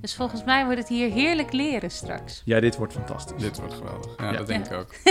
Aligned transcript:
Dus 0.00 0.14
volgens 0.14 0.44
mij 0.44 0.64
wordt 0.64 0.78
het 0.78 0.88
hier 0.88 1.10
heerlijk 1.10 1.52
leren 1.52 1.90
straks. 1.90 2.42
Ja, 2.44 2.60
dit 2.60 2.76
wordt 2.76 2.92
fantastisch. 2.92 3.42
Dit 3.42 3.58
wordt 3.58 3.74
geweldig. 3.74 4.14
Ja, 4.16 4.30
Ja. 4.30 4.36
dat 4.36 4.46
denk 4.46 4.66
Ja. 4.66 4.72
ik 4.72 4.78
ook. 4.78 4.94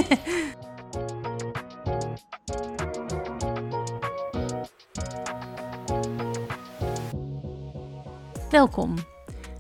Welkom. 8.50 8.94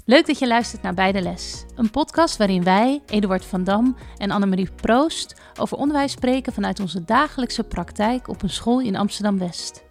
Leuk 0.05 0.27
dat 0.27 0.39
je 0.39 0.47
luistert 0.47 0.81
naar 0.81 0.93
Bij 0.93 1.11
de 1.11 1.21
Les. 1.21 1.65
Een 1.75 1.89
podcast 1.91 2.37
waarin 2.37 2.63
wij, 2.63 3.01
Eduard 3.05 3.45
van 3.45 3.63
Dam 3.63 3.95
en 4.17 4.31
Annemarie 4.31 4.69
Proost, 4.75 5.35
over 5.59 5.77
onderwijs 5.77 6.11
spreken 6.11 6.53
vanuit 6.53 6.79
onze 6.79 7.05
dagelijkse 7.05 7.63
praktijk 7.63 8.27
op 8.27 8.41
een 8.43 8.49
school 8.49 8.79
in 8.81 8.95
Amsterdam-West. 8.95 9.83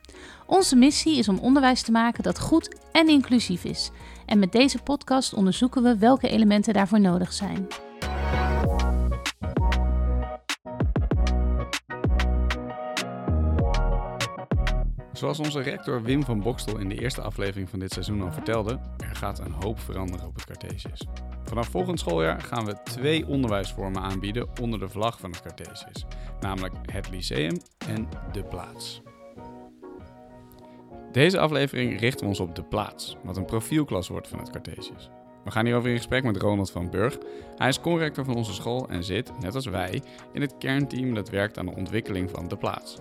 Onze 0.47 0.77
missie 0.77 1.19
is 1.19 1.29
om 1.29 1.39
onderwijs 1.39 1.83
te 1.83 1.93
maken 1.93 2.23
dat 2.23 2.41
goed 2.41 2.77
en 2.97 3.09
inclusief 3.09 3.65
is. 3.65 3.91
En 4.27 4.39
met 4.39 4.53
deze 4.53 4.83
podcast 4.83 5.35
onderzoeken 5.35 5.83
we 5.83 5.99
welke 5.99 6.29
elementen 6.29 6.75
daarvoor 6.75 7.01
nodig 7.01 7.33
zijn. 7.33 7.67
Zoals 15.13 15.39
onze 15.39 15.61
rector 15.61 16.03
Wim 16.03 16.25
van 16.25 16.41
Bokstel 16.41 16.79
in 16.79 16.89
de 16.89 17.01
eerste 17.01 17.21
aflevering 17.21 17.69
van 17.69 17.79
dit 17.79 17.93
seizoen 17.93 18.23
al 18.23 18.33
vertelde, 18.33 18.81
er 18.99 19.17
gaat 19.17 19.39
een 19.39 19.55
hoop 19.63 19.81
veranderen 19.81 20.27
op 20.27 20.35
het 20.35 20.45
Cartesius. 20.45 21.07
Vanaf 21.45 21.69
volgend 21.69 21.99
schooljaar 21.99 22.41
gaan 22.41 22.65
we 22.65 22.83
twee 22.83 23.27
onderwijsvormen 23.27 24.03
aanbieden 24.03 24.49
onder 24.61 24.79
de 24.79 24.89
vlag 24.89 25.21
van 25.21 25.31
het 25.31 25.43
Cartesius, 25.43 26.05
namelijk 26.41 26.75
het 26.93 27.11
Lyceum 27.11 27.57
en 27.87 28.09
de 28.33 28.43
Plaats. 28.43 29.03
Deze 31.13 31.39
aflevering 31.39 32.01
richten 32.01 32.21
we 32.21 32.27
ons 32.27 32.41
op 32.41 32.55
de 32.55 32.63
Plaats, 32.63 33.17
wat 33.25 33.37
een 33.37 33.45
profielklas 33.45 34.09
wordt 34.09 34.29
van 34.29 34.39
het 34.39 34.51
Cartesius. 34.51 35.11
We 35.45 35.51
gaan 35.51 35.65
hierover 35.65 35.91
in 35.91 35.97
gesprek 35.97 36.25
met 36.25 36.37
Ronald 36.37 36.71
van 36.71 36.91
Burg. 36.91 37.19
Hij 37.57 37.69
is 37.69 37.81
conrector 37.81 38.25
van 38.25 38.35
onze 38.35 38.53
school 38.53 38.89
en 38.89 39.05
zit, 39.05 39.33
net 39.41 39.55
als 39.55 39.67
wij, 39.67 40.03
in 40.33 40.41
het 40.41 40.55
kernteam 40.59 41.15
dat 41.15 41.31
werkt 41.31 41.59
aan 41.59 41.67
de 41.67 41.75
ontwikkeling 41.75 42.31
van 42.31 42.49
de 42.49 42.57
Plaats. 42.57 42.97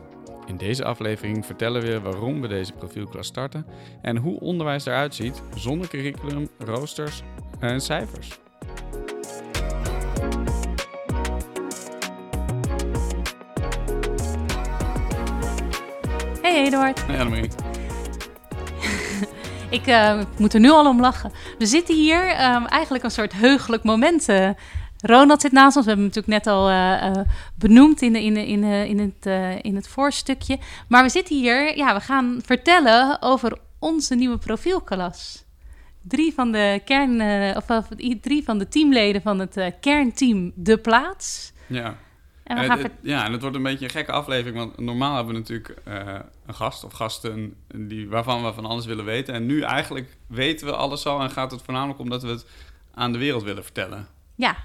In 0.47 0.57
deze 0.57 0.85
aflevering 0.85 1.45
vertellen 1.45 1.81
we 1.81 1.99
waarom 1.99 2.41
we 2.41 2.47
deze 2.47 2.73
profielklas 2.73 3.27
starten 3.27 3.65
en 4.01 4.17
hoe 4.17 4.39
onderwijs 4.39 4.85
eruit 4.85 5.15
ziet 5.15 5.41
zonder 5.55 5.87
curriculum, 5.87 6.47
roosters 6.57 7.23
en 7.59 7.81
cijfers. 7.81 8.39
Hey 16.41 16.65
Eduard. 16.65 17.07
Nee, 17.07 17.19
Annemarie. 17.19 17.64
Ik 19.75 19.87
eh, 19.87 20.19
moet 20.37 20.53
er 20.53 20.59
nu 20.59 20.69
al 20.69 20.87
om 20.87 20.99
lachen. 20.99 21.31
We 21.57 21.65
zitten 21.65 21.95
hier, 21.95 22.27
ehm, 22.27 22.65
eigenlijk 22.65 23.03
een 23.03 23.11
soort 23.11 23.33
heugelijk 23.33 23.83
moment. 23.83 24.29
eh. 24.29 24.49
Ronald 24.97 25.41
zit 25.41 25.51
naast 25.51 25.75
ons. 25.75 25.85
We 25.85 25.91
hebben 25.91 26.11
hem 26.11 26.15
natuurlijk 26.15 26.45
net 26.45 26.53
al 26.53 26.69
eh, 26.69 27.23
benoemd 27.55 28.01
in, 28.01 28.15
in, 28.15 28.37
in, 28.37 28.63
in, 28.63 28.99
het, 28.99 29.25
in 29.63 29.75
het 29.75 29.87
voorstukje. 29.87 30.57
Maar 30.87 31.03
we 31.03 31.09
zitten 31.09 31.35
hier, 31.35 31.77
ja, 31.77 31.93
we 31.93 31.99
gaan 31.99 32.39
vertellen 32.45 33.21
over 33.21 33.57
onze 33.79 34.15
nieuwe 34.15 34.37
profielklas. 34.37 35.43
Drie 36.01 36.33
van 36.33 36.51
de, 36.51 36.81
kern, 36.85 37.21
of, 37.57 37.65
drie 38.21 38.43
van 38.43 38.57
de 38.57 38.67
teamleden 38.67 39.21
van 39.21 39.39
het 39.39 39.73
kernteam 39.81 40.51
De 40.55 40.77
Plaats. 40.77 41.53
Ja. 41.67 41.97
En 42.45 42.55
we 42.55 42.61
En 42.61 42.67
gaan 42.69 42.77
het, 42.77 42.87
ver- 42.87 42.95
het- 43.01 43.09
ja, 43.09 43.25
en 43.25 43.31
het 43.31 43.41
wordt 43.41 43.55
een 43.55 43.63
beetje 43.63 43.85
een 43.85 43.91
gekke 43.91 44.11
aflevering, 44.11 44.57
want 44.57 44.79
normaal 44.79 45.15
hebben 45.15 45.33
we 45.33 45.39
natuurlijk 45.39 45.75
eh, 45.83 46.19
een 46.45 46.53
gast 46.53 46.83
of 46.83 46.93
gasten 46.93 47.55
die, 47.75 48.09
waarvan 48.09 48.43
we 48.43 48.53
van 48.53 48.65
alles 48.65 48.85
willen 48.85 49.05
weten. 49.05 49.33
En 49.33 49.45
nu 49.45 49.61
eigenlijk 49.61 50.15
weten 50.27 50.67
we 50.67 50.75
alles 50.75 51.05
al 51.05 51.21
en 51.21 51.31
gaat 51.31 51.51
het 51.51 51.61
voornamelijk 51.61 51.99
om 51.99 52.09
dat 52.09 52.21
we 52.23 52.29
het 52.29 52.45
aan 52.93 53.11
de 53.11 53.17
wereld 53.17 53.43
willen 53.43 53.63
vertellen. 53.63 54.07
Ja, 54.35 54.55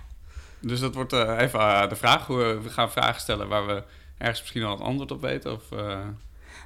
Dus 0.61 0.81
dat 0.81 0.95
wordt 0.95 1.13
eh, 1.13 1.37
even 1.39 1.61
eh, 1.61 1.89
de 1.89 1.97
vraag. 1.97 2.27
Hoe 2.27 2.37
we, 2.63 2.71
gaan 2.71 2.91
vragen 2.91 3.21
stellen 3.21 3.49
waar 3.49 3.67
we 3.67 3.83
ergens 4.19 4.41
misschien 4.41 4.63
al 4.63 4.71
het 4.77 4.81
antwoord 4.87 5.11
op 5.11 5.21
weten. 5.21 5.53
Of, 5.53 5.73
eh, 5.73 5.79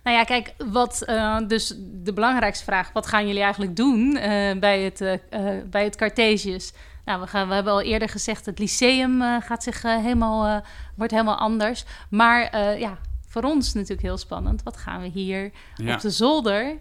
Nou 0.05 0.17
ja, 0.17 0.25
kijk, 0.25 0.55
wat, 0.73 1.03
eh, 1.03 1.39
dus 1.49 1.75
de 1.79 2.13
belangrijkste 2.13 2.65
vraag: 2.65 2.93
wat 2.93 3.07
gaan 3.07 3.27
jullie 3.27 3.43
eigenlijk 3.43 3.77
doen 3.77 4.17
eh, 4.17 4.59
bij, 4.59 4.81
het, 4.81 5.01
eh, 5.01 5.13
eh, 5.13 5.65
bij 5.71 5.85
het 5.85 5.97
Cartesius? 5.97 6.73
Nou, 7.05 7.21
we, 7.21 7.27
gaan, 7.27 7.49
we 7.49 7.55
hebben 7.55 7.73
al 7.73 7.83
eerder 7.83 8.09
gezegd, 8.09 8.47
het 8.47 8.59
lyceum 8.59 9.23
eh, 9.23 9.37
gaat 9.41 9.63
zich 9.63 9.85
eh, 9.85 9.97
helemaal, 9.97 10.47
eh, 10.47 10.67
wordt 10.95 11.13
helemaal 11.13 11.39
anders. 11.39 11.85
Maar 12.09 12.43
eh, 12.43 12.79
ja, 12.81 12.99
voor 13.35 13.43
ons 13.43 13.73
natuurlijk 13.75 14.03
heel 14.03 14.17
spannend. 14.17 14.63
Wat 14.63 14.77
gaan 14.77 15.01
we 15.01 15.07
hier 15.09 15.51
ja. 15.77 15.95
op 15.95 16.01
de 16.01 16.11
zolder 16.11 16.77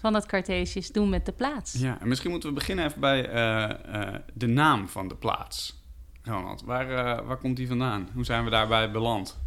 van 0.00 0.14
het 0.14 0.26
Cartesius 0.26 0.92
doen 0.92 1.08
met 1.08 1.26
de 1.26 1.32
plaats? 1.32 1.72
ja, 1.72 2.00
en 2.00 2.08
misschien 2.08 2.30
moeten 2.30 2.48
we 2.48 2.54
beginnen 2.54 2.84
even 2.84 3.00
bij 3.00 3.28
eh, 3.28 3.70
eh, 3.70 4.14
de 4.32 4.46
naam 4.46 4.88
van 4.88 5.08
de 5.08 5.14
plaats. 5.14 5.82
Ronald, 6.22 6.62
waar, 6.62 6.86
waar 7.26 7.36
komt 7.36 7.56
die 7.56 7.68
vandaan? 7.68 8.08
Hoe 8.14 8.24
zijn 8.24 8.44
we 8.44 8.50
daarbij 8.50 8.90
beland? 8.90 9.38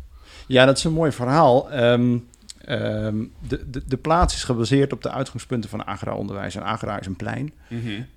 Ja, 0.47 0.66
dat 0.66 0.78
is 0.78 0.84
een 0.84 0.94
mooi 0.94 1.12
verhaal. 1.12 1.72
Ehm, 1.72 2.18
ehm, 2.58 3.24
de, 3.40 3.69
de, 3.69 3.84
de 3.85 3.97
plaats 3.97 4.35
is 4.35 4.44
gebaseerd 4.44 4.94
op 4.94 5.02
de 5.02 5.12
uitgangspunten 5.12 5.69
van 5.69 5.85
agra-onderwijs. 5.85 6.56
En 6.56 6.64
agra 6.64 7.00
is 7.00 7.06
een 7.06 7.16
plein. 7.16 7.53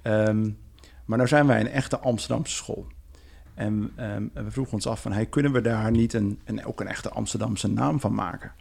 Ehm, 0.03 0.51
maar 1.11 1.19
nou 1.19 1.31
zijn 1.31 1.47
wij 1.47 1.61
een 1.61 1.69
echte 1.69 1.99
Amsterdamse 1.99 2.55
school. 2.55 2.87
En 3.55 3.93
ehm, 3.97 4.27
we 4.33 4.51
vroegen 4.51 4.75
ons 4.75 4.87
af 4.87 5.03
van, 5.03 5.13
hey, 5.13 5.27
kunnen 5.27 5.53
we 5.53 5.61
daar 5.61 5.91
niet 5.91 6.13
een, 6.13 6.41
een, 6.45 6.65
ook 6.65 6.81
een 6.81 6.87
echte 6.87 7.11
Amsterdamse 7.11 7.69
naam 7.69 8.01
van 8.01 8.15
maken? 8.15 8.53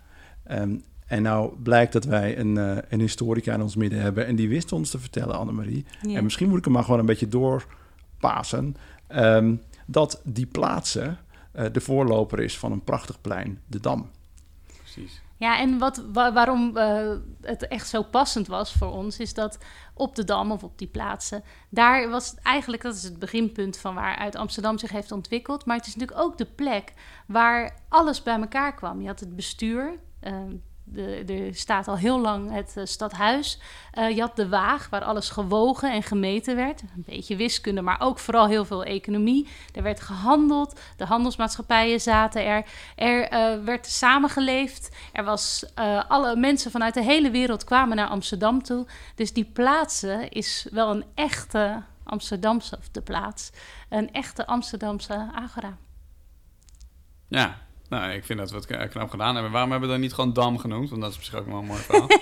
Ehm, 0.44 0.76
en 1.06 1.22
nou 1.22 1.56
blijkt 1.64 1.94
dat 1.94 2.04
wij 2.06 2.38
een, 2.38 2.58
eh, 2.58 2.78
een 2.90 3.00
historica 3.00 3.54
in 3.54 3.62
ons 3.62 3.76
midden 3.76 4.02
hebben. 4.02 4.26
En 4.26 4.36
die 4.36 4.50
wist 4.50 4.72
ons 4.72 4.90
te 4.90 5.00
vertellen, 5.00 5.38
Annemarie. 5.38 5.86
Ja. 6.02 6.16
En 6.16 6.24
misschien 6.24 6.50
moet 6.50 6.58
ik 6.58 6.64
hem 6.64 6.74
maar 6.74 6.84
gewoon 6.84 7.00
een 7.00 7.06
beetje 7.06 7.28
doorpasen. 7.28 8.76
ehm, 9.08 9.56
dat 9.86 10.22
die 10.24 10.46
plaatsen 10.46 11.18
eh, 11.52 11.66
de 11.72 11.82
voorloper 11.82 12.40
is 12.40 12.58
van 12.58 12.72
een 12.72 12.84
prachtig 12.84 13.22
plein, 13.22 13.60
de 13.66 13.80
Dam. 13.80 14.10
Precies. 14.78 15.22
Ja, 15.40 15.60
en 15.60 15.78
wat, 15.78 16.04
wa- 16.14 16.34
waarom 16.34 16.78
eh, 16.78 17.12
het 17.42 17.68
echt 17.68 17.88
zo 17.88 18.02
passend 18.04 18.48
was 18.48 18.74
voor 18.74 18.92
ons, 18.92 19.20
is 19.20 19.34
dat 19.34 19.58
op 19.94 20.16
de 20.16 20.24
Dam 20.24 20.52
of 20.52 20.64
op 20.64 20.78
die 20.78 20.88
plaatsen, 20.88 21.44
daar 21.70 22.10
was 22.10 22.30
het 22.30 22.40
eigenlijk, 22.42 22.84
dat 22.84 22.96
is 22.96 23.04
het 23.04 23.20
beginpunt 23.20 23.78
van 23.78 23.96
waaruit 23.96 24.36
Amsterdam 24.36 24.78
zich 24.78 24.92
heeft 24.92 25.12
ontwikkeld. 25.12 25.66
Maar 25.66 25.78
het 25.78 25.88
is 25.88 25.96
natuurlijk 25.96 26.22
ook 26.28 26.38
de 26.38 26.46
plek 26.46 26.94
waar 27.28 27.80
alles 27.90 28.24
bij 28.24 28.40
elkaar 28.40 28.76
kwam. 28.76 29.02
Je 29.02 29.08
had 29.08 29.20
het 29.20 29.36
bestuur, 29.36 30.00
ehm, 30.20 30.56
de, 30.92 31.24
er 31.48 31.56
staat 31.56 31.88
al 31.88 31.98
heel 31.98 32.20
lang 32.20 32.52
het 32.52 32.74
eh, 32.78 32.86
stadhuis. 32.86 33.60
Eh, 33.92 34.16
je 34.16 34.22
had 34.22 34.36
de 34.36 34.50
waag, 34.50 34.90
waar 34.90 35.04
alles 35.04 35.30
gewogen 35.30 35.92
en 35.92 36.04
gemeten 36.04 36.56
werd. 36.56 36.82
Een 36.82 37.04
beetje 37.06 37.36
wiskunde, 37.36 37.82
maar 37.82 38.02
ook 38.02 38.20
vooral 38.20 38.48
heel 38.48 38.66
veel 38.66 38.84
economie. 38.84 39.48
Er 39.74 39.84
werd 39.84 40.02
gehandeld, 40.02 40.80
de 40.98 41.06
handelsmaatschappijen 41.06 42.02
zaten 42.02 42.46
er. 42.46 42.66
Er 42.96 43.28
eh, 43.28 43.64
werd 43.64 43.88
samengeleefd. 43.88 44.96
Er 45.14 45.24
was, 45.24 45.66
alle 46.08 46.36
mensen 46.36 46.72
vanuit 46.72 46.94
de 46.94 47.04
hele 47.04 47.32
wereld 47.32 47.64
kwamen 47.64 47.96
naar 47.96 48.08
Amsterdam 48.08 48.64
toe. 48.64 48.88
Dus 49.16 49.34
die 49.34 49.46
plaatsen 49.46 50.30
is 50.30 50.68
wel 50.72 50.90
een 50.90 51.06
echte 51.16 51.84
Amsterdamse, 52.04 52.78
of 52.78 52.90
de 52.90 53.02
plaats, 53.02 53.52
een 53.90 54.12
echte 54.12 54.46
Amsterdamse 54.46 55.30
agora. 55.34 55.78
Ja, 57.28 57.58
nou, 57.90 58.12
ik 58.12 58.26
vind 58.26 58.40
dat 58.40 58.50
we 58.52 58.56
het 58.56 58.66
k- 58.66 58.90
knap 58.92 59.10
gedaan 59.10 59.34
hebben. 59.34 59.52
Waarom 59.52 59.72
hebben 59.72 59.88
we 59.90 59.96
dan 59.96 60.04
niet 60.04 60.14
gewoon 60.14 60.34
Dam 60.34 60.58
genoemd? 60.58 60.90
Want 60.90 61.02
dat 61.02 61.12
is 61.12 61.18
misschien 61.18 61.40
ook 61.40 61.46
wel 61.48 61.58
een 61.60 61.66
mooi 61.66 61.80
verhaal. 61.80 62.08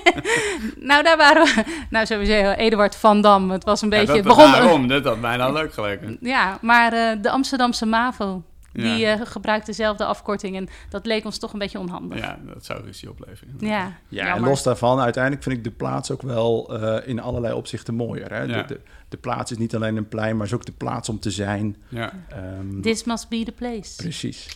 Nou, 0.80 1.04
daar 1.04 1.18
waren 1.18 1.44
we. 1.44 1.64
Nou, 1.90 2.06
sowieso 2.06 2.34
Eduard 2.52 2.96
van 2.96 3.22
Dam. 3.22 3.52
Het 3.52 3.64
was 3.64 3.82
een 3.82 3.90
beetje. 3.90 4.08
ja, 4.08 4.14
het 4.14 4.24
dat, 4.24 4.36
begon, 4.36 4.52
daarom, 4.52 4.88
dat 4.88 5.04
had 5.04 5.20
mij 5.20 5.38
nou 5.38 5.54
leuk 5.54 5.74
geleken. 5.74 6.18
Ja, 6.22 6.58
maar 6.62 6.94
eh, 6.94 7.22
de 7.22 7.30
Amsterdamse 7.30 7.86
MAVO. 7.86 8.44
Die 8.74 8.98
Ja. 8.98 9.20
eh, 9.20 9.26
gebruikt 9.26 9.66
dezelfde 9.66 10.06
afkorting. 10.06 10.56
En 10.56 10.68
dat 10.90 11.06
leek 11.06 11.26
ons 11.26 11.38
toch 11.40 11.54
een 11.54 11.60
beetje 11.60 11.80
onhandig. 11.80 12.20
Ja, 12.20 12.40
dat 12.54 12.66
zou 12.66 12.84
ruzie 12.84 13.10
opleveren. 13.10 13.56
ja, 13.60 13.92
Ja, 14.08 14.36
en 14.36 14.42
los 14.42 14.64
daarvan, 14.64 15.00
uiteindelijk 15.00 15.44
vind 15.44 15.58
ik 15.58 15.64
de 15.64 15.72
plaats 15.72 16.12
ook 16.12 16.22
wel 16.22 16.80
eh, 16.82 17.08
in 17.10 17.20
allerlei 17.22 17.54
opzichten 17.54 17.94
mooier. 17.96 18.34
Hè? 18.34 18.42
Ja. 18.42 18.62
De, 18.62 18.66
de, 18.68 18.80
de 19.10 19.18
plaats 19.18 19.52
is 19.52 19.58
niet 19.58 19.76
alleen 19.76 19.98
een 19.98 20.08
plein, 20.08 20.38
maar 20.38 20.46
is 20.46 20.54
ook 20.54 20.66
de 20.66 20.72
plaats 20.72 21.10
om 21.10 21.20
te 21.20 21.32
zijn. 21.32 21.76
Ja, 21.88 22.12
Ehm, 22.30 22.82
This 22.82 23.04
must 23.04 23.30
be 23.30 23.44
the 23.44 23.52
place. 23.52 23.96
precies. 23.96 24.48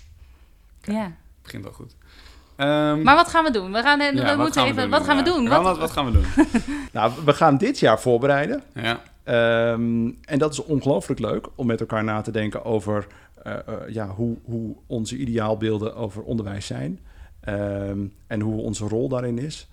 Ja. 0.82 1.12
begint 1.42 1.66
al 1.66 1.72
goed. 1.72 1.96
Ehm, 2.56 3.02
Maar 3.02 3.16
wat 3.16 3.28
gaan 3.28 3.44
we 3.44 3.52
doen? 3.52 3.72
We, 3.72 3.82
gaan, 3.82 4.00
ja, 4.00 4.12
we 4.14 4.24
wat 4.26 4.38
moeten 4.38 4.62
gaan 4.62 4.70
even. 4.70 4.82
doen, 4.82 4.90
wat 4.92 5.04
gaan 5.04 5.18
we 5.18 5.24
doen? 5.24 5.48
Wat, 5.48 5.92
gaan 5.92 6.06
we 6.06 6.12
doen? 6.12 6.26
Nou, 6.94 7.12
we 7.26 7.34
gaan 7.34 7.58
dit 7.58 7.80
jaar 7.80 8.00
voorbereiden. 8.02 8.64
ja, 8.74 9.02
Ehm, 9.24 10.12
en 10.26 10.38
dat 10.40 10.52
is 10.54 10.64
ongelooflijk 10.64 11.20
leuk 11.20 11.48
om 11.56 11.68
met 11.68 11.80
elkaar 11.80 12.04
na 12.04 12.22
te 12.22 12.32
denken 12.32 12.64
over 12.66 13.08
eh, 13.44 13.54
eh, 13.54 13.74
ja, 13.90 14.08
hoe, 14.08 14.38
hoe 14.44 14.76
onze 14.88 15.18
ideaalbeelden 15.18 15.96
over 15.96 16.24
onderwijs 16.24 16.66
zijn. 16.66 17.00
Ehm, 17.42 18.00
en 18.28 18.40
hoe 18.42 18.62
onze 18.62 18.88
rol 18.88 19.10
daarin 19.10 19.38
is. 19.40 19.68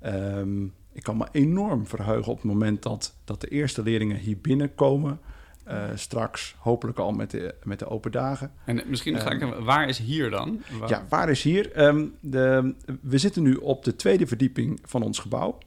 Ehm, 0.00 0.62
ik 0.92 1.02
kan 1.02 1.16
me 1.16 1.26
enorm 1.32 1.86
verheugen 1.86 2.32
op 2.32 2.36
het 2.36 2.46
moment 2.46 2.82
dat, 2.82 3.14
dat 3.24 3.40
de 3.40 3.48
eerste 3.48 3.82
leerlingen 3.82 4.16
hier 4.16 4.38
binnenkomen. 4.38 5.20
Eh, 5.64 5.84
straks 5.94 6.54
hopelijk 6.58 6.98
al 6.98 7.12
met 7.12 7.30
de, 7.30 7.54
met 7.64 7.78
de 7.78 7.88
open 7.88 8.12
dagen. 8.12 8.52
en 8.64 8.82
misschien 8.86 9.20
ga 9.20 9.30
ik... 9.30 9.54
Waar 9.60 9.88
is 9.88 9.98
hier 9.98 10.30
dan? 10.30 10.62
Waar- 10.78 10.88
Ja, 10.88 11.04
waar 11.08 11.30
is 11.30 11.42
hier? 11.42 11.72
Ehm, 11.72 12.06
de, 12.20 12.74
we 13.00 13.18
zitten 13.18 13.42
nu 13.42 13.54
op 13.54 13.84
de 13.84 13.96
tweede 13.96 14.26
verdieping 14.26 14.80
van 14.84 15.02
ons 15.02 15.18
gebouw. 15.18 15.58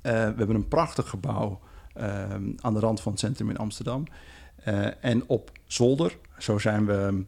Eh, 0.00 0.12
we 0.12 0.18
hebben 0.18 0.54
een 0.54 0.68
prachtig 0.68 1.08
gebouw 1.08 1.60
ehm, 1.94 2.50
aan 2.60 2.74
de 2.74 2.80
rand 2.80 3.00
van 3.00 3.12
het 3.12 3.20
centrum 3.20 3.50
in 3.50 3.56
Amsterdam. 3.56 4.04
Eh, 4.56 4.86
en 5.00 5.22
op 5.26 5.50
zolder, 5.64 6.16
zo 6.38 6.58
zijn 6.58 6.86
we 6.86 7.24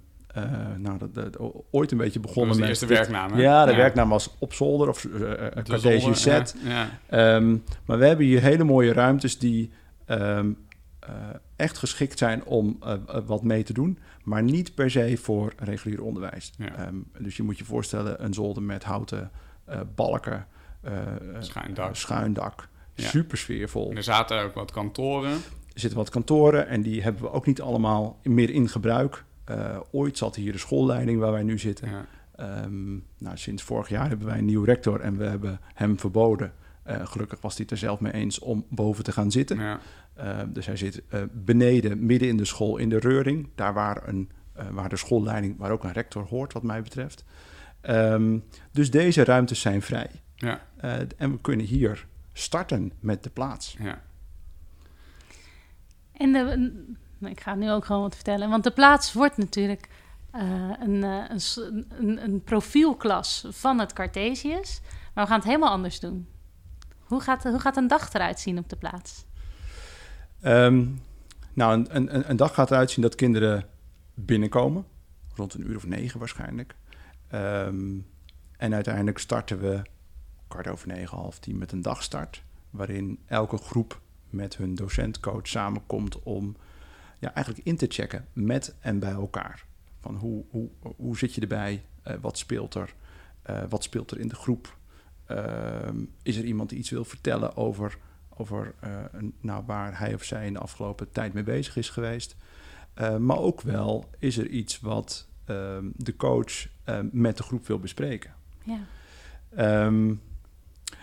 nou, 0.76 0.98
dat, 0.98 1.14
dat, 1.14 1.36
ooit 1.70 1.90
een 1.92 1.98
beetje 1.98 2.20
begonnen 2.20 2.54
de 2.54 2.60
met... 2.60 2.68
eerste 2.68 2.86
werknaam, 2.86 3.32
hè? 3.32 3.40
Ja, 3.40 3.64
de 3.64 3.74
werknaam 3.74 4.08
was 4.08 4.36
op 4.38 4.52
zolder 4.52 4.88
of 4.88 5.04
uh, 5.04 5.32
Cartesian 5.64 6.14
set. 6.14 6.56
Ja, 6.64 7.34
Um, 7.36 7.64
maar 7.84 7.98
we 7.98 8.06
hebben 8.06 8.26
hier 8.26 8.40
hele 8.42 8.64
mooie 8.64 8.92
ruimtes 8.92 9.38
die 9.38 9.70
um, 10.06 10.56
echt 11.56 11.78
geschikt 11.78 12.18
zijn 12.18 12.44
om 12.44 12.78
wat 13.26 13.42
mee 13.42 13.62
te 13.62 13.72
doen, 13.72 13.98
maar 14.24 14.42
niet 14.42 14.74
per 14.74 14.90
se 14.90 15.16
voor 15.16 15.52
regulier 15.56 16.02
onderwijs. 16.02 16.52
Ja. 16.58 16.86
Um, 16.86 17.10
dus 17.18 17.36
je 17.36 17.42
moet 17.42 17.58
je 17.58 17.64
voorstellen 17.64 18.24
een 18.24 18.34
zolder 18.34 18.62
met 18.62 18.84
houten 18.84 19.30
balken, 19.94 20.46
schuin 21.38 21.74
dak. 21.74 21.96
Schuin 21.96 22.32
dak. 22.32 22.68
Super 22.94 23.38
sfeervol. 23.38 23.90
En 23.90 23.96
er 23.96 24.02
zaten 24.02 24.42
ook 24.42 24.54
wat 24.54 24.70
kantoren. 24.70 25.32
Er 25.32 25.84
zitten 25.84 25.98
wat 25.98 26.08
kantoren 26.10 26.68
en 26.68 26.82
die 26.82 27.02
hebben 27.02 27.22
we 27.22 27.30
ook 27.30 27.46
niet 27.46 27.60
allemaal 27.60 28.18
meer 28.22 28.50
in 28.50 28.68
gebruik. 28.68 29.24
Ooit 29.90 30.18
zat 30.18 30.36
hier 30.36 30.52
de 30.52 30.58
schoolleiding 30.58 31.20
waar 31.20 31.32
wij 31.32 31.42
nu 31.42 31.58
zitten. 31.58 31.88
Ja. 31.88 32.06
Um, 32.64 33.04
nou, 33.18 33.36
sinds 33.36 33.62
vorig 33.62 33.88
jaar 33.88 34.08
hebben 34.08 34.26
wij 34.26 34.38
een 34.38 34.44
nieuwe 34.44 34.66
rector 34.66 35.00
en 35.00 35.16
we 35.16 35.24
hebben 35.24 35.60
hem 35.74 35.98
verboden. 35.98 36.52
Gelukkig 36.84 37.40
was 37.40 37.54
hij 37.54 37.62
het 37.62 37.70
er 37.70 37.78
zelf 37.78 38.00
mee 38.00 38.12
eens 38.12 38.38
om 38.38 38.64
boven 38.68 39.04
te 39.04 39.12
gaan 39.12 39.30
zitten. 39.30 39.78
Uh, 40.18 40.38
dus 40.48 40.66
hij 40.66 40.76
zit 40.76 41.02
beneden, 41.32 42.06
midden 42.06 42.28
in 42.28 42.36
de 42.36 42.44
school, 42.44 42.76
in 42.76 42.88
de 42.88 42.98
reuring. 42.98 43.48
Daar 43.54 43.74
waar, 43.74 44.08
een, 44.08 44.30
waar 44.70 44.88
de 44.88 44.96
schoolleiding, 44.96 45.58
waar 45.58 45.70
ook 45.70 45.84
een 45.84 45.92
rector 45.92 46.24
hoort, 46.24 46.52
wat 46.52 46.62
mij 46.62 46.82
betreft. 46.82 47.24
Um, 47.82 48.44
dus 48.72 48.90
deze 48.90 49.24
ruimtes 49.24 49.60
zijn 49.60 49.82
vrij. 49.82 50.10
Ja. 50.34 50.60
en 51.16 51.30
we 51.30 51.40
kunnen 51.40 51.66
hier 51.66 52.06
starten 52.32 52.92
met 53.00 53.22
de 53.22 53.30
plaats. 53.30 53.76
Ja. 53.78 54.02
En 56.12 56.32
de, 56.32 56.72
ik 57.20 57.40
ga 57.40 57.54
nu 57.54 57.70
ook 57.70 57.84
gewoon 57.84 58.02
wat 58.02 58.14
vertellen. 58.14 58.48
Want 58.48 58.64
de 58.64 58.70
plaats 58.70 59.12
wordt 59.12 59.36
natuurlijk 59.36 59.88
een, 60.30 61.02
een, 61.02 61.40
een, 61.98 62.24
een, 62.24 62.42
profielklas 62.42 63.46
van 63.50 63.78
het 63.78 63.92
Cartesius. 63.92 64.80
Maar 65.14 65.24
we 65.24 65.30
gaan 65.30 65.38
het 65.38 65.48
helemaal 65.48 65.70
anders 65.70 66.00
doen. 66.00 66.28
Hoe 66.98 67.20
gaat, 67.20 67.42
hoe 67.42 67.58
gaat 67.58 67.76
een 67.76 67.88
dag 67.88 68.12
eruit 68.12 68.40
zien 68.40 68.58
op 68.58 68.68
de 68.68 68.76
plaats? 68.76 69.24
Um, 70.42 71.00
nou, 71.52 71.72
een, 71.88 72.14
een, 72.14 72.30
een, 72.30 72.36
dag 72.36 72.54
gaat 72.54 72.70
eruit 72.70 72.90
zien 72.90 73.02
dat 73.02 73.14
kinderen 73.14 73.64
binnenkomen. 74.14 74.84
Rond 75.34 75.54
een 75.54 75.70
uur 75.70 75.76
of 75.76 75.86
negen 75.86 76.18
waarschijnlijk. 76.18 76.74
Um, 77.34 78.06
en 78.56 78.74
uiteindelijk 78.74 79.18
starten 79.18 79.60
we 79.60 79.82
kwart 80.48 80.68
over 80.68 80.88
negen, 80.88 81.16
half 81.16 81.38
tien 81.38 81.58
met 81.58 81.72
een 81.72 81.82
dagstart. 81.82 82.42
Waarin 82.70 83.18
elke 83.26 83.56
groep 83.56 84.00
met 84.30 84.56
hun 84.56 84.74
docentcoach 84.74 85.48
samenkomt 85.48 86.22
om 86.22 86.56
ja, 87.18 87.34
eigenlijk 87.34 87.66
in 87.66 87.76
te 87.76 87.86
checken 87.88 88.26
met 88.32 88.74
en 88.80 88.98
bij 88.98 89.12
elkaar. 89.12 89.64
Van 90.00 90.16
hoe, 90.16 90.44
hoe, 90.50 90.68
hoe 90.96 91.18
zit 91.18 91.34
je 91.34 91.40
erbij? 91.40 91.82
Uh, 92.06 92.14
wat 92.20 92.38
speelt 92.38 92.74
er? 92.74 92.94
Uh, 93.50 93.62
wat 93.68 93.82
speelt 93.82 94.10
er 94.10 94.20
in 94.20 94.28
de 94.28 94.34
groep? 94.34 94.76
Uh, 95.30 95.88
is 96.22 96.36
er 96.36 96.44
iemand 96.44 96.68
die 96.68 96.78
iets 96.78 96.90
wil 96.90 97.04
vertellen 97.04 97.56
over, 97.56 97.98
over 98.38 98.74
nou, 99.40 99.64
waar 99.66 99.98
hij 99.98 100.14
of 100.14 100.22
zij 100.22 100.46
in 100.46 100.52
de 100.52 100.58
afgelopen 100.58 101.10
tijd 101.10 101.32
mee 101.32 101.42
bezig 101.42 101.76
is 101.76 101.90
geweest? 101.90 102.36
maar 103.18 103.38
ook 103.38 103.60
wel, 103.60 104.10
is 104.18 104.38
er 104.38 104.46
iets 104.46 104.80
wat 104.80 105.28
ehm, 105.44 105.84
de 105.96 106.16
coach 106.16 106.66
met 107.10 107.36
de 107.36 107.42
groep 107.42 107.66
wil 107.66 107.78
bespreken? 107.78 108.34
Ja. 108.64 108.78
Um, 109.86 110.20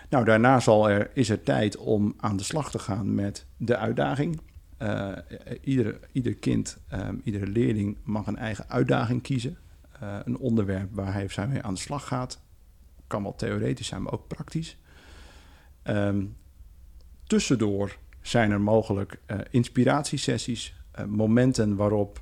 nou, 0.08 0.24
daarna 0.24 0.60
zal 0.60 0.90
er, 0.90 1.10
is 1.14 1.28
er 1.28 1.42
tijd 1.42 1.76
om 1.76 2.14
aan 2.16 2.36
de 2.36 2.42
slag 2.42 2.70
te 2.70 2.78
gaan 2.78 3.14
met 3.14 3.46
de 3.56 3.76
uitdaging. 3.76 4.40
Uh, 4.82 5.12
iedere, 5.60 6.00
ieder 6.12 6.34
kind, 6.34 6.78
um, 6.92 7.20
iedere 7.24 7.46
leerling 7.46 7.96
mag 8.04 8.26
een 8.26 8.36
eigen 8.36 8.68
uitdaging 8.68 9.22
kiezen. 9.22 9.58
Uh, 10.02 10.18
een 10.24 10.38
onderwerp 10.38 10.94
waar 10.94 11.12
hij 11.12 11.24
of 11.24 11.32
zij 11.32 11.48
mee 11.48 11.62
aan 11.62 11.74
de 11.74 11.80
slag 11.80 12.06
gaat. 12.06 12.40
Kan 13.06 13.22
wel 13.22 13.34
theoretisch 13.34 13.86
zijn, 13.86 14.02
maar 14.02 14.12
ook 14.12 14.28
praktisch. 14.28 14.78
Um, 15.84 16.36
tussendoor 17.26 17.96
zijn 18.20 18.50
er 18.50 18.60
mogelijk 18.60 19.18
uh, 19.26 19.38
inspiratiesessies, 19.50 20.74
momenten 21.06 21.76
waarop 21.76 22.20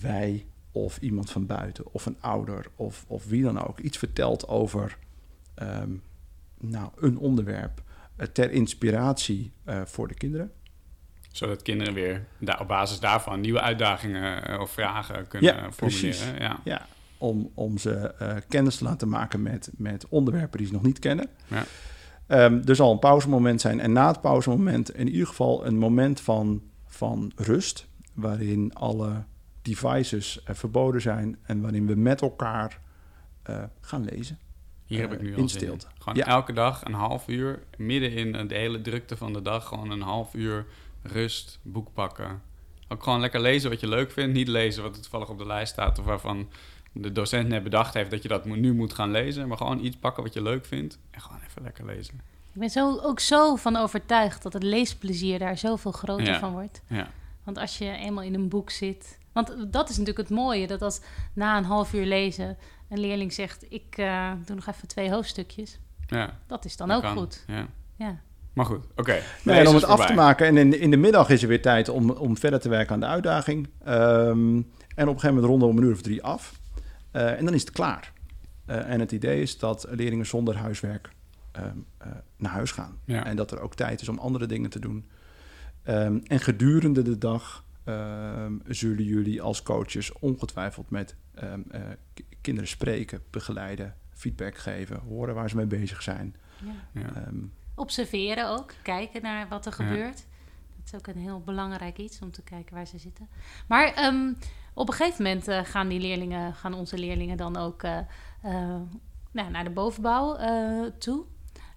wij 0.00 0.46
of 0.72 0.98
iemand 0.98 1.30
van 1.30 1.46
buiten 1.46 1.92
of 1.92 2.06
een 2.06 2.16
ouder 2.20 2.66
of, 2.76 3.04
of 3.06 3.24
wie 3.24 3.42
dan 3.42 3.66
ook 3.66 3.78
iets 3.78 3.98
vertelt 3.98 4.48
over 4.48 4.98
um, 5.62 6.02
nou, 6.58 6.90
een 6.96 7.18
onderwerp 7.18 7.82
ter 8.32 8.50
inspiratie 8.50 9.52
voor 9.84 10.08
de 10.08 10.14
kinderen 10.14 10.52
zodat 11.32 11.62
kinderen 11.62 11.94
weer 11.94 12.24
daar, 12.38 12.60
op 12.60 12.68
basis 12.68 13.00
daarvan 13.00 13.40
nieuwe 13.40 13.60
uitdagingen 13.60 14.60
of 14.60 14.70
vragen 14.70 15.28
kunnen 15.28 15.54
ja, 15.54 15.72
formuleren. 15.72 16.10
Precies. 16.10 16.24
Ja, 16.38 16.60
ja. 16.64 16.86
Om, 17.18 17.50
om 17.54 17.78
ze 17.78 18.14
kennis 18.48 18.76
te 18.76 18.84
laten 18.84 19.08
maken 19.08 19.42
met, 19.42 19.70
met 19.76 20.08
onderwerpen 20.08 20.58
die 20.58 20.66
ze 20.66 20.72
nog 20.72 20.82
niet 20.82 20.98
kennen. 20.98 21.28
Ja. 21.46 21.64
Um, 22.32 22.62
er 22.64 22.76
zal 22.76 22.92
een 22.92 22.98
pauzemoment 22.98 23.60
zijn 23.60 23.80
en 23.80 23.92
na 23.92 24.06
het 24.08 24.20
pauzemoment 24.20 24.94
in 24.94 25.08
ieder 25.08 25.26
geval 25.26 25.66
een 25.66 25.78
moment 25.78 26.20
van, 26.20 26.62
van 26.86 27.32
rust, 27.36 27.86
waarin 28.14 28.74
alle 28.74 29.24
devices 29.62 30.40
uh, 30.48 30.54
verboden 30.54 31.00
zijn 31.00 31.38
en 31.42 31.60
waarin 31.60 31.86
we 31.86 31.94
met 31.94 32.20
elkaar 32.22 32.80
uh, 33.50 33.62
gaan 33.80 34.04
lezen. 34.04 34.38
Hier 34.84 35.00
heb 35.00 35.12
ik 35.12 35.22
nu 35.22 35.34
al 35.34 35.40
in 35.40 35.48
stilte. 35.48 35.86
in. 35.86 35.92
Gewoon 35.98 36.18
Ja. 36.18 36.26
elke 36.26 36.52
dag 36.52 36.84
een 36.84 36.92
half 36.92 37.28
uur, 37.28 37.62
midden 37.76 38.12
in 38.12 38.48
de 38.48 38.54
hele 38.54 38.80
drukte 38.80 39.16
van 39.16 39.32
de 39.32 39.42
dag, 39.42 39.66
gewoon 39.66 39.90
een 39.90 40.02
half 40.02 40.34
uur 40.34 40.66
rust, 41.02 41.58
boek 41.62 41.88
pakken. 41.92 42.42
Ook 42.88 43.02
gewoon 43.02 43.20
lekker 43.20 43.40
lezen 43.40 43.70
wat 43.70 43.80
je 43.80 43.88
leuk 43.88 44.10
vindt. 44.10 44.34
Niet 44.34 44.48
lezen 44.48 44.82
wat 44.82 44.94
er 44.96 45.02
toevallig 45.02 45.28
op 45.28 45.38
de 45.38 45.46
lijst 45.46 45.72
staat 45.72 45.98
of 45.98 46.04
waarvan 46.04 46.48
de 46.92 47.12
docent 47.12 47.48
net 47.48 47.62
bedacht 47.62 47.94
heeft 47.94 48.10
dat 48.10 48.22
je 48.22 48.28
dat 48.28 48.44
nu 48.44 48.74
moet 48.74 48.92
gaan 48.94 49.10
lezen. 49.10 49.48
Maar 49.48 49.56
gewoon 49.56 49.84
iets 49.84 49.96
pakken 49.96 50.22
wat 50.22 50.32
je 50.32 50.42
leuk 50.42 50.64
vindt 50.64 50.98
en 51.10 51.20
gewoon 51.20 51.38
even 51.48 51.62
lekker 51.62 51.86
lezen. 51.86 52.14
Ik 52.54 52.60
ben 52.60 52.70
zo, 52.70 52.98
ook 53.02 53.20
zo 53.20 53.56
van 53.56 53.76
overtuigd 53.76 54.42
dat 54.42 54.52
het 54.52 54.62
leesplezier 54.62 55.38
daar 55.38 55.58
zoveel 55.58 55.92
groter 55.92 56.26
Ja. 56.26 56.38
van 56.38 56.52
wordt. 56.52 56.82
Ja, 56.86 57.08
Want 57.44 57.58
als 57.58 57.78
je 57.78 57.90
eenmaal 57.90 58.24
in 58.24 58.34
een 58.34 58.48
boek 58.48 58.70
zit. 58.70 59.18
Want 59.32 59.72
dat 59.72 59.88
is 59.88 59.96
natuurlijk 59.98 60.28
het 60.28 60.38
mooie, 60.38 60.66
dat 60.66 60.82
als 60.82 61.00
na 61.32 61.56
een 61.58 61.64
half 61.64 61.92
uur 61.94 62.04
lezen 62.06 62.56
een 62.88 63.00
leerling 63.00 63.32
zegt: 63.32 63.66
Ik 63.68 63.84
eh, 63.96 64.32
doe 64.44 64.56
nog 64.56 64.66
even 64.66 64.88
twee 64.88 65.10
hoofdstukjes. 65.10 65.78
ja. 66.06 66.38
Dat 66.46 66.64
is 66.64 66.76
dan 66.76 66.88
dat 66.88 66.96
ook 66.96 67.02
kan. 67.02 67.16
goed. 67.16 67.44
Ja. 67.46 67.66
Ja. 67.96 68.20
Maar 68.52 68.64
goed, 68.66 68.84
oké. 68.96 69.18
Nee, 69.44 69.58
en 69.58 69.66
om 69.68 69.74
het 69.74 69.84
af 69.84 70.06
te 70.06 70.12
maken. 70.12 70.46
En 70.46 70.56
in, 70.56 70.80
in 70.80 70.90
de 70.90 70.96
middag 70.96 71.28
is 71.28 71.42
er 71.42 71.48
weer 71.48 71.62
tijd 71.62 71.88
om, 71.88 72.10
om 72.10 72.36
verder 72.36 72.60
te 72.60 72.68
werken 72.68 72.94
aan 72.94 73.00
de 73.00 73.06
uitdaging. 73.06 73.68
Ehm, 73.84 73.90
en 73.96 74.62
op 74.62 74.64
een 74.96 75.06
gegeven 75.06 75.28
moment 75.28 75.44
ronden 75.44 75.68
we 75.68 75.74
om 75.74 75.78
een 75.78 75.84
uur 75.84 75.92
of 75.94 76.02
drie 76.02 76.22
af. 76.22 76.60
Eh, 77.12 77.38
en 77.38 77.44
dan 77.44 77.54
is 77.54 77.60
het 77.60 77.70
klaar. 77.70 78.12
Eh, 78.66 78.90
en 78.90 79.00
het 79.00 79.12
idee 79.12 79.42
is 79.42 79.58
dat 79.58 79.86
leerlingen 79.90 80.26
zonder 80.26 80.56
huiswerk 80.56 81.10
ehm, 81.52 81.76
eh, 81.98 82.06
naar 82.36 82.52
huis 82.52 82.70
gaan. 82.70 82.98
Ja. 83.04 83.24
En 83.24 83.36
dat 83.36 83.50
er 83.50 83.60
ook 83.60 83.74
tijd 83.74 84.00
is 84.00 84.08
om 84.08 84.18
andere 84.18 84.46
dingen 84.46 84.70
te 84.70 84.78
doen. 84.78 85.08
Ehm, 85.82 86.18
en 86.26 86.40
gedurende 86.40 87.02
de 87.02 87.18
dag 87.18 87.64
ehm, 87.84 88.52
zullen 88.66 89.04
jullie 89.04 89.42
als 89.42 89.62
coaches 89.62 90.12
ongetwijfeld 90.12 90.90
met 90.90 91.16
ehm, 91.34 91.60
eh, 91.70 91.80
kinderen 92.40 92.68
spreken, 92.68 93.22
begeleiden, 93.30 93.94
feedback 94.10 94.56
geven, 94.58 95.00
horen 95.00 95.34
waar 95.34 95.48
ze 95.50 95.56
mee 95.56 95.66
bezig 95.66 96.02
zijn. 96.02 96.34
Ja. 96.64 97.00
Ja. 97.00 97.14
Ehm, 97.14 97.36
Observeren 97.74 98.48
ook, 98.50 98.72
kijken 98.82 99.22
naar 99.22 99.48
wat 99.48 99.66
er 99.66 99.74
Ja. 99.78 99.86
gebeurt. 99.86 100.16
Dat 100.76 100.86
is 100.86 100.94
ook 100.94 101.06
een 101.06 101.20
heel 101.20 101.40
belangrijk 101.40 101.98
iets 101.98 102.18
om 102.20 102.30
te 102.30 102.42
kijken 102.42 102.74
waar 102.74 102.86
ze 102.86 102.98
zitten. 102.98 103.28
Maar 103.68 103.92
ehm, 103.94 104.32
op 104.74 104.88
een 104.88 104.94
gegeven 104.94 105.22
moment 105.24 105.48
eh, 105.48 105.60
gaan 105.64 105.88
die 105.88 106.00
leerlingen, 106.00 106.54
gaan 106.54 106.74
onze 106.74 106.98
leerlingen 106.98 107.36
dan 107.36 107.56
ook 107.56 107.82
eh, 107.82 107.98
eh, 108.42 108.80
nou, 109.32 109.50
naar 109.50 109.64
de 109.64 109.70
bovenbouw 109.70 110.36
toe. 110.98 111.24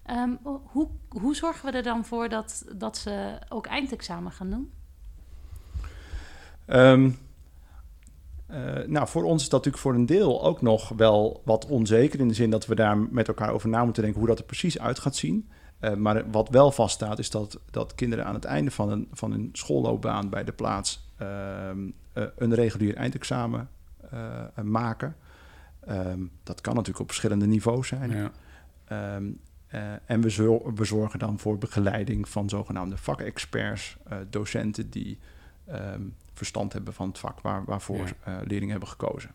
Ehm, 0.04 0.30
hoe, 0.42 0.88
hoe 1.08 1.34
zorgen 1.34 1.70
we 1.70 1.76
er 1.76 1.82
dan 1.82 2.04
voor 2.04 2.28
dat, 2.28 2.64
dat 2.76 2.96
ze 2.96 3.38
ook 3.48 3.66
eindexamen 3.66 4.32
gaan 4.32 4.50
doen? 4.50 4.70
Ehm, 6.66 7.10
eh, 8.46 8.86
nou, 8.86 9.08
voor 9.08 9.24
ons 9.24 9.42
is 9.42 9.48
dat 9.48 9.64
natuurlijk 9.64 9.82
voor 9.82 9.94
een 9.94 10.06
deel 10.06 10.44
ook 10.44 10.62
nog 10.62 10.88
wel 10.88 11.42
wat 11.44 11.66
onzeker. 11.66 12.20
In 12.20 12.28
de 12.28 12.34
zin 12.34 12.50
dat 12.50 12.66
we 12.66 12.74
daar 12.74 12.98
met 12.98 13.28
elkaar 13.28 13.50
over 13.50 13.68
na 13.68 13.84
moeten 13.84 14.02
denken 14.02 14.20
hoe 14.20 14.28
dat 14.28 14.38
er 14.38 14.44
precies 14.44 14.78
uit 14.78 14.98
gaat 14.98 15.16
zien. 15.16 15.48
Maar 15.96 16.30
wat 16.30 16.48
wel 16.48 16.72
vaststaat 16.72 17.18
is 17.18 17.30
dat, 17.30 17.60
dat 17.70 17.94
kinderen 17.94 18.24
aan 18.26 18.34
het 18.34 18.44
einde 18.44 18.70
van 18.70 18.90
een, 18.90 19.08
van 19.12 19.32
een 19.32 19.48
schoolloopbaan 19.52 20.30
bij 20.30 20.44
de 20.44 20.52
plaats 20.52 21.05
ehm, 21.16 21.90
eh, 22.12 22.24
een 22.36 22.54
regulier 22.54 22.94
eindexamen 22.94 23.68
eh, 24.10 24.44
maken. 24.62 25.16
Ehm, 25.80 26.20
dat 26.42 26.60
kan 26.60 26.72
natuurlijk 26.74 27.00
op 27.00 27.06
verschillende 27.08 27.46
niveaus 27.46 27.88
zijn. 27.88 28.10
Ja. 28.10 28.30
Ehm, 28.84 29.24
eh, 29.66 29.92
en 30.10 30.20
we, 30.20 30.30
zor- 30.30 30.74
we 30.74 30.84
zorgen 30.84 31.18
dan 31.18 31.38
voor 31.38 31.58
begeleiding 31.58 32.28
van 32.28 32.48
zogenaamde 32.48 32.96
vakexperts, 32.96 33.96
docenten 34.30 34.90
die 34.90 35.18
verstand 36.34 36.72
hebben 36.72 36.94
van 36.94 37.08
het 37.08 37.18
vak 37.18 37.40
waar, 37.40 37.64
waarvoor 37.64 38.06
Ja. 38.24 38.38
leerlingen 38.38 38.70
hebben 38.70 38.88
gekozen. 38.88 39.30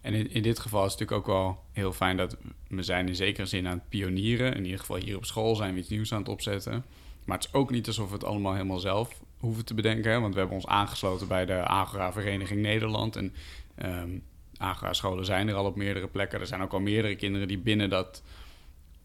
En 0.00 0.14
in, 0.14 0.30
in 0.30 0.42
dit 0.42 0.58
geval 0.58 0.84
is 0.84 0.90
het 0.92 1.00
natuurlijk 1.00 1.28
ook 1.28 1.34
wel 1.36 1.62
heel 1.72 1.92
fijn 1.92 2.16
dat 2.16 2.36
we 2.68 2.82
zijn 2.82 3.08
in 3.08 3.14
zekere 3.16 3.46
zin 3.46 3.66
aan 3.66 3.78
het 3.78 3.88
pionieren. 3.88 4.54
In 4.54 4.64
ieder 4.64 4.78
geval 4.80 4.96
hier 4.96 5.16
op 5.16 5.24
school 5.24 5.54
zijn 5.56 5.74
we 5.74 5.80
iets 5.80 5.88
nieuws 5.88 6.12
aan 6.12 6.18
het 6.18 6.28
opzetten. 6.28 6.84
maar 7.24 7.36
het 7.36 7.46
is 7.46 7.52
ook 7.52 7.70
niet 7.70 7.86
alsof 7.86 8.08
we 8.08 8.14
het 8.14 8.24
allemaal 8.24 8.52
helemaal 8.52 8.78
zelf 8.78 9.20
hoeven 9.44 9.64
te 9.64 9.74
bedenken. 9.74 10.10
Hè? 10.10 10.20
Want 10.20 10.32
we 10.34 10.38
hebben 10.38 10.56
ons 10.56 10.66
aangesloten 10.66 11.28
bij 11.28 11.46
de 11.46 11.64
Agora-vereniging 11.64 12.60
Nederland. 12.60 13.16
En 13.16 13.34
um, 13.82 14.22
Agora-scholen 14.56 15.24
zijn 15.24 15.48
er 15.48 15.54
al 15.54 15.64
op 15.64 15.76
meerdere 15.76 16.08
plekken. 16.08 16.40
Er 16.40 16.46
zijn 16.46 16.62
ook 16.62 16.72
al 16.72 16.80
meerdere 16.80 17.16
kinderen 17.16 17.48
die 17.48 17.58
binnen 17.58 17.90
dat 17.90 18.22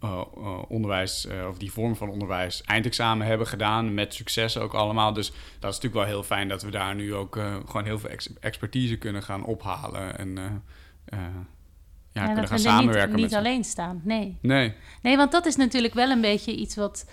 uh, 0.04 0.22
uh, 0.38 0.62
onderwijs, 0.68 1.26
uh, 1.26 1.48
of 1.48 1.58
die 1.58 1.72
vorm 1.72 1.96
van 1.96 2.10
onderwijs, 2.10 2.64
eindexamen 2.64 3.28
hebben 3.28 3.48
gedaan. 3.48 3.94
Met 3.94 4.14
succes 4.14 4.58
ook 4.58 4.74
allemaal. 4.74 5.14
Dus 5.14 5.28
dat 5.60 5.72
is 5.72 5.80
natuurlijk 5.80 5.94
wel 5.94 6.06
heel 6.06 6.24
fijn 6.24 6.48
dat 6.48 6.62
we 6.62 6.72
daar 6.72 6.96
nu 6.96 7.16
ook 7.16 7.40
gewoon 7.66 7.84
heel 7.84 8.00
veel 8.00 8.10
ex 8.10 8.34
expertise 8.40 8.98
kunnen 8.98 9.24
gaan 9.24 9.44
ophalen. 9.44 10.18
En 10.18 10.36
ja, 11.06 11.46
ja, 12.12 12.26
kunnen 12.26 12.48
gaan 12.48 12.60
samenwerken. 12.60 13.16
Niet, 13.16 13.26
niet 13.26 13.36
alleen 13.36 13.64
staan, 13.64 14.02
nee. 14.04 14.38
Nee. 14.42 14.74
Nee, 15.02 15.18
want 15.18 15.32
dat 15.32 15.46
is 15.46 15.56
natuurlijk 15.56 15.94
wel 15.94 16.10
een 16.10 16.22
beetje 16.22 16.56
iets 16.56 16.76
wat 16.76 17.06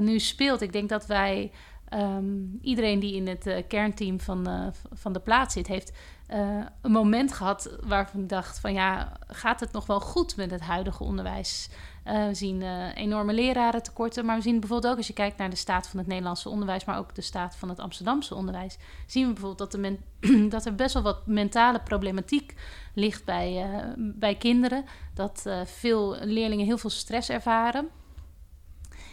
nu 0.00 0.18
speelt. 0.18 0.60
Ik 0.60 0.72
denk 0.72 0.88
dat 0.88 1.06
wij 1.06 1.50
Um, 1.94 2.58
iedereen 2.62 2.98
die 3.00 3.14
in 3.14 3.28
het 3.28 3.46
uh, 3.46 3.56
kernteam 3.68 4.20
van, 4.20 4.48
uh, 4.48 4.66
van 4.92 5.12
de 5.12 5.20
plaats 5.20 5.54
zit, 5.54 5.66
heeft 5.66 5.92
uh, 6.30 6.64
een 6.80 6.90
moment 6.90 7.32
gehad 7.32 7.76
waarvan 7.82 8.20
ik 8.20 8.28
dacht 8.28 8.60
van 8.60 8.72
ja, 8.72 9.12
gaat 9.26 9.60
het 9.60 9.72
nog 9.72 9.86
wel 9.86 10.00
goed 10.00 10.36
met 10.36 10.50
het 10.50 10.60
huidige 10.60 11.04
onderwijs? 11.04 11.68
we 12.04 12.34
zien 12.34 12.62
enorme 12.94 13.32
lerarentekorten, 13.32 14.24
maar 14.24 14.36
we 14.36 14.42
zien 14.42 14.60
bijvoorbeeld 14.60 14.92
ook 14.92 14.98
als 14.98 15.06
je 15.06 15.12
kijkt 15.12 15.38
naar 15.38 15.50
de 15.50 15.56
staat 15.56 15.88
van 15.88 15.98
het 15.98 16.08
Nederlandse 16.08 16.48
onderwijs, 16.48 16.84
maar 16.84 16.98
ook 16.98 17.14
de 17.14 17.20
staat 17.20 17.56
van 17.56 17.68
het 17.68 17.78
Amsterdamse 17.78 18.34
onderwijs, 18.34 18.78
zien 19.06 19.26
we 19.26 19.32
bijvoorbeeld 19.32 19.72
dat, 19.72 19.90
dat 20.50 20.64
er 20.64 20.74
best 20.74 20.94
wel 20.94 21.02
wat 21.02 21.26
mentale 21.26 21.80
problematiek 21.80 22.54
ligt 22.94 23.24
bij, 23.24 23.66
bij 23.96 24.34
kinderen. 24.34 24.84
Dat 25.14 25.46
veel 25.64 26.16
leerlingen 26.20 26.66
heel 26.66 26.78
veel 26.78 26.90
stress 26.90 27.28
ervaren. 27.28 27.88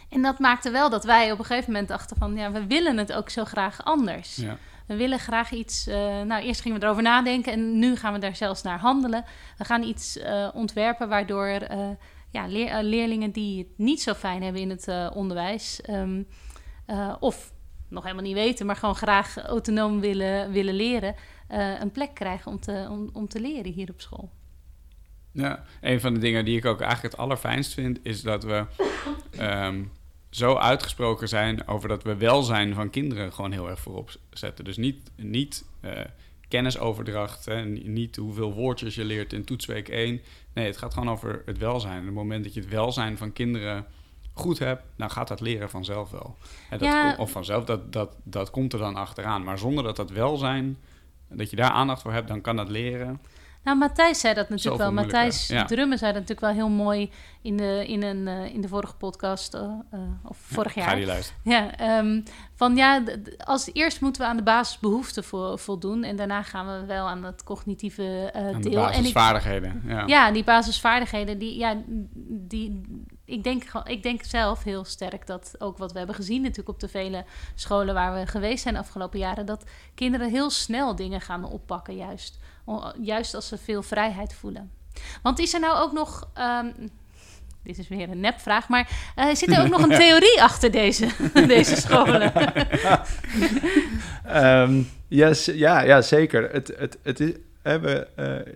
En 0.08 0.22
dat 0.22 0.38
maakte 0.38 0.70
wel 0.70 0.90
dat 0.90 1.04
wij 1.04 1.32
op 1.32 1.38
een 1.38 1.44
gegeven 1.44 1.70
moment 1.70 1.88
dachten 1.88 2.16
van... 2.16 2.36
ja, 2.36 2.52
we 2.52 2.66
willen 2.66 2.96
het 2.96 3.12
ook 3.12 3.30
zo 3.30 3.44
graag 3.44 3.84
anders. 3.84 4.36
Ja. 4.36 4.56
We 4.86 4.96
willen 4.96 5.18
graag 5.18 5.50
iets... 5.52 5.88
Uh, 5.88 5.94
nou, 6.22 6.42
eerst 6.42 6.60
gingen 6.60 6.78
we 6.78 6.84
erover 6.84 7.02
nadenken 7.02 7.52
en 7.52 7.78
nu 7.78 7.96
gaan 7.96 8.12
we 8.12 8.18
daar 8.18 8.36
zelfs 8.36 8.62
naar 8.62 8.78
handelen. 8.78 9.24
We 9.58 9.64
gaan 9.64 9.82
iets 9.82 10.16
uh, 10.16 10.48
ontwerpen 10.54 11.08
waardoor 11.08 11.48
uh, 11.48 11.88
ja, 12.30 12.46
leer, 12.46 12.82
leerlingen 12.82 13.30
die 13.30 13.58
het 13.58 13.78
niet 13.78 14.02
zo 14.02 14.14
fijn 14.14 14.42
hebben 14.42 14.62
in 14.62 14.70
het 14.70 15.12
onderwijs... 15.14 15.80
Um, 15.90 16.26
of 17.20 17.52
nog 17.88 18.02
helemaal 18.02 18.24
niet 18.24 18.34
weten, 18.34 18.66
maar 18.66 18.76
gewoon 18.76 18.94
graag 18.94 19.36
autonoom 19.36 20.00
willen, 20.00 20.50
willen 20.50 20.74
leren... 20.74 21.14
een 21.80 21.90
plek 21.90 22.14
krijgen 22.14 22.52
om 22.52 22.60
te, 22.60 22.86
om, 22.90 23.10
om 23.12 23.28
te 23.28 23.40
leren 23.40 23.72
hier 23.72 23.90
op 23.90 24.00
school. 24.00 24.30
Ja, 25.34 25.64
een 25.80 26.00
van 26.00 26.14
de 26.14 26.20
dingen 26.20 26.44
die 26.44 26.56
ik 26.56 26.64
ook 26.64 26.80
eigenlijk 26.80 27.12
het 27.12 27.22
allerfijnst 27.22 27.74
vind... 27.74 27.98
is 28.02 28.22
dat 28.22 28.44
we... 28.44 28.64
Um, 29.40 29.90
zo 30.30 30.56
uitgesproken 30.56 31.28
zijn 31.28 31.68
over 31.68 31.88
dat 31.88 32.02
we 32.02 32.16
welzijn 32.16 32.74
van 32.74 32.90
kinderen 32.90 33.32
gewoon 33.32 33.52
heel 33.52 33.68
erg 33.68 33.80
voorop 33.80 34.10
zetten. 34.30 34.64
Dus 34.64 34.76
niet, 34.76 35.10
niet 35.16 35.64
uh, 35.84 35.90
kennisoverdracht, 36.48 37.44
hè, 37.44 37.64
niet 37.64 38.16
hoeveel 38.16 38.52
woordjes 38.52 38.94
je 38.94 39.04
leert 39.04 39.32
in 39.32 39.44
toetsweek 39.44 39.88
1. 39.88 40.20
Nee, 40.54 40.66
het 40.66 40.76
gaat 40.76 40.94
gewoon 40.94 41.10
over 41.10 41.42
het 41.46 41.58
welzijn. 41.58 41.92
En 41.92 42.00
op 42.00 42.06
het 42.06 42.14
moment 42.14 42.44
dat 42.44 42.54
je 42.54 42.60
het 42.60 42.68
welzijn 42.68 43.16
van 43.16 43.32
kinderen 43.32 43.86
goed 44.32 44.58
hebt, 44.58 44.82
dan 44.96 45.10
gaat 45.10 45.28
dat 45.28 45.40
leren 45.40 45.70
vanzelf 45.70 46.10
wel. 46.10 46.36
En 46.70 46.78
dat 46.78 46.88
Ja. 46.88 47.16
Of 47.18 47.30
vanzelf, 47.30 47.64
dat, 47.64 47.92
dat, 47.92 48.16
dat 48.22 48.50
komt 48.50 48.72
er 48.72 48.78
dan 48.78 48.96
achteraan. 48.96 49.44
Maar 49.44 49.58
zonder 49.58 49.84
dat 49.84 49.96
dat 49.96 50.10
welzijn, 50.10 50.78
dat 51.28 51.50
je 51.50 51.56
daar 51.56 51.70
aandacht 51.70 52.02
voor 52.02 52.12
hebt, 52.12 52.28
dan 52.28 52.40
kan 52.40 52.56
dat 52.56 52.68
leren. 52.68 53.20
Nou, 53.64 53.78
Matthijs 53.78 54.20
zei 54.20 54.34
dat 54.34 54.48
natuurlijk 54.48 54.82
Zoveel 54.82 54.94
wel. 54.94 55.04
Matthijs 55.04 55.46
ja. 55.46 55.64
Drummen 55.64 55.98
zei 55.98 56.12
dat 56.12 56.20
natuurlijk 56.20 56.46
wel 56.56 56.66
heel 56.66 56.76
mooi 56.76 57.10
in 57.42 57.56
de, 57.56 57.84
in 57.86 58.02
een, 58.02 58.28
eh, 58.28 58.54
in 58.54 58.60
de 58.60 58.68
vorige 58.68 58.94
podcast, 58.94 59.54
eh, 59.54 59.60
eh, 59.90 60.00
of 60.22 60.36
vorig 60.36 60.72
Ga 60.72 60.80
jaar. 60.80 60.96
die 60.96 61.06
luisteren. 61.06 61.40
Ja, 61.44 61.76
ehm, 61.76 62.20
van 62.54 62.76
ja, 62.76 63.02
als 63.38 63.70
eerst 63.72 64.00
moeten 64.00 64.22
we 64.22 64.28
aan 64.28 64.36
de 64.36 64.42
basisbehoeften 64.42 65.24
vo 65.24 65.56
voldoen 65.56 66.02
en 66.02 66.16
daarna 66.16 66.42
gaan 66.42 66.66
we 66.66 66.86
wel 66.86 67.08
aan 67.08 67.24
het 67.24 67.44
cognitieve 67.44 68.30
Aan 68.34 68.60
de 68.60 68.68
deel. 68.68 68.82
En 68.82 68.88
ik, 68.88 68.94
basisvaardigheden. 68.94 69.82
Ja. 69.86 70.06
ja, 70.06 70.30
die 70.30 70.44
basisvaardigheden, 70.44 71.38
die, 71.38 71.58
ja, 71.58 71.82
die, 72.26 72.80
ik, 73.24 73.44
denk, 73.44 73.62
ik 73.84 74.02
denk 74.02 74.22
zelf 74.24 74.62
heel 74.62 74.84
sterk 74.84 75.26
dat 75.26 75.54
ook 75.58 75.78
wat 75.78 75.92
we 75.92 75.98
hebben 75.98 76.16
gezien, 76.16 76.42
natuurlijk 76.42 76.68
op 76.68 76.80
de 76.80 76.88
vele 76.88 77.24
scholen 77.54 77.94
waar 77.94 78.14
we 78.14 78.26
geweest 78.26 78.62
zijn 78.62 78.74
de 78.74 78.80
afgelopen 78.80 79.18
jaren, 79.18 79.46
dat 79.46 79.64
kinderen 79.94 80.30
heel 80.30 80.50
snel 80.50 80.96
dingen 80.96 81.20
gaan 81.20 81.44
oppakken, 81.44 81.96
juist. 81.96 82.38
Juist 83.00 83.34
als 83.34 83.48
ze 83.48 83.58
veel 83.58 83.82
vrijheid 83.82 84.34
voelen. 84.34 84.70
Want 85.22 85.38
is 85.38 85.54
er 85.54 85.60
nou 85.60 85.78
ook 85.78 85.92
nog. 85.92 86.28
ehm, 86.34 86.70
dit 87.62 87.78
is 87.78 87.88
weer 87.88 88.10
een 88.10 88.20
nepvraag, 88.20 88.68
maar 88.68 89.12
eh, 89.14 89.34
zit 89.34 89.50
er 89.50 89.62
ook 89.62 89.68
nog 89.68 89.82
een 89.82 89.98
theorie 90.04 90.42
achter 90.42 90.70
deze, 90.70 91.08
deze 91.46 91.76
scholen? 91.76 92.32
Ehm, 94.24 94.82
yes, 95.08 95.44
ja, 95.44 95.80
ja, 95.80 96.02
zeker. 96.02 96.50
Het, 96.52 96.74
het, 96.76 96.98
het 97.02 97.20
is, 97.20 97.32
hè, 97.62 97.80
we, 97.80 98.06
eh, 98.14 98.38
eh, 98.38 98.46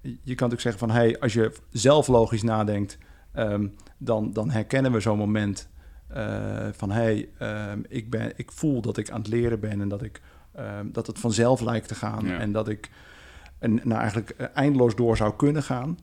je 0.00 0.34
kan 0.34 0.48
natuurlijk 0.48 0.60
zeggen 0.60 0.78
van... 0.78 0.90
Hey, 0.90 1.20
als 1.20 1.32
je 1.32 1.52
zelf 1.70 2.06
logisch 2.06 2.42
nadenkt... 2.42 2.98
ehm, 3.32 3.66
dan, 3.98 4.32
dan 4.32 4.50
herkennen 4.50 4.92
we 4.92 5.00
zo'n 5.00 5.18
moment 5.18 5.68
eh, 6.08 6.68
van... 6.72 6.90
Hey, 6.90 7.28
ehm, 7.38 7.80
ik, 7.88 8.10
ben, 8.10 8.32
ik 8.36 8.52
voel 8.52 8.80
dat 8.80 8.96
ik 8.96 9.10
aan 9.10 9.18
het 9.20 9.28
leren 9.28 9.60
ben... 9.60 9.80
en 9.80 9.88
dat, 9.88 10.02
ik, 10.02 10.20
ehm, 10.54 10.86
dat 10.92 11.06
het 11.06 11.18
vanzelf 11.18 11.60
lijkt 11.60 11.88
te 11.88 11.94
gaan... 11.94 12.26
Ja. 12.26 12.38
en 12.38 12.52
dat 12.52 12.68
ik 12.68 12.90
en, 13.58 13.74
nou, 13.74 14.00
eigenlijk 14.00 14.30
eh, 14.30 14.46
eindeloos 14.54 14.96
door 14.96 15.16
zou 15.16 15.36
kunnen 15.36 15.62
gaan... 15.62 15.98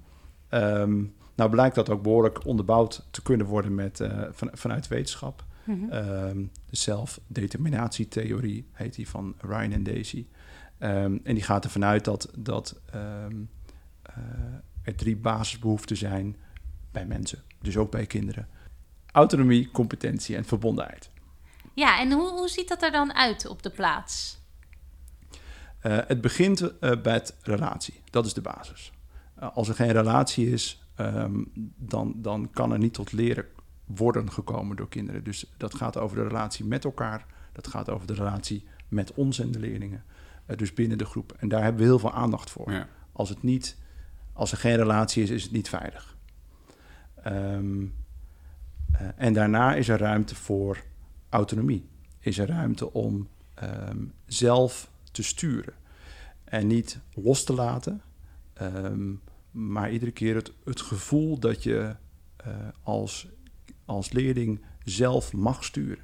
Ehm, 0.50 1.04
nou 1.36 1.50
blijkt 1.50 1.76
dat 1.76 1.90
ook 1.90 2.02
behoorlijk 2.02 2.46
onderbouwd 2.46 3.08
te 3.12 3.22
kunnen 3.22 3.46
worden 3.46 3.76
met, 3.76 4.00
eh, 4.00 4.24
van, 4.32 4.50
vanuit 4.54 4.88
wetenschap. 4.88 5.44
Mhm. 5.64 5.90
Ehm, 5.90 6.46
de 6.70 6.76
zelfdeterminatietheorie 6.76 8.68
heet 8.72 8.96
die 8.96 9.10
van 9.10 9.36
Ryan 9.38 9.72
en 9.72 9.84
Daisy. 9.84 10.28
Ehm, 10.78 11.18
en 11.24 11.34
die 11.34 11.44
gaat 11.44 11.64
ervan 11.64 11.86
uit 11.86 12.06
dat, 12.06 12.32
dat 12.38 12.80
ehm, 12.92 13.36
eh, 14.02 14.14
er 14.82 14.96
drie 14.96 15.18
basisbehoeften 15.18 15.98
zijn 15.98 16.36
bij 16.92 17.06
mensen, 17.06 17.44
dus 17.62 17.78
ook 17.78 17.92
bij 17.92 18.06
kinderen. 18.06 18.48
Autonomie, 19.12 19.72
competentie 19.72 20.36
en 20.36 20.46
verbondenheid. 20.46 21.10
Ja, 21.74 22.00
en 22.00 22.12
hoe, 22.12 22.30
hoe 22.30 22.50
ziet 22.50 22.68
dat 22.68 22.84
er 22.84 22.92
dan 22.92 23.14
uit 23.14 23.48
op 23.48 23.64
de 23.64 23.70
plaats? 23.70 24.41
Eh, 25.82 25.98
het 26.08 26.22
begint 26.22 26.78
eh, 26.80 27.02
bij 27.02 27.14
het 27.14 27.38
relatie, 27.42 28.02
dat 28.10 28.26
is 28.26 28.34
de 28.34 28.42
basis. 28.42 28.92
Eh, 29.36 29.56
als 29.56 29.68
er 29.68 29.76
geen 29.76 29.92
relatie 29.92 30.52
is, 30.52 30.86
ehm, 30.96 31.44
dan, 31.76 32.14
dan 32.16 32.50
kan 32.54 32.72
er 32.72 32.80
niet 32.80 32.94
tot 32.94 33.12
leren 33.12 33.46
worden 33.86 34.32
gekomen 34.32 34.76
door 34.76 34.90
kinderen. 34.90 35.24
Dus 35.24 35.52
dat 35.58 35.76
gaat 35.76 35.98
over 35.98 36.18
de 36.18 36.24
relatie 36.24 36.66
met 36.66 36.86
elkaar, 36.86 37.26
dat 37.52 37.68
gaat 37.68 37.90
over 37.90 38.08
de 38.08 38.14
relatie 38.14 38.66
met 38.88 39.14
ons 39.14 39.40
en 39.40 39.52
de 39.52 39.60
leerlingen, 39.60 40.04
dus 40.56 40.74
binnen 40.74 40.98
de 40.98 41.06
groep. 41.06 41.36
En 41.40 41.48
daar 41.48 41.64
hebben 41.64 41.82
we 41.82 41.88
heel 41.88 42.00
veel 42.00 42.14
aandacht 42.14 42.50
voor. 42.50 42.72
Ja. 42.72 42.88
Als, 43.12 43.30
het 43.30 43.44
niet, 43.44 43.78
als 44.34 44.52
er 44.52 44.58
geen 44.58 44.76
relatie 44.76 45.24
is, 45.24 45.30
is 45.30 45.44
het 45.44 45.52
niet 45.52 45.70
veilig. 45.70 46.16
Ehm, 47.24 47.86
eh, 48.92 49.08
en 49.16 49.34
daarna 49.34 49.76
is 49.76 49.90
er 49.90 50.00
ruimte 50.00 50.36
voor 50.36 50.84
autonomie. 51.30 51.90
Is 52.20 52.38
er 52.38 52.48
ruimte 52.48 52.94
om 52.94 53.28
ehm, 53.54 54.06
zelf 54.26 54.92
te 55.12 55.24
sturen. 55.24 55.74
En 56.44 56.68
niet 56.68 57.00
los 57.14 57.44
te 57.44 57.54
laten, 57.54 58.02
ehm, 58.54 59.14
maar 59.52 59.92
iedere 59.92 60.12
keer 60.12 60.36
het, 60.36 60.52
het 60.66 60.82
gevoel 60.82 61.40
dat 61.40 61.64
je 61.64 61.96
eh, 62.38 62.48
als, 62.84 63.28
als 63.86 64.12
leerling 64.12 64.62
zelf 64.84 65.34
mag 65.34 65.64
sturen. 65.64 66.04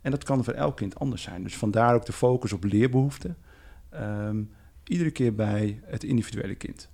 En 0.00 0.10
dat 0.10 0.24
kan 0.24 0.44
voor 0.44 0.52
elk 0.52 0.76
kind 0.76 0.98
anders 0.98 1.22
zijn. 1.22 1.42
Dus 1.42 1.56
vandaar 1.56 1.94
ook 1.94 2.06
de 2.06 2.12
focus 2.12 2.52
op 2.52 2.64
leerbehoeften. 2.64 3.36
ehm, 3.90 4.42
iedere 4.84 5.10
keer 5.10 5.34
bij 5.34 5.80
het 5.84 6.04
individuele 6.04 6.54
kind. 6.54 6.88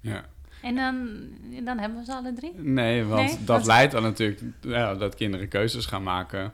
Ja. 0.00 0.24
En 0.62 0.74
dan, 0.74 1.18
dan 1.64 1.78
hebben 1.78 1.98
we 1.98 2.04
ze 2.04 2.14
alle 2.14 2.32
drie? 2.32 2.52
Nee, 2.54 3.04
want 3.04 3.28
Nee? 3.36 3.44
dat 3.44 3.66
leidt 3.66 3.92
dan 3.92 4.02
natuurlijk 4.02 4.42
ja, 4.60 4.94
dat 4.94 5.14
kinderen 5.14 5.48
keuzes 5.48 5.86
gaan 5.86 6.02
maken. 6.02 6.52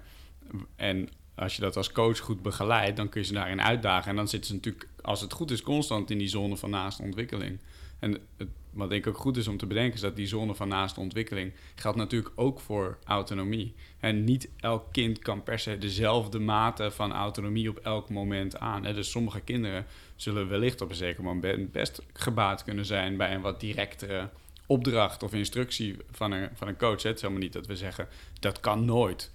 En 0.76 1.08
als 1.40 1.54
je 1.54 1.60
dat 1.60 1.76
als 1.76 1.92
coach 1.92 2.18
goed 2.18 2.42
begeleidt, 2.42 2.96
dan 2.96 3.08
kun 3.08 3.20
je 3.20 3.26
ze 3.26 3.32
daarin 3.32 3.62
uitdagen. 3.62 4.10
En 4.10 4.16
dan 4.16 4.28
zitten 4.28 4.48
ze 4.48 4.54
natuurlijk, 4.54 4.88
als 5.02 5.20
het 5.20 5.32
goed 5.32 5.50
is, 5.50 5.62
constant 5.62 6.10
in 6.10 6.18
die 6.18 6.28
zone 6.28 6.56
van 6.56 6.70
naaste 6.70 7.02
ontwikkeling. 7.02 7.58
En 7.98 8.18
het, 8.36 8.48
wat 8.70 8.90
denk 8.90 9.06
ik 9.06 9.12
ook 9.12 9.20
goed 9.20 9.36
is 9.36 9.48
om 9.48 9.56
te 9.56 9.66
bedenken, 9.66 9.94
is 9.94 10.00
dat 10.00 10.16
die 10.16 10.26
zone 10.26 10.54
van 10.54 10.68
naaste 10.68 11.00
ontwikkeling 11.00 11.52
geldt 11.74 11.98
natuurlijk 11.98 12.32
ook 12.34 12.60
voor 12.60 12.98
autonomie. 13.04 13.74
En 13.98 14.24
niet 14.24 14.48
elk 14.56 14.92
kind 14.92 15.18
kan 15.18 15.42
per 15.42 15.58
se 15.58 15.78
dezelfde 15.78 16.38
mate 16.38 16.90
van 16.90 17.12
autonomie 17.12 17.68
op 17.68 17.78
elk 17.78 18.10
moment 18.10 18.58
aan. 18.58 18.82
Dus 18.82 19.10
sommige 19.10 19.40
kinderen 19.40 19.86
zullen 20.16 20.48
wellicht 20.48 20.80
op 20.80 20.88
een 20.88 20.94
zeker 20.94 21.22
moment 21.22 21.72
best 21.72 22.02
gebaat 22.12 22.64
kunnen 22.64 22.86
zijn 22.86 23.16
bij 23.16 23.34
een 23.34 23.40
wat 23.40 23.60
directere 23.60 24.28
opdracht 24.66 25.22
of 25.22 25.32
instructie 25.32 25.96
van 26.10 26.32
een, 26.32 26.48
van 26.54 26.68
een 26.68 26.76
coach. 26.76 27.02
Het 27.02 27.16
is 27.16 27.20
helemaal 27.20 27.42
niet 27.42 27.52
dat 27.52 27.66
we 27.66 27.76
zeggen 27.76 28.08
dat 28.40 28.60
kan 28.60 28.84
nooit. 28.84 29.30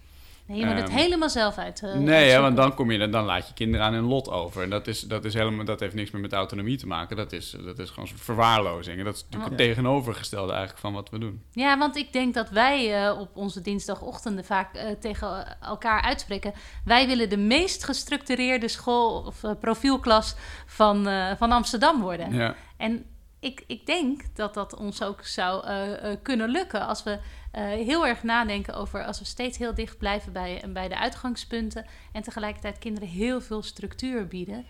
Nee, 0.47 0.59
je 0.59 0.65
moet 0.65 0.75
het 0.75 0.89
Ehm, 0.89 0.97
helemaal 0.97 1.29
zelf 1.29 1.57
uit. 1.57 1.81
eh, 1.83 1.93
nee, 1.93 2.09
uitzoeken. 2.15 2.41
want 2.41 2.57
dan 2.57 2.73
kom 2.73 2.91
je, 2.91 3.09
dan 3.09 3.25
laat 3.25 3.47
je 3.47 3.53
kinderen 3.53 3.85
aan 3.85 3.93
hun 3.93 4.03
lot 4.03 4.29
over. 4.29 4.63
En 4.63 4.69
dat, 4.69 4.87
is, 4.87 4.99
dat, 5.01 5.25
is 5.25 5.33
helemaal, 5.33 5.65
dat 5.65 5.79
heeft 5.79 5.93
niks 5.93 6.11
meer 6.11 6.21
met 6.21 6.33
autonomie 6.33 6.77
te 6.77 6.87
maken. 6.87 7.15
Dat 7.17 7.31
is, 7.31 7.55
dat 7.65 7.79
is 7.79 7.89
gewoon 7.89 8.09
verwaarlozing. 8.15 8.97
En 8.99 9.05
dat 9.05 9.15
is 9.15 9.23
natuurlijk 9.23 9.51
het 9.51 9.59
Ja. 9.59 9.65
tegenovergestelde 9.67 10.51
eigenlijk 10.51 10.81
van 10.81 10.93
wat 10.93 11.09
we 11.09 11.17
doen. 11.19 11.41
Ja, 11.51 11.77
want 11.77 11.95
ik 11.95 12.13
denk 12.13 12.33
dat 12.33 12.49
wij 12.49 13.05
eh, 13.05 13.19
op 13.19 13.29
onze 13.33 13.61
dinsdagochtenden 13.61 14.45
vaak 14.45 14.73
eh, 14.75 14.91
tegen 14.99 15.57
elkaar 15.61 16.01
uitspreken. 16.01 16.53
Wij 16.85 17.07
willen 17.07 17.29
de 17.29 17.37
meest 17.37 17.83
gestructureerde 17.83 18.67
school 18.67 19.21
of 19.21 19.41
profielklas 19.59 20.35
van, 20.65 21.07
van 21.37 21.51
Amsterdam 21.51 22.01
worden. 22.01 22.33
Ja. 22.33 22.55
En 22.77 23.05
ik, 23.45 23.63
ik 23.67 23.85
denk 23.85 24.21
dat 24.33 24.53
dat 24.53 24.75
ons 24.75 25.03
ook 25.03 25.25
zou 25.25 25.65
eh, 25.65 26.11
eh, 26.11 26.17
kunnen 26.21 26.49
lukken 26.49 26.87
als 26.87 27.03
we 27.03 27.19
eh, 27.51 27.63
heel 27.63 28.07
erg 28.07 28.23
nadenken 28.23 28.73
over 28.73 29.03
als 29.03 29.19
we 29.19 29.25
steeds 29.25 29.57
heel 29.57 29.73
dicht 29.73 29.97
blijven 29.97 30.33
bij, 30.33 30.63
bij 30.73 30.87
de 30.87 30.97
uitgangspunten 30.97 31.85
en 32.11 32.21
tegelijkertijd 32.21 32.79
kinderen 32.79 33.09
heel 33.09 33.41
veel 33.41 33.61
structuur 33.61 34.27
bieden. 34.27 34.65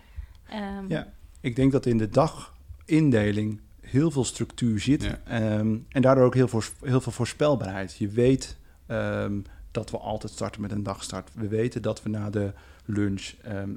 Ehm, 0.48 0.88
Ja. 0.88 1.12
Ik 1.40 1.56
denk 1.56 1.72
dat 1.72 1.86
in 1.86 1.98
de 1.98 2.08
dagindeling 2.08 3.60
heel 3.80 4.10
veel 4.10 4.24
structuur 4.24 4.80
zit. 4.80 5.02
Ja. 5.02 5.18
ehm, 5.24 5.76
en 5.88 6.02
daardoor 6.02 6.24
ook 6.24 6.34
heel 6.34 6.48
veel, 6.48 6.62
heel 6.80 7.00
veel 7.00 7.12
voorspelbaarheid. 7.12 7.96
Je 7.96 8.08
weet 8.08 8.56
ehm, 8.86 9.40
dat 9.70 9.90
we 9.90 9.98
altijd 9.98 10.32
starten 10.32 10.60
met 10.60 10.70
een 10.70 10.82
dagstart. 10.82 11.30
We 11.34 11.48
weten 11.48 11.82
dat 11.82 12.02
we 12.02 12.08
na 12.08 12.30
de 12.30 12.52
lunch 12.84 13.32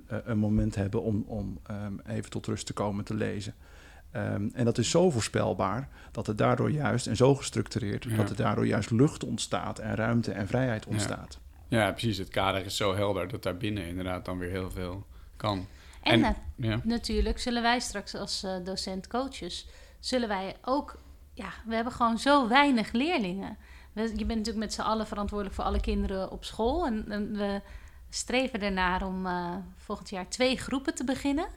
een 0.08 0.38
moment 0.38 0.75
hebben 0.75 1.01
om, 1.01 1.24
om 1.27 1.60
ehm, 1.63 1.94
even 2.08 2.29
tot 2.29 2.46
rust 2.46 2.65
te 2.65 2.74
komen 2.74 3.03
te 3.03 3.13
lezen. 3.13 3.53
Ehm, 4.12 4.50
en 4.54 4.66
dat 4.66 4.78
is 4.78 4.89
zo 4.89 5.10
voorspelbaar 5.10 5.89
dat 6.12 6.28
het 6.28 6.38
daardoor 6.38 6.72
juist, 6.72 7.08
en 7.08 7.16
zo 7.16 7.36
gestructureerd, 7.36 8.04
Ja. 8.04 8.16
dat 8.16 8.30
er 8.30 8.36
daardoor 8.36 8.68
juist 8.68 8.92
lucht 8.92 9.24
ontstaat 9.24 9.80
en 9.80 9.96
ruimte 9.96 10.32
en 10.32 10.48
vrijheid 10.48 10.86
ontstaat. 10.86 11.39
ja, 11.68 11.92
precies. 11.92 12.18
Het 12.18 12.30
kader 12.30 12.66
is 12.66 12.75
zo 12.78 12.96
helder 12.96 13.28
dat 13.28 13.44
daarbinnen 13.44 13.88
inderdaad 13.88 14.25
dan 14.25 14.38
weer 14.38 14.50
heel 14.50 14.72
veel 14.72 15.06
kan. 15.36 15.68
En, 16.01 16.13
En- 16.13 16.20
na- 16.20 16.36
Ja. 16.56 16.80
natuurlijk 16.84 17.39
zullen 17.39 17.62
wij 17.62 17.80
straks 17.80 18.16
als 18.16 18.44
eh, 18.44 18.51
docent-coaches, 18.63 19.68
zullen 20.00 20.28
wij 20.28 20.56
ook, 20.62 20.98
ja, 21.34 21.50
we 21.66 21.75
hebben 21.75 21.94
gewoon 21.94 22.18
zo 22.18 22.48
weinig 22.48 22.92
leerlingen. 22.92 23.58
We, 23.94 24.01
je 24.01 24.08
bent 24.25 24.28
natuurlijk 24.28 24.58
met 24.58 24.74
z'n 24.74 24.82
allen 24.82 25.08
verantwoordelijk 25.08 25.56
voor 25.56 25.66
alle 25.66 25.80
kinderen 25.80 26.32
op 26.32 26.44
school. 26.46 26.86
En, 26.86 27.06
en 27.12 27.38
we 27.38 27.62
streven 28.10 28.62
ernaar 28.62 29.06
om 29.06 29.25
eh, 29.25 29.56
volgend 29.78 30.10
jaar 30.10 30.28
twee 30.30 30.58
groepen 30.58 30.96
te 30.96 31.04
beginnen. 31.04 31.48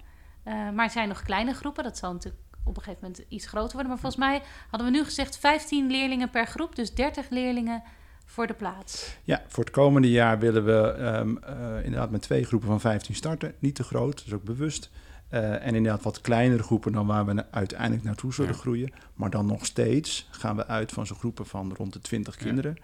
Eh, 0.42 0.52
maar 0.70 0.84
het 0.84 0.92
zijn 0.92 1.08
nog 1.08 1.22
kleine 1.22 1.54
groepen, 1.54 1.84
dat 1.84 1.98
zal 1.98 2.12
natuurlijk 2.12 2.42
op 2.64 2.76
een 2.76 2.82
gegeven 2.82 3.08
moment 3.08 3.24
iets 3.28 3.46
groter 3.46 3.72
worden. 3.72 3.88
Maar 3.90 4.00
volgens 4.00 4.22
mij 4.24 4.42
hadden 4.70 4.90
we 4.92 4.96
nu 4.98 5.04
gezegd 5.04 5.38
15 5.38 5.90
leerlingen 5.90 6.30
per 6.30 6.46
groep, 6.46 6.76
dus 6.76 6.94
30 6.94 7.28
leerlingen 7.30 7.82
voor 8.26 8.46
de 8.46 8.54
plaats. 8.54 9.16
Ja, 9.24 9.42
voor 9.46 9.64
het 9.64 9.72
komende 9.72 10.10
jaar 10.10 10.38
willen 10.38 10.64
we 10.64 10.80
ehm, 10.92 11.36
eh, 11.36 11.84
inderdaad 11.84 12.10
met 12.10 12.22
twee 12.22 12.44
groepen 12.44 12.68
van 12.68 12.80
15 12.80 13.14
starten. 13.14 13.54
Niet 13.58 13.74
te 13.74 13.82
groot, 13.82 14.16
dat 14.16 14.26
is 14.26 14.32
ook 14.32 14.42
bewust. 14.44 14.90
Eh, 15.28 15.66
en 15.66 15.74
inderdaad 15.74 16.02
wat 16.02 16.20
kleinere 16.20 16.62
groepen 16.62 16.92
dan 16.92 17.06
waar 17.06 17.26
we 17.26 17.32
na- 17.32 17.46
uiteindelijk 17.50 18.02
naartoe 18.02 18.32
zullen 18.34 18.52
Ja. 18.54 18.58
groeien. 18.58 18.92
Maar 19.14 19.30
dan 19.30 19.46
nog 19.46 19.66
steeds 19.66 20.28
gaan 20.30 20.56
we 20.56 20.66
uit 20.66 20.92
van 20.92 21.06
zo'n 21.06 21.16
groepen 21.16 21.46
van 21.46 21.74
rond 21.76 21.92
de 21.92 21.98
20 22.00 22.34
Ja. 22.38 22.42
kinderen. 22.44 22.76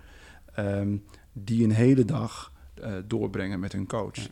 ehm, 0.55 0.97
die 1.33 1.65
een 1.65 1.73
hele 1.73 2.05
dag 2.05 2.53
eh, 2.75 2.93
doorbrengen 3.07 3.61
met 3.61 3.73
hun 3.73 3.87
coach. 3.87 4.15
Ja. 4.17 4.27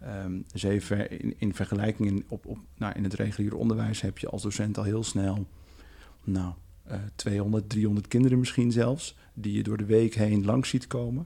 Ehm, 0.00 0.40
dus 0.52 0.62
even 0.62 1.20
in, 1.20 1.34
in 1.38 1.54
vergelijking 1.54 2.08
in, 2.08 2.24
op, 2.28 2.46
op, 2.46 2.58
nou, 2.76 2.92
in 2.96 3.04
het 3.04 3.14
reguliere 3.14 3.56
onderwijs 3.56 4.00
heb 4.00 4.18
je 4.18 4.28
als 4.28 4.42
docent 4.42 4.78
al 4.78 4.84
heel 4.84 5.04
snel 5.04 5.46
nou, 6.24 6.52
eh 6.84 6.98
200, 7.14 7.68
300 7.68 8.08
kinderen 8.08 8.38
misschien 8.38 8.72
zelfs, 8.72 9.16
die 9.34 9.52
je 9.52 9.62
door 9.62 9.76
de 9.76 9.84
week 9.84 10.14
heen 10.14 10.44
langs 10.44 10.68
ziet 10.68 10.86
komen. 10.86 11.24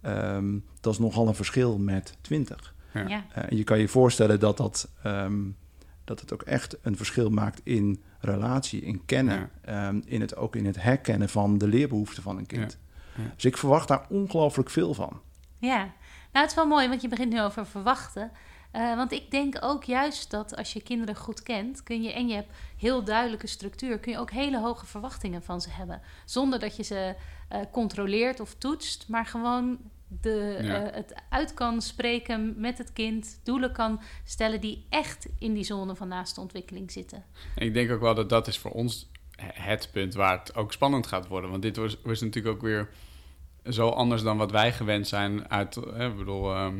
Ehm, 0.00 0.58
dat 0.80 0.92
is 0.92 0.98
nogal 0.98 1.28
een 1.28 1.34
verschil 1.34 1.78
met 1.78 2.16
20. 2.20 2.74
Ja. 2.94 3.26
Eh, 3.32 3.44
en 3.50 3.56
je 3.56 3.64
kan 3.64 3.78
je 3.78 3.88
voorstellen 3.88 4.40
dat, 4.40 4.56
dat, 4.56 4.88
ehm, 5.02 5.42
dat 6.04 6.20
het 6.20 6.32
ook 6.32 6.42
echt 6.42 6.76
een 6.82 6.96
verschil 6.96 7.30
maakt 7.30 7.60
in 7.64 8.02
relatie, 8.20 8.80
in 8.80 9.04
kennen. 9.04 9.50
ehm, 9.60 10.00
in 10.04 10.20
het, 10.20 10.36
ook 10.36 10.56
in 10.56 10.66
het 10.66 10.82
herkennen 10.82 11.28
van 11.28 11.58
de 11.58 11.68
leerbehoeften 11.68 12.22
van 12.22 12.38
een 12.38 12.46
kind. 12.46 12.78
Ja. 13.16 13.22
Ja. 13.22 13.30
Dus 13.34 13.44
ik 13.44 13.56
verwacht 13.56 13.88
daar 13.88 14.06
ongelooflijk 14.08 14.70
veel 14.70 14.94
van. 14.94 15.20
Ja, 15.58 15.92
nou 16.32 16.44
het 16.44 16.50
is 16.50 16.54
wel 16.54 16.66
mooi, 16.66 16.88
want 16.88 17.02
je 17.02 17.08
begint 17.08 17.32
nu 17.32 17.42
over 17.42 17.66
verwachten. 17.66 18.30
Eh, 18.70 18.96
want 18.96 19.12
ik 19.12 19.30
denk 19.30 19.56
ook 19.60 19.84
juist 19.84 20.30
dat 20.30 20.56
als 20.56 20.72
je 20.72 20.82
kinderen 20.82 21.16
goed 21.16 21.42
kent, 21.42 21.82
kun 21.82 22.02
je 22.02 22.12
en 22.12 22.28
je 22.28 22.34
hebt 22.34 22.50
heel 22.78 23.04
duidelijke 23.04 23.46
structuur, 23.46 23.98
kun 23.98 24.12
je 24.12 24.18
ook 24.18 24.30
hele 24.30 24.60
hoge 24.60 24.86
verwachtingen 24.86 25.42
van 25.42 25.60
ze 25.60 25.70
hebben. 25.70 26.00
Zonder 26.24 26.58
dat 26.58 26.76
je 26.76 26.82
ze 26.82 27.14
eh, 27.48 27.60
controleert 27.72 28.40
of 28.40 28.54
toetst, 28.54 29.08
maar 29.08 29.26
gewoon 29.26 29.78
de, 30.20 30.58
Ja. 30.62 30.82
eh, 30.82 30.94
het 30.94 31.14
uit 31.28 31.54
kan 31.54 31.82
spreken 31.82 32.54
met 32.60 32.78
het 32.78 32.92
kind, 32.92 33.40
doelen 33.42 33.72
kan 33.72 34.00
stellen 34.24 34.60
die 34.60 34.86
echt 34.90 35.26
in 35.38 35.54
die 35.54 35.64
zone 35.64 35.94
van 35.94 36.08
naaste 36.08 36.40
ontwikkeling 36.40 36.90
zitten. 36.90 37.24
En 37.54 37.66
ik 37.66 37.74
denk 37.74 37.90
ook 37.90 38.00
wel 38.00 38.14
dat 38.14 38.28
dat 38.28 38.46
is 38.46 38.58
voor 38.58 38.70
ons 38.70 39.08
het 39.38 39.88
punt 39.92 40.14
waar 40.14 40.38
het 40.38 40.54
ook 40.54 40.72
spannend 40.72 41.06
gaat 41.06 41.26
worden. 41.28 41.50
Want 41.50 41.62
dit 41.62 41.76
was, 41.76 41.96
was 42.02 42.20
natuurlijk 42.20 42.54
ook 42.54 42.62
weer 42.62 42.88
zo 43.70 43.88
anders 43.88 44.22
dan 44.22 44.36
wat 44.36 44.50
wij 44.50 44.72
gewend 44.72 45.08
zijn 45.08 45.50
uit... 45.50 45.74
Hè, 45.94 46.08
ik 46.08 46.16
bedoel, 46.16 46.54
ehm, 46.54 46.74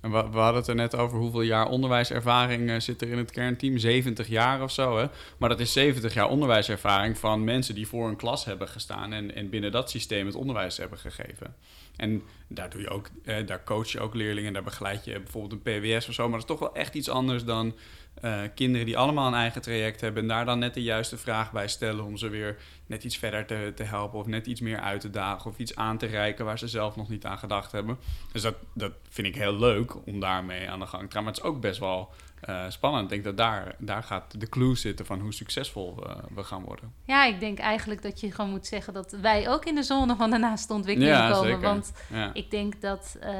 we, 0.00 0.08
we 0.10 0.38
hadden 0.38 0.54
het 0.54 0.68
er 0.68 0.74
net 0.74 0.96
over 0.96 1.18
hoeveel 1.18 1.42
jaar 1.42 1.68
onderwijservaring 1.68 2.70
eh, 2.70 2.80
zit 2.80 3.02
er 3.02 3.08
in 3.08 3.18
het 3.18 3.30
kernteam. 3.30 3.78
70 3.78 4.28
jaar 4.28 4.62
of 4.62 4.70
zo, 4.70 4.98
hè? 4.98 5.06
Maar 5.38 5.48
dat 5.48 5.60
is 5.60 5.72
70 5.72 6.14
jaar 6.14 6.28
onderwijservaring 6.28 7.18
van 7.18 7.44
mensen 7.44 7.74
die 7.74 7.88
voor 7.88 8.08
een 8.08 8.16
klas 8.16 8.44
hebben 8.44 8.68
gestaan... 8.68 9.12
en, 9.12 9.34
en 9.34 9.50
binnen 9.50 9.72
dat 9.72 9.90
systeem 9.90 10.26
het 10.26 10.34
onderwijs 10.34 10.76
hebben 10.76 10.98
gegeven. 10.98 11.54
En 11.96 12.22
daar, 12.48 12.70
doe 12.70 12.80
je 12.80 12.88
ook, 12.88 13.10
eh, 13.24 13.46
daar 13.46 13.64
coach 13.64 13.88
je 13.88 14.00
ook 14.00 14.14
leerlingen, 14.14 14.52
daar 14.52 14.62
begeleid 14.62 15.04
je 15.04 15.20
bijvoorbeeld 15.20 15.52
een 15.52 15.80
PWS 15.80 16.08
of 16.08 16.14
zo. 16.14 16.22
Maar 16.22 16.40
dat 16.40 16.50
is 16.50 16.56
toch 16.56 16.68
wel 16.68 16.74
echt 16.74 16.94
iets 16.94 17.08
anders 17.08 17.44
dan 17.44 17.74
eh, 18.14 18.40
kinderen 18.54 18.86
die 18.86 18.96
allemaal 18.96 19.26
een 19.26 19.34
eigen 19.34 19.62
traject 19.62 20.00
hebben. 20.00 20.22
En 20.22 20.28
daar 20.28 20.44
dan 20.44 20.58
net 20.58 20.74
de 20.74 20.82
juiste 20.82 21.18
vraag 21.18 21.52
bij 21.52 21.68
stellen 21.68 22.04
om 22.04 22.16
ze 22.16 22.28
weer 22.28 22.56
net 22.86 23.04
iets 23.04 23.16
verder 23.16 23.46
te, 23.46 23.72
te 23.74 23.82
helpen. 23.82 24.18
Of 24.18 24.26
net 24.26 24.46
iets 24.46 24.60
meer 24.60 24.80
uit 24.80 25.00
te 25.00 25.10
dagen 25.10 25.50
of 25.50 25.58
iets 25.58 25.76
aan 25.76 25.98
te 25.98 26.06
reiken 26.06 26.44
waar 26.44 26.58
ze 26.58 26.68
zelf 26.68 26.96
nog 26.96 27.08
niet 27.08 27.24
aan 27.24 27.38
gedacht 27.38 27.72
hebben. 27.72 27.98
Dus 28.32 28.42
dat, 28.42 28.54
dat 28.74 28.92
vind 29.08 29.26
ik 29.26 29.34
heel 29.34 29.58
leuk 29.58 30.06
om 30.06 30.20
daarmee 30.20 30.70
aan 30.70 30.80
de 30.80 30.86
gang 30.86 31.06
te 31.06 31.14
gaan. 31.14 31.24
Maar 31.24 31.32
het 31.32 31.42
is 31.42 31.48
ook 31.48 31.60
best 31.60 31.78
wel 31.78 32.12
eh, 32.46 32.64
spannend. 32.68 33.02
Ik 33.04 33.08
denk 33.10 33.24
dat 33.24 33.36
daar, 33.36 33.74
daar 33.78 34.02
gaat 34.02 34.40
de 34.40 34.48
clue 34.48 34.76
zitten 34.76 35.06
van 35.06 35.20
hoe 35.20 35.32
succesvol 35.32 36.06
eh, 36.06 36.16
we 36.34 36.44
gaan 36.44 36.62
worden. 36.62 36.92
Ja, 37.04 37.24
ik 37.24 37.40
denk 37.40 37.58
eigenlijk 37.58 38.02
dat 38.02 38.20
je 38.20 38.32
gewoon 38.32 38.50
moet 38.50 38.66
zeggen 38.66 38.92
dat 38.92 39.10
wij 39.20 39.48
ook 39.48 39.64
in 39.64 39.74
de 39.74 39.82
zone 39.82 40.16
van 40.16 40.30
de 40.30 40.38
naaste 40.38 40.72
ontwikkeling 40.72 41.12
Ja, 41.16 41.30
komen. 41.30 41.44
zeker. 41.46 41.60
Want 41.60 41.92
Ja. 42.12 42.30
Ik 42.34 42.50
denk 42.50 42.80
dat, 42.80 43.16
eh, 43.20 43.32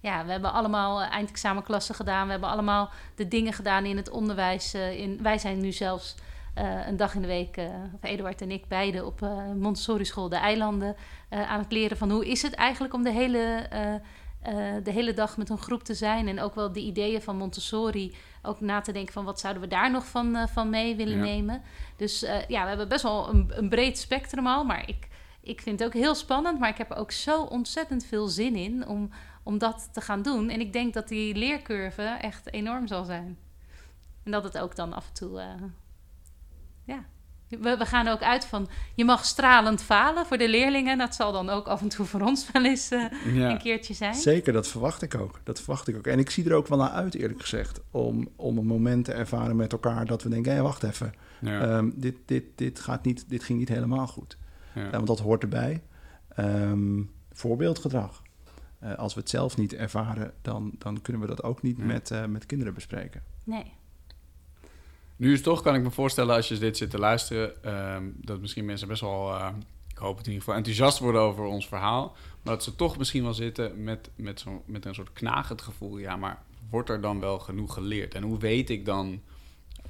ja, 0.00 0.24
we 0.24 0.30
hebben 0.30 0.52
allemaal 0.52 1.02
eindexamenklassen 1.02 1.94
gedaan. 1.94 2.24
We 2.24 2.30
hebben 2.30 2.50
allemaal 2.50 2.90
de 3.14 3.28
dingen 3.28 3.52
gedaan 3.52 3.84
in 3.84 3.96
het 3.96 4.10
onderwijs. 4.10 4.74
in, 4.74 5.18
wij 5.22 5.38
zijn 5.38 5.60
nu 5.60 5.72
zelfs 5.72 6.14
een 6.86 6.96
dag 6.96 7.14
in 7.14 7.20
de 7.20 7.26
week, 7.26 7.56
of 7.94 8.02
Eduard 8.02 8.40
en 8.42 8.50
ik 8.50 8.68
beide, 8.68 9.04
op 9.04 9.20
Montessori 9.56 10.04
school 10.04 10.28
de 10.28 10.36
eilanden 10.36 10.96
aan 11.30 11.58
het 11.58 11.72
leren 11.72 11.96
van 11.96 12.10
hoe 12.10 12.26
is 12.26 12.42
het 12.42 12.54
eigenlijk 12.54 12.94
om 12.94 13.02
de 13.02 13.10
hele, 13.12 13.68
eh, 14.42 14.72
de 14.82 14.90
hele 14.90 15.12
dag 15.14 15.36
met 15.36 15.48
een 15.50 15.58
groep 15.58 15.82
te 15.82 15.94
zijn. 15.94 16.28
En 16.28 16.40
ook 16.40 16.54
wel 16.54 16.72
de 16.72 16.80
ideeën 16.80 17.22
van 17.22 17.36
Montessori, 17.36 18.14
ook 18.42 18.60
na 18.60 18.80
te 18.80 18.92
denken 18.92 19.12
van 19.12 19.24
wat 19.24 19.40
zouden 19.40 19.62
we 19.62 19.68
daar 19.68 19.90
nog 19.90 20.06
van, 20.06 20.36
eh, 20.36 20.46
van 20.46 20.70
mee 20.70 20.96
willen 20.96 21.16
Ja. 21.16 21.22
nemen. 21.22 21.62
Dus 21.96 22.22
eh, 22.22 22.46
ja, 22.48 22.62
we 22.62 22.68
hebben 22.68 22.88
best 22.88 23.02
wel 23.02 23.28
een, 23.28 23.52
een 23.54 23.68
breed 23.68 23.98
spectrum 23.98 24.46
al, 24.46 24.64
maar 24.64 24.88
ik 24.88 25.10
ik 25.44 25.60
vind 25.60 25.78
het 25.78 25.88
ook 25.88 25.94
heel 25.94 26.14
spannend, 26.14 26.58
maar 26.58 26.68
ik 26.68 26.78
heb 26.78 26.90
er 26.90 26.96
ook 26.96 27.10
zo 27.12 27.42
ontzettend 27.42 28.04
veel 28.04 28.28
zin 28.28 28.56
in 28.56 28.86
om, 28.86 29.10
om 29.42 29.58
dat 29.58 29.88
te 29.92 30.00
gaan 30.00 30.22
doen. 30.22 30.48
En 30.48 30.60
ik 30.60 30.72
denk 30.72 30.94
dat 30.94 31.08
die 31.08 31.34
leercurve 31.34 32.02
echt 32.02 32.52
enorm 32.52 32.86
zal 32.86 33.04
zijn. 33.04 33.38
En 34.22 34.30
dat 34.30 34.44
het 34.44 34.58
ook 34.58 34.76
dan 34.76 34.92
af 34.92 35.06
en 35.08 35.14
toe. 35.14 35.42
ja. 36.84 37.04
We, 37.60 37.76
we 37.76 37.86
gaan 37.86 38.08
ook 38.08 38.22
uit 38.22 38.44
van. 38.44 38.68
Je 38.94 39.04
mag 39.04 39.24
stralend 39.24 39.82
falen 39.82 40.26
voor 40.26 40.38
de 40.38 40.48
leerlingen. 40.48 40.98
Dat 40.98 41.14
zal 41.14 41.32
dan 41.32 41.48
ook 41.48 41.66
af 41.66 41.80
en 41.80 41.88
toe 41.88 42.06
voor 42.06 42.20
ons 42.20 42.50
wel 42.52 42.64
eens 42.64 42.90
eh, 42.90 43.04
Ja. 43.34 43.50
een 43.50 43.58
keertje 43.58 43.94
zijn. 43.94 44.14
Zeker, 44.14 44.52
dat 44.52 44.68
verwacht 44.68 45.02
ik 45.02 45.14
ook. 45.14 45.40
Dat 45.44 45.58
verwacht 45.60 45.88
ik 45.88 45.96
ook. 45.96 46.06
En 46.06 46.18
ik 46.18 46.30
zie 46.30 46.44
er 46.48 46.54
ook 46.54 46.68
wel 46.68 46.78
naar 46.78 46.90
uit, 46.90 47.14
eerlijk 47.14 47.40
gezegd, 47.40 47.80
om, 47.90 48.28
om 48.36 48.58
een 48.58 48.66
moment 48.66 49.04
te 49.04 49.12
ervaren 49.12 49.56
met 49.56 49.72
elkaar 49.72 50.06
dat 50.06 50.22
we 50.22 50.28
denken, 50.28 50.54
hé, 50.54 50.62
wacht 50.62 50.82
even, 50.82 51.12
Ja. 51.40 51.60
Ehm, 51.60 51.90
dit, 51.94 52.16
dit, 52.26 52.44
dit, 52.54 52.80
gaat 52.80 53.04
niet, 53.04 53.24
dit 53.28 53.44
ging 53.44 53.58
niet 53.58 53.68
helemaal 53.68 54.06
goed. 54.06 54.36
Ja. 54.74 54.90
Want 54.90 55.06
dat 55.06 55.18
hoort 55.20 55.42
erbij. 55.42 55.82
Ehm, 56.28 57.02
voorbeeldgedrag. 57.32 58.22
Eh, 58.78 58.94
als 58.94 59.14
we 59.14 59.20
het 59.20 59.30
zelf 59.30 59.56
niet 59.56 59.74
ervaren, 59.74 60.32
dan, 60.42 60.72
dan 60.78 61.02
kunnen 61.02 61.22
we 61.22 61.28
dat 61.28 61.42
ook 61.42 61.62
niet 61.62 61.76
Ja. 61.78 61.84
met, 61.84 62.10
eh, 62.10 62.24
met 62.24 62.46
kinderen 62.46 62.74
bespreken. 62.74 63.22
Nee. 63.44 63.72
Nu 65.16 65.32
is 65.32 65.42
toch, 65.42 65.62
kan 65.62 65.74
ik 65.74 65.82
me 65.82 65.90
voorstellen 65.90 66.34
als 66.34 66.48
je 66.48 66.58
dit 66.58 66.76
zit 66.76 66.90
te 66.90 66.98
luisteren, 66.98 67.64
ehm, 67.64 68.04
dat 68.14 68.40
misschien 68.40 68.64
mensen 68.64 68.88
best 68.88 69.00
wel, 69.00 69.34
eh, 69.34 69.48
ik 69.90 69.98
hoop 69.98 70.16
het 70.16 70.26
in 70.26 70.32
ieder 70.32 70.44
geval, 70.44 70.58
enthousiast 70.58 70.98
worden 70.98 71.20
over 71.20 71.44
ons 71.44 71.68
verhaal. 71.68 72.16
Maar 72.42 72.54
dat 72.54 72.64
ze 72.64 72.76
toch 72.76 72.98
misschien 72.98 73.22
wel 73.22 73.34
zitten 73.34 73.84
met, 73.84 74.10
met, 74.16 74.40
zo, 74.40 74.62
met 74.66 74.84
een 74.84 74.94
soort 74.94 75.12
knagend 75.12 75.62
gevoel. 75.62 75.98
Ja, 75.98 76.16
maar 76.16 76.42
wordt 76.70 76.88
er 76.88 77.00
dan 77.00 77.20
wel 77.20 77.38
genoeg 77.38 77.74
geleerd? 77.74 78.14
En 78.14 78.22
hoe 78.22 78.38
weet 78.38 78.70
ik 78.70 78.84
dan 78.84 79.20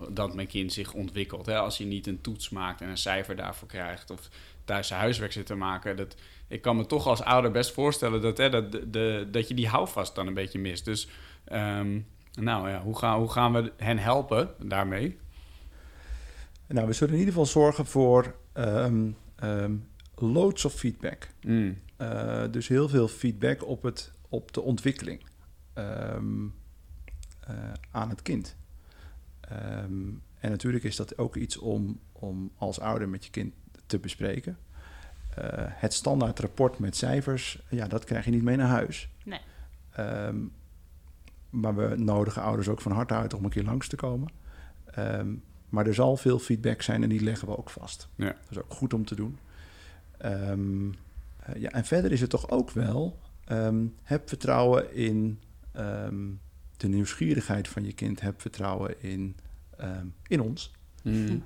dat 0.09 0.35
mijn 0.35 0.47
kind 0.47 0.73
zich 0.73 0.93
ontwikkelt. 0.93 1.47
Hè? 1.47 1.59
Als 1.59 1.79
hij 1.79 1.87
niet 1.87 2.07
een 2.07 2.21
toets 2.21 2.51
maakt 2.51 2.81
en 2.81 2.89
een 2.89 2.97
cijfer 2.97 3.37
daarvoor 3.37 3.69
krijgt 3.69 4.11
of 4.11 4.29
thuis 4.65 4.87
zijn 4.87 5.01
huiswerk 5.01 5.33
zit 5.33 5.47
te 5.47 5.55
maken. 5.55 5.97
Dat, 5.97 6.17
ik 6.49 6.63
kan 6.63 6.77
me 6.77 6.87
toch 6.87 7.07
als 7.07 7.23
ouder 7.23 7.51
best 7.51 7.73
voorstellen 7.73 8.21
dat, 8.21 8.39
hè, 8.39 8.51
dat, 8.51 8.73
de, 8.73 9.29
dat 9.31 9.49
je 9.49 9.55
die 9.55 9.69
houvast 9.69 10.15
dan 10.15 10.27
een 10.27 10.35
beetje 10.35 10.59
mist. 10.59 10.85
Dus 10.85 11.09
ehm, 11.45 12.01
nou 12.33 12.69
ja, 12.69 12.83
hoe 12.83 12.99
gaan, 12.99 13.19
hoe 13.19 13.31
gaan 13.31 13.53
we 13.53 13.73
hen 13.77 13.99
helpen 13.99 14.51
daarmee? 14.59 15.19
Nou, 16.67 16.87
we 16.87 16.93
zullen 16.93 17.15
in 17.15 17.19
ieder 17.19 17.35
geval 17.35 17.51
zorgen 17.51 17.87
voor 17.87 18.35
um, 18.55 19.17
loads 20.15 20.65
of 20.65 20.73
feedback. 20.73 21.29
Mm. 21.43 21.79
Uh, 21.99 22.45
dus 22.51 22.69
heel 22.69 22.89
veel 22.89 23.09
feedback 23.09 23.67
op, 23.67 23.83
het, 23.83 24.13
op 24.29 24.53
de 24.53 24.61
ontwikkeling 24.61 25.23
um, 25.75 26.55
uh, 27.51 27.57
aan 27.91 28.09
het 28.09 28.23
kind. 28.23 28.57
Um, 29.53 30.23
en 30.39 30.51
natuurlijk 30.51 30.85
is 30.85 30.97
dat 30.97 31.19
ook 31.19 31.37
iets 31.37 31.59
om, 31.59 32.01
om 32.13 32.53
als 32.57 32.81
ouder 32.81 33.09
met 33.09 33.25
je 33.25 33.31
kind 33.31 33.55
te 33.87 33.99
bespreken. 33.99 34.59
Uh, 35.39 35.45
het 35.57 35.93
standaard 35.93 36.39
rapport 36.39 36.79
met 36.79 36.97
cijfers, 36.97 37.63
ja, 37.71 37.87
dat 37.87 38.05
krijg 38.05 38.25
je 38.25 38.31
niet 38.31 38.43
mee 38.43 38.57
naar 38.57 38.69
huis. 38.69 39.09
Nee. 39.25 39.41
Um, 39.99 40.53
maar 41.53 41.77
we 41.77 41.97
nodigen 41.97 42.43
ouders 42.43 42.69
ook 42.69 42.81
van 42.81 42.93
harte 42.93 43.15
uit 43.15 43.35
om 43.35 43.45
een 43.45 43.51
keer 43.51 43.65
langs 43.65 43.89
te 43.89 43.97
komen. 43.97 44.29
Um, 44.99 45.43
maar 45.69 45.87
er 45.87 45.95
zal 45.95 46.17
veel 46.17 46.39
feedback 46.39 46.83
zijn 46.83 47.03
en 47.03 47.09
die 47.09 47.23
leggen 47.23 47.49
we 47.49 47.59
ook 47.59 47.71
vast. 47.71 48.09
Ja. 48.15 48.27
Dat 48.27 48.51
is 48.51 48.59
ook 48.59 48.73
goed 48.73 48.95
om 48.95 49.05
te 49.05 49.15
doen. 49.15 49.39
Um, 50.25 50.95
uh, 51.49 51.57
ja, 51.57 51.71
en 51.71 51.85
verder 51.85 52.13
is 52.13 52.21
het 52.21 52.31
toch 52.31 52.51
ook 52.51 52.71
wel, 52.71 53.19
um, 53.49 53.95
heb 54.03 54.29
vertrouwen 54.29 54.95
in 54.95 55.41
um, 55.77 56.41
de 56.77 56.89
nieuwsgierigheid 56.89 57.69
van 57.69 57.85
je 57.85 57.93
kind. 57.93 58.21
Heb 58.21 58.41
vertrouwen 58.41 59.03
in, 59.03 59.37
in 60.27 60.41
ons. 60.41 60.73
Mm. 61.03 61.45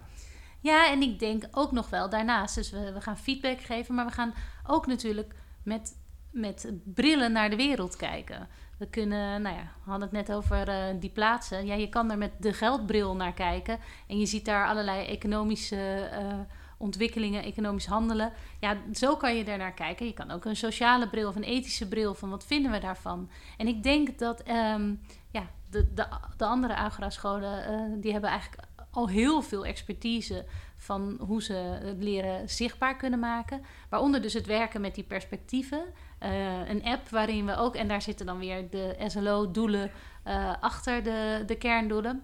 Ja, 0.61 0.91
en 0.91 1.03
ik 1.03 1.19
denk 1.19 1.45
ook 1.51 1.73
nog 1.73 1.91
wel 1.91 2.11
daarnaast. 2.11 2.55
Dus 2.55 2.71
we, 2.71 2.93
we 2.93 3.01
gaan 3.01 3.19
feedback 3.19 3.61
geven, 3.61 3.95
maar 3.95 4.07
we 4.07 4.13
gaan 4.13 4.35
ook 4.67 4.87
natuurlijk 4.87 5.35
met, 5.63 5.97
met 6.31 6.73
brillen 6.85 7.33
naar 7.33 7.51
de 7.51 7.57
wereld 7.57 7.97
kijken. 7.97 8.49
We 8.79 8.87
kunnen, 8.87 9.43
nou 9.43 9.57
ja, 9.57 9.63
we 9.85 9.91
hadden 9.91 10.09
het 10.09 10.27
net 10.27 10.37
over 10.37 10.69
uh, 10.69 11.01
die 11.01 11.11
plaatsen. 11.11 11.67
Ja, 11.67 11.75
je 11.75 11.89
kan 11.89 12.11
er 12.11 12.19
met 12.19 12.33
de 12.39 12.53
geldbril 12.53 13.17
naar 13.17 13.33
kijken. 13.33 13.79
En 14.07 14.19
je 14.19 14.27
ziet 14.27 14.45
daar 14.45 14.69
allerlei 14.69 15.07
economische 15.07 16.11
uh, 16.13 16.35
ontwikkelingen, 16.79 17.43
economisch 17.43 17.87
handelen. 17.87 18.33
Ja, 18.61 18.77
zo 18.93 19.17
kan 19.17 19.37
je 19.37 19.45
er 19.45 19.59
naar 19.59 19.73
kijken. 19.73 20.07
Je 20.07 20.13
kan 20.13 20.31
ook 20.31 20.45
een 20.45 20.57
sociale 20.57 21.09
bril 21.09 21.29
of 21.29 21.37
een 21.37 21.43
ethische 21.43 21.89
bril 21.89 22.15
van 22.15 22.31
wat 22.31 22.45
vinden 22.45 22.71
we 22.73 22.79
daarvan. 22.79 23.31
En 23.57 23.67
ik 23.67 23.83
denk 23.83 24.19
dat 24.19 24.49
um, 24.49 25.01
ja, 25.31 25.47
de, 25.71 25.93
de, 25.95 26.07
de 26.37 26.45
andere 26.45 26.75
Agora-scholen, 26.75 27.73
uh, 27.73 28.03
die 28.03 28.13
hebben 28.13 28.31
eigenlijk 28.31 28.63
al 28.97 29.09
heel 29.09 29.43
veel 29.43 29.67
expertise 29.67 30.45
van 30.77 31.17
hoe 31.21 31.43
ze 31.43 31.53
het 31.83 32.03
leren 32.03 32.49
zichtbaar 32.49 32.97
kunnen 32.97 33.19
maken. 33.19 33.63
Waaronder 33.89 34.23
dus 34.23 34.33
het 34.33 34.47
werken 34.47 34.81
met 34.81 34.95
die 34.95 35.05
perspectieven. 35.05 35.83
Uh, 36.23 36.69
een 36.69 36.85
app 36.85 37.09
waarin 37.09 37.47
we 37.47 37.57
ook, 37.57 37.75
en 37.75 37.89
daar 37.89 38.03
zitten 38.03 38.27
dan 38.27 38.39
weer 38.39 38.71
de 38.71 38.97
SLO-doelen 39.07 39.91
uh, 40.27 40.53
achter 40.61 41.03
de, 41.03 41.43
de 41.47 41.57
kerndoelen. 41.57 42.23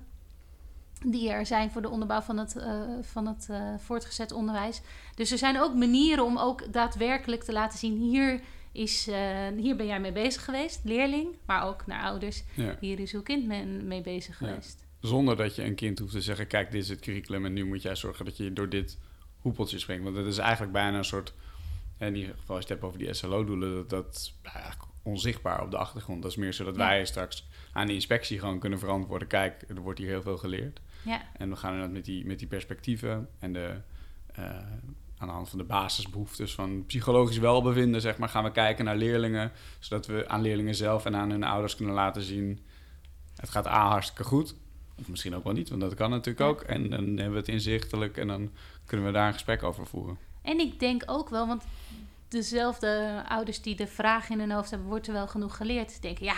Die 1.06 1.30
er 1.30 1.46
zijn 1.46 1.70
voor 1.70 1.82
de 1.82 1.88
onderbouw 1.88 2.20
van 2.20 2.38
het, 2.38 2.56
uh, 2.56 2.82
van 3.00 3.26
het 3.26 3.48
voortgezet 3.76 4.32
onderwijs. 4.32 4.80
Dus 5.14 5.30
er 5.30 5.38
zijn 5.38 5.61
ook 5.61 5.74
manieren 5.74 6.24
om 6.24 6.38
ook 6.38 6.72
daadwerkelijk 6.72 7.42
te 7.42 7.52
laten 7.52 7.78
zien: 7.78 7.96
hier, 7.96 8.40
is, 8.72 9.06
hier 9.56 9.76
ben 9.76 9.87
jij 9.87 10.00
mee 10.00 10.12
bezig 10.12 10.44
geweest, 10.44 10.80
leerling, 10.85 11.37
maar 11.46 11.66
ook 11.66 11.87
naar 11.87 12.02
ouders. 12.02 12.42
Ja. 12.54 12.76
Hier 12.80 13.00
is 13.00 13.12
uw 13.12 13.22
kind 13.22 13.46
mee, 13.46 13.64
mee 13.66 14.00
bezig 14.00 14.37
geweest. 14.37 14.90
Zonder 15.02 15.36
dat 15.36 15.56
je 15.56 15.64
een 15.64 15.74
kind 15.74 15.98
hoeft 15.98 16.12
te 16.12 16.20
zeggen: 16.20 16.46
kijk, 16.46 16.70
dit 16.70 16.82
is 16.82 16.88
het 16.88 17.00
curriculum 17.00 17.44
en 17.44 17.52
nu 17.52 17.64
moet 17.64 17.82
jij 17.82 17.96
zorgen 17.96 18.24
dat 18.24 18.36
je 18.36 18.52
door 18.52 18.68
dit 18.68 18.98
hoepeltje 19.38 19.78
springt. 19.78 20.04
Want 20.04 20.16
dat 20.16 20.26
is 20.26 20.38
eigenlijk 20.38 20.72
bijna 20.72 20.98
een 20.98 21.04
soort. 21.04 21.34
In 21.98 22.14
ieder 22.14 22.34
geval, 22.34 22.56
als 22.56 22.66
je 22.66 22.72
het 22.72 22.80
hebt 22.80 22.82
over 22.82 22.98
die 22.98 23.14
SLO-doelen, 23.14 23.74
dat, 23.74 23.90
dat 23.90 24.32
eigenlijk 24.42 24.82
onzichtbaar 25.02 25.62
op 25.62 25.70
de 25.70 25.76
achtergrond. 25.76 26.22
Dat 26.22 26.30
is 26.30 26.36
meer 26.36 26.52
zodat 26.52 26.76
wij 26.76 27.04
straks 27.04 27.46
aan 27.72 27.86
de 27.86 27.94
inspectie 27.94 28.38
gewoon 28.38 28.58
kunnen 28.58 28.78
verantwoorden: 28.78 29.28
kijk, 29.28 29.64
er 29.68 29.80
wordt 29.80 29.98
hier 29.98 30.08
heel 30.08 30.22
veel 30.22 30.38
geleerd. 30.38 30.80
Ja. 31.04 31.22
En 31.36 31.50
we 31.50 31.56
gaan 31.56 31.70
inderdaad 31.70 31.94
met 31.94 32.04
die, 32.04 32.26
met 32.26 32.38
die 32.38 32.48
perspectieven 32.48 33.28
en 33.38 33.52
de. 33.52 33.80
Uh, 34.38 34.56
aan 35.18 35.28
de 35.28 35.34
hand 35.34 35.48
van 35.48 35.58
de 35.58 35.64
basisbehoeftes 35.64 36.54
van 36.54 36.86
psychologisch 36.86 37.38
welbevinden, 37.38 38.00
zeg 38.00 38.18
maar, 38.18 38.28
gaan 38.28 38.44
we 38.44 38.52
kijken 38.52 38.84
naar 38.84 38.96
leerlingen. 38.96 39.52
Zodat 39.78 40.06
we 40.06 40.28
aan 40.28 40.40
leerlingen 40.40 40.74
zelf 40.74 41.04
en 41.04 41.16
aan 41.16 41.30
hun 41.30 41.44
ouders 41.44 41.76
kunnen 41.76 41.94
laten 41.94 42.22
zien: 42.22 42.60
het 43.36 43.50
gaat 43.50 43.66
A 43.66 43.88
hartstikke 43.88 44.24
goed. 44.24 44.54
Of 44.98 45.09
misschien 45.09 45.35
ook 45.35 45.44
wel 45.44 45.52
niet, 45.52 45.68
want 45.68 45.81
dat 45.81 45.94
kan 45.94 46.11
natuurlijk 46.11 46.46
ook. 46.46 46.61
En 46.61 46.90
dan 46.90 47.05
hebben 47.05 47.33
we 47.33 47.38
het 47.38 47.48
inzichtelijk 47.48 48.16
en 48.16 48.26
dan 48.26 48.50
kunnen 48.87 49.07
we 49.07 49.12
daar 49.12 49.26
een 49.26 49.33
gesprek 49.33 49.62
over 49.62 49.87
voeren. 49.87 50.18
En 50.42 50.59
ik 50.59 50.81
denk 50.81 51.02
ook 51.07 51.28
wel, 51.28 51.46
want 51.46 51.64
dezelfde 52.28 53.22
ouders 53.28 53.62
die 53.62 53.76
de 53.76 53.87
vraag 53.87 54.28
in 54.28 54.38
hun 54.38 54.50
hoofd 54.50 54.70
hebben, 54.70 54.88
wordt 54.88 55.07
er 55.07 55.12
wel 55.12 55.28
genoeg 55.28 55.57
geleerd. 55.57 56.02
Denken, 56.02 56.24
ja, 56.24 56.37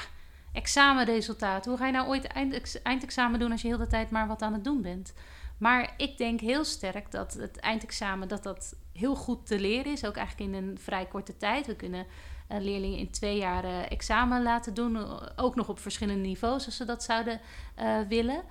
examenresultaat. 0.52 1.64
Hoe 1.64 1.76
ga 1.76 1.86
je 1.86 1.92
nou 1.92 2.08
ooit 2.08 2.26
eind, 2.26 2.82
eindexamen 2.82 3.38
doen 3.38 3.52
als 3.52 3.62
je 3.62 3.68
heel 3.68 3.78
de 3.78 3.86
tijd 3.86 4.10
maar 4.10 4.26
wat 4.26 4.42
aan 4.42 4.52
het 4.52 4.64
doen 4.64 4.82
bent? 4.82 5.14
Maar 5.58 5.94
ik 5.96 6.18
denk 6.18 6.40
heel 6.40 6.64
sterk 6.64 7.10
dat 7.10 7.34
het 7.34 7.56
eindexamen 7.56 8.28
dat 8.28 8.42
dat 8.42 8.76
heel 8.92 9.14
goed 9.14 9.46
te 9.46 9.60
leren 9.60 9.92
is. 9.92 10.04
Ook 10.04 10.16
eigenlijk 10.16 10.50
in 10.50 10.62
een 10.62 10.78
vrij 10.78 11.06
korte 11.06 11.36
tijd. 11.36 11.66
We 11.66 11.76
kunnen 11.76 12.06
leerlingen 12.48 12.98
in 12.98 13.10
twee 13.10 13.36
jaar 13.36 13.64
uh, 13.64 13.90
examen 13.90 14.42
laten 14.42 14.74
doen. 14.74 14.98
Ook 15.36 15.54
nog 15.54 15.68
op 15.68 15.78
verschillende 15.78 16.28
niveaus 16.28 16.66
als 16.66 16.76
ze 16.76 16.84
dat 16.84 17.02
zouden 17.02 17.40
uh, 17.78 18.00
willen. 18.08 18.42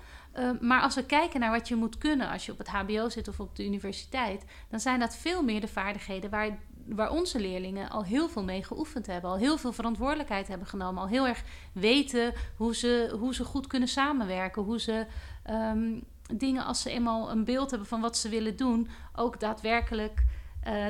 maar 0.60 0.82
als 0.82 0.96
we 0.96 1.06
kijken 1.06 1.40
naar 1.40 1.52
wat 1.52 1.68
je 1.68 1.76
moet 1.76 1.98
kunnen 1.98 2.30
als 2.30 2.46
je 2.46 2.52
op 2.52 2.58
het 2.58 2.68
HBO 2.68 3.10
zit 3.10 3.28
of 3.28 3.40
op 3.40 3.56
de 3.56 3.66
universiteit, 3.66 4.46
dan 4.70 4.80
zijn 4.80 5.00
dat 5.00 5.16
veel 5.16 5.44
meer 5.44 5.62
de 5.62 5.68
vaardigheden 5.68 6.30
waar, 6.30 6.58
waar 6.86 7.12
onze 7.12 7.40
leerlingen 7.40 7.90
al 7.90 8.04
heel 8.04 8.30
veel 8.30 8.44
mee 8.44 8.64
geoefend 8.64 9.06
hebben. 9.06 9.30
Al 9.30 9.38
heel 9.38 9.58
veel 9.58 9.74
verantwoordelijkheid 9.74 10.48
hebben 10.48 10.68
genomen. 10.68 11.02
Al 11.02 11.08
heel 11.08 11.28
erg 11.28 11.44
weten 11.74 12.34
hoe 12.58 12.76
ze, 12.76 13.16
hoe 13.20 13.34
ze 13.34 13.44
goed 13.44 13.68
kunnen 13.68 13.90
samenwerken. 13.90 14.62
Hoe 14.64 14.80
ze 14.80 15.06
um, 15.50 16.04
dingen, 16.36 16.66
als 16.66 16.82
ze 16.82 16.90
eenmaal 16.90 17.32
een 17.32 17.44
beeld 17.44 17.70
hebben 17.70 17.88
van 17.88 18.02
wat 18.02 18.18
ze 18.18 18.30
willen 18.30 18.56
doen, 18.56 18.88
ook 19.16 19.40
daadwerkelijk 19.40 20.24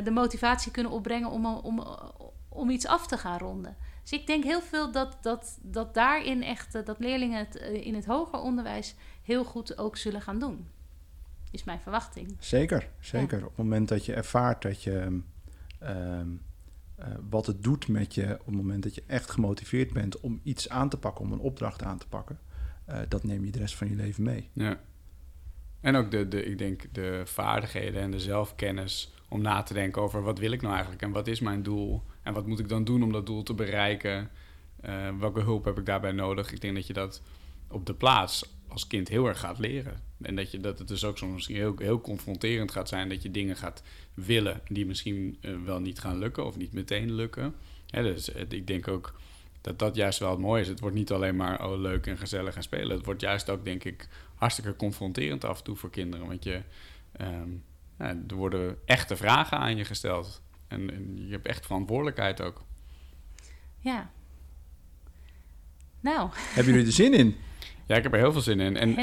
de 0.03 0.11
motivatie 0.11 0.71
kunnen 0.71 0.91
opbrengen 0.91 1.29
om, 1.29 1.45
om, 1.45 1.83
om 2.63 2.69
iets 2.69 2.87
af 2.87 3.07
te 3.07 3.17
gaan 3.17 3.39
ronden. 3.39 3.75
Dus 4.01 4.11
ik 4.11 4.27
denk 4.27 4.43
heel 4.43 4.61
veel 4.61 4.91
dat, 4.91 5.17
dat, 5.21 5.59
dat 5.61 5.93
daarin 5.93 6.43
echt, 6.43 6.85
dat 6.85 6.99
leerlingen 6.99 7.39
het 7.39 7.57
eh, 7.57 7.85
in 7.85 7.95
het 7.95 8.05
hoger 8.05 8.39
onderwijs 8.39 8.95
heel 9.23 9.43
goed 9.43 9.77
ook 9.77 9.97
zullen 9.97 10.21
gaan 10.21 10.39
doen. 10.39 10.67
Is 11.51 11.63
mijn 11.63 11.79
verwachting. 11.79 12.35
Zeker, 12.39 12.89
zeker. 12.99 13.37
Op 13.37 13.47
het 13.47 13.57
moment 13.57 13.89
dat 13.89 14.05
je 14.05 14.13
ervaart 14.13 14.61
dat 14.61 14.83
je 14.83 15.21
uh, 15.81 16.21
wat 17.29 17.45
het 17.45 17.63
doet 17.63 17.87
met 17.87 18.13
je, 18.13 18.37
op 18.39 18.45
het 18.45 18.55
moment 18.55 18.83
dat 18.83 18.95
je 18.95 19.03
echt 19.07 19.31
gemotiveerd 19.31 19.93
bent 19.93 20.19
om 20.19 20.39
iets 20.43 20.69
aan 20.69 20.89
te 20.89 20.97
pakken, 20.97 21.25
om 21.25 21.31
een 21.31 21.39
opdracht 21.39 21.83
aan 21.83 21.97
te 21.97 22.07
pakken, 22.07 22.39
uh, 22.89 22.97
dat 23.07 23.23
neem 23.23 23.45
je 23.45 23.51
de 23.51 23.59
rest 23.59 23.75
van 23.75 23.89
je 23.89 23.95
leven 23.95 24.23
mee. 24.23 24.49
Ja. 24.53 24.79
En 25.81 25.95
ook 25.95 26.11
de, 26.11 26.27
de, 26.27 26.43
ik 26.45 26.57
denk 26.57 26.93
de 26.93 27.21
vaardigheden 27.25 28.01
en 28.01 28.11
de 28.11 28.19
zelfkennis 28.19 29.13
om 29.33 29.41
na 29.41 29.63
te 29.63 29.73
denken 29.73 30.01
over 30.01 30.23
wat 30.23 30.39
wil 30.39 30.51
ik 30.51 30.61
nou 30.61 30.73
eigenlijk 30.73 31.03
en 31.03 31.11
wat 31.11 31.27
is 31.27 31.39
mijn 31.39 31.63
doel 31.63 32.03
en 32.21 32.33
wat 32.33 32.47
moet 32.47 32.59
ik 32.59 32.69
dan 32.69 32.83
doen 32.83 33.03
om 33.03 33.11
dat 33.11 33.25
doel 33.25 33.43
te 33.43 33.53
bereiken? 33.53 34.29
Uh, 34.85 35.09
welke 35.19 35.41
hulp 35.41 35.65
heb 35.65 35.77
ik 35.77 35.85
daarbij 35.85 36.11
nodig? 36.11 36.51
Ik 36.51 36.61
denk 36.61 36.75
dat 36.75 36.87
je 36.87 36.93
dat 36.93 37.21
op 37.67 37.85
de 37.85 37.93
plaats 37.93 38.55
als 38.67 38.87
kind 38.87 39.07
heel 39.07 39.27
erg 39.27 39.39
gaat 39.39 39.59
leren. 39.59 40.01
En 40.21 40.35
dat, 40.35 40.51
je, 40.51 40.59
dat 40.59 40.79
het 40.79 40.87
dus 40.87 41.05
ook 41.05 41.17
soms 41.17 41.47
heel, 41.47 41.75
heel 41.77 42.01
confronterend 42.01 42.71
gaat 42.71 42.89
zijn 42.89 43.09
dat 43.09 43.21
je 43.21 43.31
dingen 43.31 43.55
gaat 43.55 43.83
willen 44.13 44.61
die 44.67 44.85
misschien 44.85 45.37
uh, 45.41 45.55
wel 45.65 45.79
niet 45.79 45.99
gaan 45.99 46.17
lukken 46.17 46.45
of 46.45 46.57
niet 46.57 46.73
meteen 46.73 47.11
lukken. 47.11 47.55
Dus 47.85 48.35
uh, 48.35 48.41
ik 48.49 48.67
denk 48.67 48.87
ook 48.87 49.13
dat 49.61 49.79
dat 49.79 49.95
juist 49.95 50.19
wel 50.19 50.29
het 50.29 50.39
mooie 50.39 50.61
is. 50.61 50.67
Het 50.67 50.79
wordt 50.79 50.95
niet 50.95 51.11
alleen 51.11 51.35
maar 51.35 51.65
oh, 51.65 51.79
leuk 51.79 52.07
en 52.07 52.17
gezellig 52.17 52.55
en 52.55 52.63
spelen. 52.63 52.95
Het 52.95 53.05
wordt 53.05 53.21
juist 53.21 53.49
ook, 53.49 53.65
denk 53.65 53.83
ik, 53.83 54.07
hartstikke 54.35 54.75
confronterend 54.75 55.43
af 55.45 55.57
en 55.57 55.63
toe 55.63 55.75
voor 55.75 55.89
kinderen. 55.89 56.27
Want 56.27 56.43
je, 56.43 56.61
um, 57.21 57.63
ja, 57.99 58.15
er 58.27 58.35
worden 58.35 58.77
echte 58.85 59.15
vragen 59.15 59.57
aan 59.57 59.77
je 59.77 59.85
gesteld. 59.85 60.41
En, 60.67 60.93
en, 60.93 61.27
je 61.27 61.31
hebt 61.31 61.47
echt 61.47 61.65
verantwoordelijkheid 61.65 62.41
ook. 62.41 62.61
Ja. 63.79 64.09
Nou. 65.99 66.29
Hebben 66.33 66.73
jullie 66.73 66.87
er 66.87 66.93
zin 66.93 67.13
in? 67.13 67.35
Ja, 67.85 67.95
ik 67.95 68.03
heb 68.03 68.13
er 68.13 68.19
heel 68.19 68.31
veel 68.31 68.41
zin 68.41 68.59
in. 68.59 68.77
En 68.77 68.95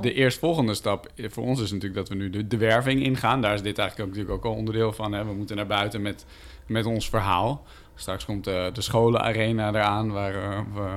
de 0.00 0.12
eerstvolgende 0.12 0.74
stap 0.74 1.10
voor 1.16 1.44
ons 1.44 1.60
is 1.60 1.70
natuurlijk 1.70 1.94
dat 1.94 2.08
we 2.08 2.14
nu 2.14 2.30
de, 2.30 2.46
de, 2.46 2.56
werving 2.56 3.02
ingaan. 3.02 3.40
Daar 3.40 3.54
is 3.54 3.62
dit 3.62 3.78
eigenlijk 3.78 4.08
ook, 4.08 4.16
natuurlijk 4.16 4.44
ook 4.46 4.52
al 4.52 4.58
onderdeel 4.58 4.92
van. 4.92 5.12
Hè. 5.12 5.24
We 5.24 5.34
moeten 5.34 5.56
naar 5.56 5.66
buiten 5.66 6.02
met, 6.02 6.26
met 6.66 6.86
ons 6.86 7.08
verhaal. 7.08 7.66
Straks 7.94 8.24
komt 8.24 8.44
de, 8.44 8.70
de 8.72 8.80
scholenarena 8.80 9.68
eraan, 9.68 10.12
waar 10.12 10.34
uh, 10.34 10.60
we 10.74 10.88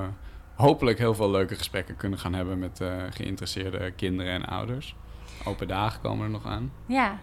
hopelijk 0.56 0.98
heel 0.98 1.14
veel 1.14 1.32
leuke 1.32 1.56
gesprekken 1.56 1.96
kunnen 1.96 2.20
gaan 2.20 2.34
hebben 2.34 2.60
met 2.60 2.80
uh, 2.82 3.04
geïnteresseerde 3.10 3.92
kinderen 3.92 4.34
en 4.34 4.46
ouders. 4.46 4.96
Open 5.46 5.68
dagen 5.68 6.02
komen 6.02 6.26
er 6.26 6.32
nog 6.32 6.46
aan. 6.46 6.72
Ja, 6.86 7.20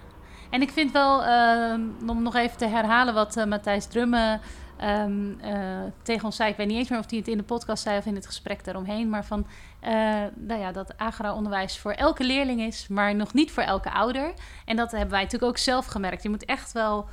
en 0.52 0.62
ik 0.62 0.70
vind 0.70 0.92
wel, 0.92 1.26
uh, 1.26 1.74
om 2.06 2.22
nog 2.22 2.34
even 2.34 2.56
te 2.56 2.66
herhalen 2.66 3.14
wat 3.14 3.36
uh, 3.36 3.44
Matthijs 3.44 3.86
Drumme 3.86 4.40
ehm, 4.76 5.40
eh, 5.40 5.80
tegen 6.02 6.24
ons 6.24 6.36
zei, 6.36 6.50
ik 6.50 6.56
weet 6.56 6.66
niet 6.66 6.76
eens 6.76 6.88
meer 6.88 6.98
of 6.98 7.10
hij 7.10 7.18
het 7.18 7.28
in 7.28 7.36
de 7.36 7.42
podcast 7.42 7.82
zei 7.82 7.98
of 7.98 8.06
in 8.06 8.14
het 8.14 8.26
gesprek 8.26 8.64
daaromheen, 8.64 9.08
maar 9.08 9.24
van 9.24 9.46
eh, 9.80 9.92
nou 10.34 10.60
ja, 10.60 10.72
dat 10.72 10.98
agra-onderwijs 10.98 11.78
voor 11.78 11.92
elke 11.92 12.24
leerling 12.24 12.60
is, 12.60 12.88
maar 12.88 13.14
nog 13.14 13.34
niet 13.34 13.50
voor 13.50 13.62
elke 13.62 13.90
ouder. 13.90 14.32
En 14.64 14.76
dat 14.76 14.90
hebben 14.90 15.10
wij 15.10 15.22
natuurlijk 15.22 15.52
ook 15.52 15.58
zelf 15.58 15.86
gemerkt. 15.86 16.22
Je 16.22 16.28
moet 16.28 16.44
echt 16.44 16.72
wel 16.72 17.06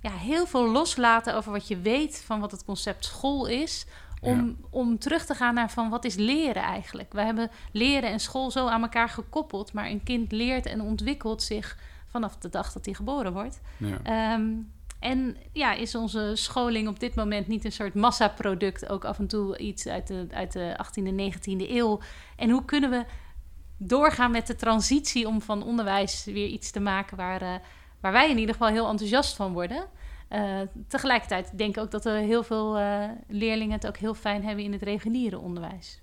ja, 0.00 0.10
heel 0.10 0.46
veel 0.46 0.70
loslaten 0.70 1.34
over 1.34 1.52
wat 1.52 1.68
je 1.68 1.80
weet 1.80 2.22
van 2.26 2.40
wat 2.40 2.50
het 2.50 2.64
concept 2.64 3.04
school 3.04 3.46
is. 3.46 3.86
Om, 4.20 4.56
om 4.70 4.98
terug 4.98 5.24
te 5.24 5.34
gaan 5.34 5.54
naar 5.54 5.70
van 5.70 5.88
wat 5.88 6.04
is 6.04 6.14
leren 6.14 6.62
eigenlijk. 6.62 7.12
We 7.12 7.20
hebben 7.20 7.50
leren 7.72 8.10
en 8.10 8.20
school 8.20 8.50
zo 8.50 8.66
aan 8.66 8.82
elkaar 8.82 9.08
gekoppeld. 9.08 9.72
Maar 9.72 9.86
een 9.86 10.02
kind 10.02 10.32
leert 10.32 10.66
en 10.66 10.80
ontwikkelt 10.80 11.42
zich 11.42 11.76
vanaf 12.08 12.36
de 12.36 12.48
dag 12.48 12.72
dat 12.72 12.84
hij 12.84 12.94
geboren 12.94 13.32
wordt. 13.32 13.60
Ja. 13.76 13.98
Ehm, 14.02 14.50
en 14.98 15.36
ja, 15.52 15.74
is 15.74 15.94
onze 15.94 16.32
scholing 16.34 16.88
op 16.88 17.00
dit 17.00 17.14
moment 17.14 17.48
niet 17.48 17.64
een 17.64 17.72
soort 17.72 17.94
massaproduct, 17.94 18.88
ook 18.88 19.04
af 19.04 19.18
en 19.18 19.26
toe 19.26 19.58
iets 19.58 19.86
uit 19.86 20.06
de, 20.06 20.26
uit 20.30 20.52
de 20.52 20.76
18e, 20.76 21.12
19e 21.12 21.70
eeuw? 21.70 22.00
En 22.36 22.50
hoe 22.50 22.64
kunnen 22.64 22.90
we 22.90 23.04
doorgaan 23.76 24.30
met 24.30 24.46
de 24.46 24.56
transitie 24.56 25.26
om 25.26 25.42
van 25.42 25.62
onderwijs 25.62 26.24
weer 26.24 26.46
iets 26.46 26.70
te 26.70 26.80
maken 26.80 27.16
waar, 27.16 27.42
uh, 27.42 27.54
waar 28.00 28.12
wij 28.12 28.30
in 28.30 28.38
ieder 28.38 28.54
geval 28.54 28.68
heel 28.68 28.88
enthousiast 28.88 29.36
van 29.36 29.52
worden? 29.52 29.84
Uh, 30.32 30.60
tegelijkertijd 30.88 31.58
denk 31.58 31.76
ik 31.76 31.82
ook 31.82 31.90
dat 31.90 32.04
er 32.04 32.16
heel 32.16 32.42
veel 32.42 32.78
uh, 32.78 33.04
leerlingen 33.28 33.74
het 33.74 33.86
ook 33.86 33.96
heel 33.96 34.14
fijn 34.14 34.44
hebben 34.44 34.64
in 34.64 34.72
het 34.72 34.82
reguliere 34.82 35.38
onderwijs. 35.38 36.00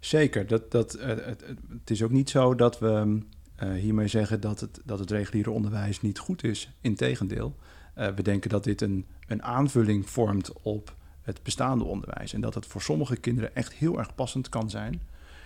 Zeker. 0.00 0.46
Dat, 0.46 0.70
dat, 0.70 0.92
het, 0.92 1.44
het 1.68 1.90
is 1.90 2.02
ook 2.02 2.10
niet 2.10 2.30
zo 2.30 2.54
dat 2.54 2.78
we 2.78 3.20
hiermee 3.58 4.08
zeggen 4.08 4.40
dat 4.40 4.60
het, 4.60 4.80
dat 4.84 4.98
het 4.98 5.10
reguliere 5.10 5.50
onderwijs 5.50 6.00
niet 6.00 6.18
goed 6.18 6.44
is. 6.44 6.70
Integendeel. 6.80 7.56
Uh, 7.98 8.08
we 8.08 8.22
denken 8.22 8.50
dat 8.50 8.64
dit 8.64 8.80
een, 8.80 9.06
een 9.26 9.42
aanvulling 9.42 10.10
vormt 10.10 10.52
op 10.62 10.96
het 11.22 11.42
bestaande 11.42 11.84
onderwijs. 11.84 12.32
En 12.32 12.40
dat 12.40 12.54
het 12.54 12.66
voor 12.66 12.82
sommige 12.82 13.16
kinderen 13.16 13.54
echt 13.54 13.72
heel 13.72 13.98
erg 13.98 14.14
passend 14.14 14.48
kan 14.48 14.70
zijn. 14.70 15.00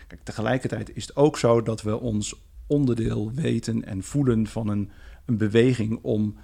Kijk, 0.06 0.22
tegelijkertijd 0.24 0.96
is 0.96 1.06
het 1.06 1.16
ook 1.16 1.38
zo 1.38 1.62
dat 1.62 1.82
we 1.82 2.00
ons 2.00 2.34
onderdeel 2.66 3.32
weten 3.32 3.84
en 3.84 4.02
voelen 4.02 4.46
van 4.46 4.68
een, 4.68 4.90
een 5.24 5.36
beweging 5.36 5.98
om 6.02 6.36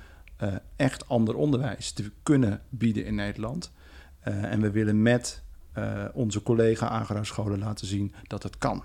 uh, 0.42 0.54
echt 0.76 1.08
ander 1.08 1.34
onderwijs 1.34 1.92
te 1.92 2.10
kunnen 2.22 2.62
bieden 2.68 3.06
in 3.06 3.14
Nederland. 3.14 3.72
Uh, 4.28 4.44
en 4.44 4.60
we 4.60 4.70
willen 4.70 5.02
met 5.02 5.42
onze 6.12 6.42
collega 6.42 6.88
Agora-scholen 6.88 7.58
laten 7.58 7.86
zien 7.86 8.14
dat 8.22 8.42
het 8.42 8.58
kan. 8.58 8.84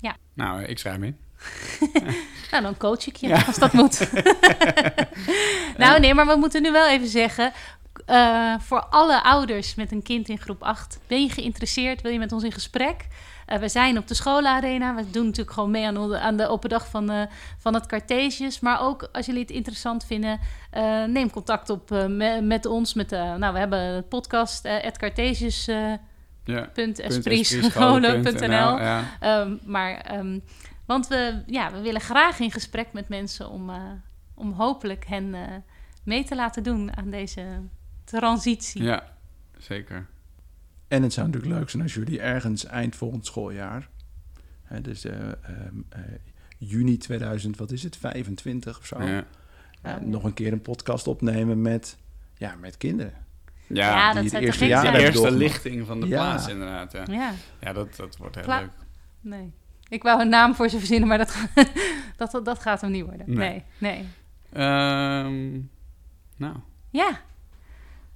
Ja. 0.00 0.16
Nou, 0.34 0.62
ik 0.62 0.78
schrijf 0.78 0.98
me 0.98 1.14
nou, 2.50 2.62
dan 2.62 2.76
coach 2.76 3.06
ik 3.06 3.16
je 3.16 3.28
ja. 3.28 3.42
als 3.46 3.58
dat 3.58 3.72
moet. 3.72 4.10
nou, 5.76 6.00
nee, 6.00 6.14
maar 6.14 6.26
we 6.26 6.36
moeten 6.36 6.62
nu 6.62 6.72
wel 6.72 6.88
even 6.88 7.08
zeggen. 7.08 7.52
Uh, 8.06 8.54
voor 8.58 8.80
alle 8.80 9.22
ouders 9.22 9.74
met 9.74 9.92
een 9.92 10.02
kind 10.02 10.28
in 10.28 10.38
groep 10.38 10.62
8, 10.62 10.98
ben 11.06 11.22
je 11.22 11.30
geïnteresseerd? 11.30 12.02
Wil 12.02 12.12
je 12.12 12.18
met 12.18 12.32
ons 12.32 12.42
in 12.42 12.52
gesprek? 12.52 13.06
Uh, 13.46 13.58
we 13.58 13.68
zijn 13.68 13.98
op 13.98 14.08
de 14.08 14.14
schoolarena. 14.14 14.94
We 14.94 15.10
doen 15.10 15.24
natuurlijk 15.24 15.52
gewoon 15.52 15.70
mee 15.70 15.86
aan 15.86 15.94
de, 15.94 16.18
aan 16.18 16.36
de 16.36 16.48
open 16.48 16.68
dag 16.68 16.88
van, 16.88 17.10
uh, 17.10 17.22
van 17.58 17.74
het 17.74 17.86
Cartesius. 17.86 18.60
Maar 18.60 18.80
ook 18.80 19.08
als 19.12 19.26
jullie 19.26 19.40
het 19.40 19.50
interessant 19.50 20.04
vinden, 20.04 20.40
neem 21.06 21.30
contact 21.30 21.70
op 21.70 21.90
me, 21.90 22.40
met 22.42 22.66
ons. 22.66 22.94
Met, 22.94 23.10
nou, 23.10 23.52
we 23.52 23.58
hebben 23.58 23.78
een 23.78 24.08
podcast, 24.08 24.64
uh, 24.64 24.76
Cartesius. 24.96 25.64
Ja, 25.64 26.70
ja. 29.20 29.40
um, 29.40 29.60
maar 29.64 30.18
um, 30.18 30.42
want 30.88 31.08
we, 31.08 31.42
ja, 31.46 31.72
we 31.72 31.80
willen 31.80 32.00
graag 32.00 32.38
in 32.38 32.50
gesprek 32.50 32.92
met 32.92 33.08
mensen 33.08 33.48
om, 33.50 33.70
uh, 33.70 33.76
om 34.34 34.52
hopelijk 34.52 35.06
hen 35.06 35.24
uh, 35.34 35.42
mee 36.02 36.24
te 36.24 36.34
laten 36.36 36.62
doen 36.62 36.96
aan 36.96 37.10
deze 37.10 37.60
transitie. 38.04 38.82
Ja, 38.82 39.12
zeker. 39.58 40.06
En 40.88 41.02
het 41.02 41.12
zou 41.12 41.26
natuurlijk 41.26 41.54
leuk 41.54 41.70
zijn 41.70 41.82
als 41.82 41.94
jullie 41.94 42.20
ergens 42.20 42.64
eind 42.64 42.96
volgend 42.96 43.26
schooljaar, 43.26 43.88
hè, 44.62 44.80
dus 44.80 45.04
uh, 45.04 45.12
juni 46.58 46.96
2000, 46.96 47.56
wat 47.56 47.70
is 47.70 47.82
het, 47.82 47.96
25 47.96 48.78
of 48.78 48.86
zo, 48.86 49.02
ja. 49.02 49.24
nog 50.00 50.24
een 50.24 50.34
keer 50.34 50.52
een 50.52 50.62
podcast 50.62 51.06
opnemen 51.06 51.62
met, 51.62 51.96
ja, 52.36 52.54
met 52.54 52.76
kinderen. 52.76 53.26
Ja, 53.66 53.90
ja 53.90 54.12
die 54.12 54.22
dat 54.22 54.32
het 54.32 54.42
eerste 54.42 54.66
jaar 54.66 54.92
de 54.92 54.98
eerste 54.98 55.30
lichting 55.30 55.86
van 55.86 56.00
de 56.00 56.06
Ja. 56.06 56.16
plaats 56.16 56.48
inderdaad. 56.48 56.92
Ja, 56.92 57.04
Ja, 57.10 57.32
ja 57.60 57.72
dat, 57.72 57.96
dat 57.96 58.16
wordt 58.16 58.34
heel 58.34 58.46
leuk. 58.46 58.70
nee. 59.20 59.52
Ik 59.88 60.02
wou 60.02 60.20
een 60.20 60.28
naam 60.28 60.54
voor 60.54 60.68
ze 60.68 60.78
verzinnen, 60.78 61.08
maar 61.08 61.18
dat, 61.18 61.36
dat, 62.16 62.30
dat, 62.32 62.44
dat 62.44 62.58
gaat 62.58 62.80
hem 62.80 62.90
niet 62.90 63.04
worden. 63.04 63.34
Nee. 63.34 63.64
Nee, 63.78 63.90
nee. 63.92 64.04
Ehm, 64.52 65.50
nou, 66.36 66.54
Ja. 66.90 67.20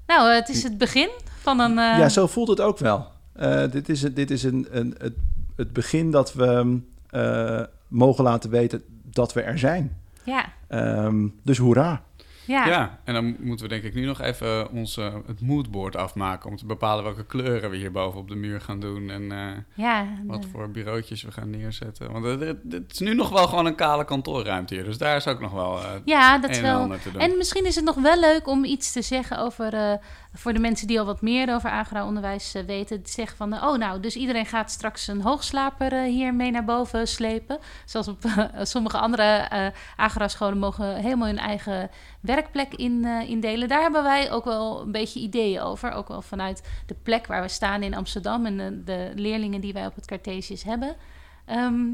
Nou, 0.06 0.28
eh, 0.30 0.34
het 0.34 0.48
is 0.48 0.62
het 0.62 0.78
begin 0.78 1.08
van 1.40 1.60
een... 1.60 1.70
eh, 1.78 1.98
Ja, 1.98 2.08
zo 2.08 2.26
voelt 2.26 2.48
het 2.48 2.60
ook 2.60 2.78
wel. 2.78 3.06
Eh, 3.32 3.70
dit 3.70 3.88
is, 3.88 4.02
het- 4.02 4.16
dit 4.16 4.30
is 4.30 4.42
een, 4.42 4.66
een, 4.70 4.94
het, 4.98 5.14
het 5.56 5.72
begin 5.72 6.10
dat 6.10 6.32
we 6.32 6.80
eh, 7.10 7.60
mogen 7.88 8.24
laten 8.24 8.50
weten 8.50 8.82
dat 9.04 9.32
we 9.32 9.42
er 9.42 9.58
zijn. 9.58 9.96
ja, 10.24 10.44
Ehm, 10.68 11.28
dus 11.42 11.58
hoera. 11.58 12.02
Ja. 12.46 12.66
ja. 12.66 12.98
en 13.04 13.14
dan 13.14 13.36
moeten 13.40 13.66
we 13.66 13.72
denk 13.72 13.84
ik 13.84 13.94
nu 13.94 14.04
nog 14.04 14.20
even 14.20 14.70
ons, 14.70 14.96
eh, 14.96 15.14
het 15.26 15.40
moodboard 15.40 15.96
afmaken... 15.96 16.50
om 16.50 16.56
te 16.56 16.66
bepalen 16.66 17.04
welke 17.04 17.24
kleuren 17.24 17.70
we 17.70 17.76
hier 17.76 17.92
boven 17.92 18.20
op 18.20 18.28
de 18.28 18.34
muur 18.34 18.60
gaan 18.60 18.80
doen... 18.80 19.10
en 19.10 19.32
eh, 19.32 19.48
ja, 19.74 20.06
wat 20.26 20.46
voor 20.52 20.70
bureautjes 20.70 21.22
we 21.22 21.32
gaan 21.32 21.50
neerzetten. 21.50 22.12
Want 22.12 22.24
het, 22.40 22.92
is 22.92 22.98
nu 22.98 23.14
nog 23.14 23.28
wel 23.28 23.46
gewoon 23.46 23.66
een 23.66 23.74
kale 23.74 24.04
kantoorruimte 24.04 24.74
hier... 24.74 24.84
dus 24.84 24.98
daar 24.98 25.16
is 25.16 25.26
ook 25.26 25.40
nog 25.40 25.52
wel 25.52 25.78
eh 25.78 25.90
ja, 26.04 26.38
dat 26.38 26.50
en 26.50 26.62
wel... 26.62 26.88
doen. 26.88 27.18
En 27.18 27.36
misschien 27.36 27.66
is 27.66 27.74
het 27.74 27.84
nog 27.84 27.96
wel 27.96 28.20
leuk 28.20 28.46
om 28.46 28.64
iets 28.64 28.92
te 28.92 29.02
zeggen 29.02 29.38
over... 29.38 30.00
voor 30.34 30.52
de 30.52 30.58
mensen 30.58 30.86
die 30.86 30.98
al 30.98 31.06
wat 31.06 31.20
meer 31.20 31.54
over 31.54 31.70
agra-onderwijs 31.70 32.54
eh, 32.54 32.64
weten... 32.64 33.02
te 33.02 33.10
zeggen 33.10 33.36
van, 33.36 33.54
oh 33.54 33.76
nou, 33.76 34.00
dus 34.00 34.16
iedereen 34.16 34.46
gaat 34.46 34.70
straks 34.70 35.06
een 35.06 35.20
hoogslaper 35.20 35.92
eh, 35.92 36.02
hier 36.02 36.34
mee 36.34 36.50
naar 36.50 36.64
boven 36.64 37.08
slepen. 37.08 37.58
Zoals 37.84 38.08
op 38.08 38.24
eh, 38.24 38.44
sommige 38.62 38.98
andere 38.98 39.22
eh 39.22 39.66
agra-scholen 39.96 40.58
mogen 40.58 40.96
helemaal 40.96 41.26
hun 41.26 41.38
eigen 41.38 41.90
werkplek 42.20 42.74
in, 42.74 43.04
eh, 43.04 43.28
indelen. 43.30 43.68
Daar 43.68 43.82
hebben 43.82 44.02
wij 44.02 44.30
ook 44.30 44.44
wel 44.44 44.80
een 44.80 44.92
beetje 44.92 45.20
ideeën 45.20 45.60
over. 45.60 45.90
Ook 45.90 46.08
wel 46.08 46.22
vanuit 46.22 46.68
de 46.86 46.94
plek 47.02 47.26
waar 47.26 47.42
we 47.42 47.48
staan 47.48 47.82
in 47.82 47.94
Amsterdam... 47.94 48.46
en 48.46 48.82
de, 48.84 49.12
leerlingen 49.14 49.60
die 49.60 49.72
wij 49.72 49.86
op 49.86 49.94
het 49.94 50.06
Cartesius 50.06 50.62
hebben. 50.62 50.96
Ehm 51.44 51.84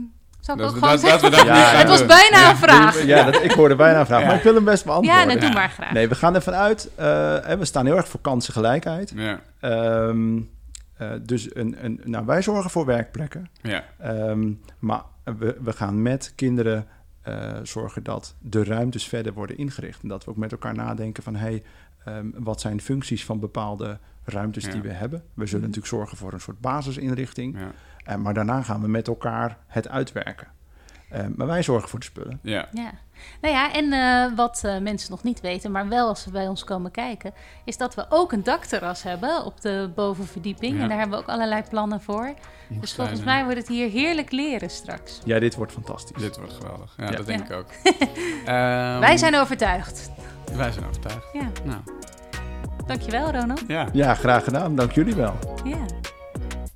ik 0.41 0.47
Dat 0.57 0.61
ook 0.61 0.75
gewoon 0.75 1.01
dat- 1.01 1.21
dat 1.21 1.33
dat 1.33 1.47
Ja, 1.47 1.55
het 1.77 1.89
was 1.89 2.07
bijna 2.07 2.39
Ja. 2.39 2.51
een 2.51 2.57
vraag. 2.57 3.05
Ja, 3.05 3.25
dat, 3.31 3.43
ik 3.43 3.51
hoorde 3.51 3.77
bijna 3.77 4.01
een 4.01 4.07
vraag, 4.07 4.21
Ja. 4.21 4.27
maar 4.27 4.37
ik 4.37 4.43
wil 4.43 4.55
hem 4.55 4.65
best 4.65 4.85
Ja, 4.85 4.91
beantwoorden. 4.91 5.27
nou, 5.27 5.39
doe 5.39 5.49
Ja. 5.49 5.55
maar 5.55 5.71
graag. 5.71 5.93
Nee, 5.93 6.09
we 6.09 6.15
gaan 6.15 6.35
ervan 6.35 6.55
uit, 6.55 6.91
eh, 6.95 7.07
hè, 7.43 7.59
we 7.59 7.65
staan 7.65 7.87
heel 7.87 7.97
erg 7.97 8.09
voor 8.09 8.21
kansengelijkheid. 8.21 9.13
Ja, 9.15 9.41
Ehm, 9.61 10.39
eh, 10.97 11.11
dus 11.23 11.55
een, 11.55 11.77
een, 11.85 12.01
nou, 12.05 12.27
wij 12.27 12.43
zorgen 12.43 12.71
voor 12.71 12.85
werkplekken. 12.87 13.49
ja, 13.63 13.85
Ehm, 13.99 14.53
maar 14.79 15.03
we, 15.39 15.57
we 15.63 15.73
gaan 15.73 16.03
met 16.03 16.33
kinderen 16.35 16.87
eh, 17.23 17.53
zorgen 17.63 18.03
dat 18.03 18.35
de 18.39 18.65
ruimtes 18.65 19.09
verder 19.09 19.33
worden 19.33 19.57
ingericht. 19.59 20.03
En 20.03 20.09
dat 20.09 20.25
we 20.25 20.31
ook 20.31 20.37
met 20.37 20.53
elkaar 20.53 20.75
nadenken 20.75 21.23
van... 21.23 21.37
hey, 21.37 21.63
ehm, 22.05 22.27
wat 22.35 22.61
zijn 22.61 22.81
functies 22.81 23.25
van 23.25 23.41
bepaalde 23.41 23.99
ruimtes 24.25 24.65
Ja. 24.65 24.71
die 24.71 24.81
we 24.83 24.89
hebben? 24.93 25.19
We 25.35 25.47
zullen 25.47 25.51
Mhm. 25.51 25.61
natuurlijk 25.69 25.87
zorgen 25.87 26.17
voor 26.17 26.33
een 26.33 26.41
soort 26.41 26.61
basisinrichting. 26.61 27.59
ja, 27.59 27.71
maar 28.17 28.35
daarna 28.35 28.63
gaan 28.63 28.81
we 28.81 28.89
met 28.89 29.09
elkaar 29.09 29.57
het 29.67 29.89
uitwerken. 29.89 30.47
Eh, 31.09 31.25
maar 31.37 31.47
wij 31.47 31.63
zorgen 31.63 31.89
voor 31.89 31.99
de 31.99 32.05
spullen. 32.05 32.39
ja. 32.43 32.69
Ja, 32.73 32.91
nou 33.41 33.55
ja, 33.55 33.73
en 33.73 33.93
eh, 33.93 34.37
wat 34.37 34.61
eh, 34.65 34.79
mensen 34.79 35.11
nog 35.11 35.23
niet 35.23 35.41
weten, 35.41 35.71
maar 35.71 35.89
wel 35.89 36.09
als 36.09 36.23
ze 36.23 36.31
bij 36.31 36.49
ons 36.49 36.65
komen 36.65 36.91
kijken, 36.91 37.33
is 37.65 37.77
dat 37.77 37.95
we 37.95 38.07
ook 38.09 38.33
een 38.33 38.43
dakterras 38.43 39.03
hebben 39.03 39.45
op 39.45 39.61
de 39.61 39.91
bovenverdieping. 39.95 40.77
Ja. 40.77 40.83
En 40.83 40.89
daar 40.89 40.99
hebben 40.99 41.17
we 41.19 41.23
ook 41.25 41.31
allerlei 41.31 41.63
plannen 41.69 42.01
voor. 42.01 42.35
Dus 42.69 42.95
volgens 42.95 43.23
mij 43.25 43.43
wordt 43.45 43.59
het 43.59 43.69
hier 43.69 43.91
heerlijk 43.91 44.33
leren 44.33 44.71
straks. 44.71 45.21
Ja, 45.25 45.39
dit 45.39 45.55
wordt 45.55 45.73
fantastisch. 45.73 46.23
Dit 46.23 46.37
wordt 46.37 46.53
geweldig. 46.53 46.95
Ja, 46.97 47.05
Ja. 47.05 47.11
dat 47.17 47.27
denk 47.27 47.49
Ja. 47.49 47.55
ik 47.55 47.61
ook. 47.61 47.71
Ehm, 48.45 48.99
Wij 49.01 49.17
zijn 49.17 49.35
overtuigd. 49.37 50.11
Wij 50.55 50.73
zijn 50.73 50.87
overtuigd. 50.87 51.27
Ja, 51.33 51.49
Nou, 51.65 51.81
dankjewel 52.87 53.31
Ronald. 53.33 53.63
ja, 53.67 53.89
Ja, 53.93 54.15
graag 54.15 54.45
gedaan. 54.45 54.75
Dank 54.77 54.93
jullie 54.93 55.15
wel. 55.15 55.35
Ja. 55.65 55.79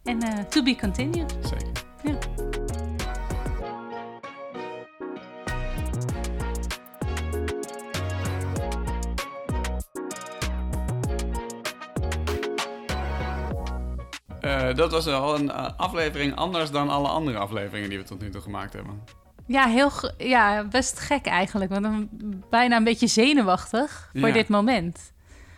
En 0.04 0.22
eh, 0.22 0.38
to 0.44 0.62
be 0.62 0.76
continued. 0.76 1.36
zeker. 1.42 1.70
Ja. 2.02 2.18
Eh, 14.40 14.74
dat 14.74 14.90
was 14.90 15.04
wel 15.04 15.34
een 15.38 15.50
eh, 15.50 15.68
aflevering 15.76 16.34
anders 16.36 16.70
dan 16.70 16.88
alle 16.88 17.08
andere 17.08 17.38
afleveringen 17.38 17.88
die 17.88 17.98
we 17.98 18.04
tot 18.04 18.20
nu 18.20 18.30
toe 18.30 18.40
gemaakt 18.40 18.72
hebben. 18.72 19.00
Ja, 19.46 19.66
heel 19.66 19.90
ja, 20.18 20.64
best 20.64 20.98
gek 20.98 21.26
eigenlijk. 21.26 21.70
Want 21.70 21.82
dan 21.82 22.08
bijna 22.50 22.76
een 22.76 22.84
beetje 22.84 23.06
zenuwachtig 23.06 24.10
voor 24.12 24.28
Ja. 24.28 24.34
dit 24.34 24.48
moment. 24.48 25.12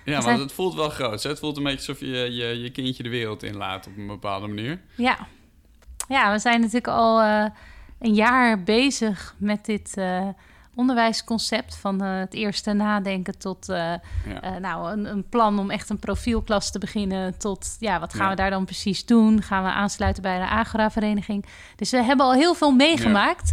Ja, 0.04 0.20
want 0.20 0.38
het 0.38 0.52
voelt 0.52 0.74
wel 0.74 0.88
groot. 0.88 1.22
hè? 1.22 1.28
Het 1.30 1.38
voelt 1.38 1.56
een 1.56 1.62
beetje 1.62 1.78
alsof 1.78 2.00
je 2.00 2.06
je, 2.34 2.60
je 2.62 2.70
kindje 2.70 3.02
de 3.02 3.08
wereld 3.08 3.42
inlaat 3.42 3.86
op 3.86 3.96
een 3.96 4.06
bepaalde 4.06 4.46
manier. 4.46 4.80
Ja, 4.96 5.16
ja 6.08 6.32
we 6.32 6.38
zijn 6.38 6.58
natuurlijk 6.60 6.88
al 6.88 7.20
eh, 7.22 7.44
een 8.00 8.14
jaar 8.14 8.62
bezig 8.62 9.34
met 9.38 9.64
dit 9.64 9.96
eh, 9.96 10.28
onderwijsconcept. 10.74 11.76
Van 11.76 12.02
eh, 12.02 12.18
het 12.18 12.34
eerste 12.34 12.72
nadenken 12.72 13.38
tot 13.38 13.66
Ja. 13.66 14.00
nou, 14.60 14.92
een, 14.92 15.04
een 15.04 15.28
plan 15.28 15.58
om 15.58 15.70
echt 15.70 15.90
een 15.90 15.98
profielklas 15.98 16.70
te 16.70 16.78
beginnen. 16.78 17.38
Tot 17.38 17.76
ja, 17.80 18.00
wat 18.00 18.14
gaan 18.14 18.24
Ja. 18.24 18.30
we 18.30 18.36
daar 18.36 18.50
dan 18.50 18.64
precies 18.64 19.06
doen? 19.06 19.42
Gaan 19.42 19.62
we 19.64 19.70
aansluiten 19.70 20.22
bij 20.22 20.38
de 20.38 20.46
Agora-vereniging? 20.46 21.44
Dus 21.76 21.90
we 21.90 22.02
hebben 22.02 22.26
al 22.26 22.32
heel 22.34 22.54
veel 22.54 22.70
meegemaakt 22.72 23.52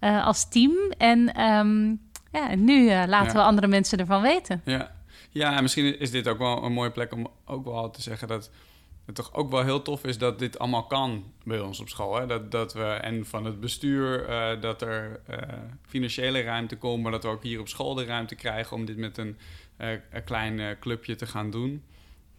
als 0.00 0.48
team. 0.48 0.72
En 0.98 1.34
ehm, 1.34 1.86
ja, 2.32 2.50
en 2.50 2.64
nu 2.64 2.90
laten 3.06 3.32
we 3.34 3.42
andere 3.42 3.66
mensen 3.66 3.98
ervan 3.98 4.22
weten. 4.22 4.60
Ja. 4.64 4.96
Ja, 5.38 5.56
en 5.56 5.62
misschien 5.62 5.98
is 5.98 6.10
dit 6.10 6.28
ook 6.28 6.38
wel 6.38 6.64
een 6.64 6.72
mooie 6.72 6.90
plek 6.90 7.12
om 7.12 7.28
ook 7.44 7.64
wel 7.64 7.90
te 7.90 8.02
zeggen 8.02 8.28
dat 8.28 8.50
het 9.08 9.14
toch 9.14 9.34
ook 9.34 9.50
wel 9.50 9.64
heel 9.64 9.82
tof 9.82 10.04
is 10.04 10.18
dat 10.18 10.38
dit 10.38 10.58
allemaal 10.58 10.86
kan 10.86 11.32
bij 11.44 11.60
ons 11.60 11.80
op 11.80 11.88
school. 11.88 12.16
Hè? 12.16 12.26
Dat, 12.26 12.50
dat 12.50 12.72
we, 12.72 12.84
en 12.84 13.26
van 13.26 13.44
het 13.44 13.60
bestuur, 13.60 14.24
eh, 14.26 14.60
dat 14.60 14.82
er 14.82 15.20
eh, 15.26 15.58
financiële 15.86 16.40
ruimte 16.40 16.76
komt, 16.76 17.02
maar 17.02 17.12
dat 17.12 17.22
we 17.22 17.28
ook 17.28 17.42
hier 17.42 17.60
op 17.60 17.68
school 17.68 17.94
de 17.94 18.04
ruimte 18.04 18.34
krijgen 18.34 18.76
om 18.76 18.84
dit 18.84 18.96
met 18.96 19.18
een, 19.18 19.38
eh, 19.76 19.90
een 19.90 20.24
klein 20.24 20.78
clubje 20.78 21.16
te 21.16 21.26
gaan 21.26 21.50
doen. 21.50 21.84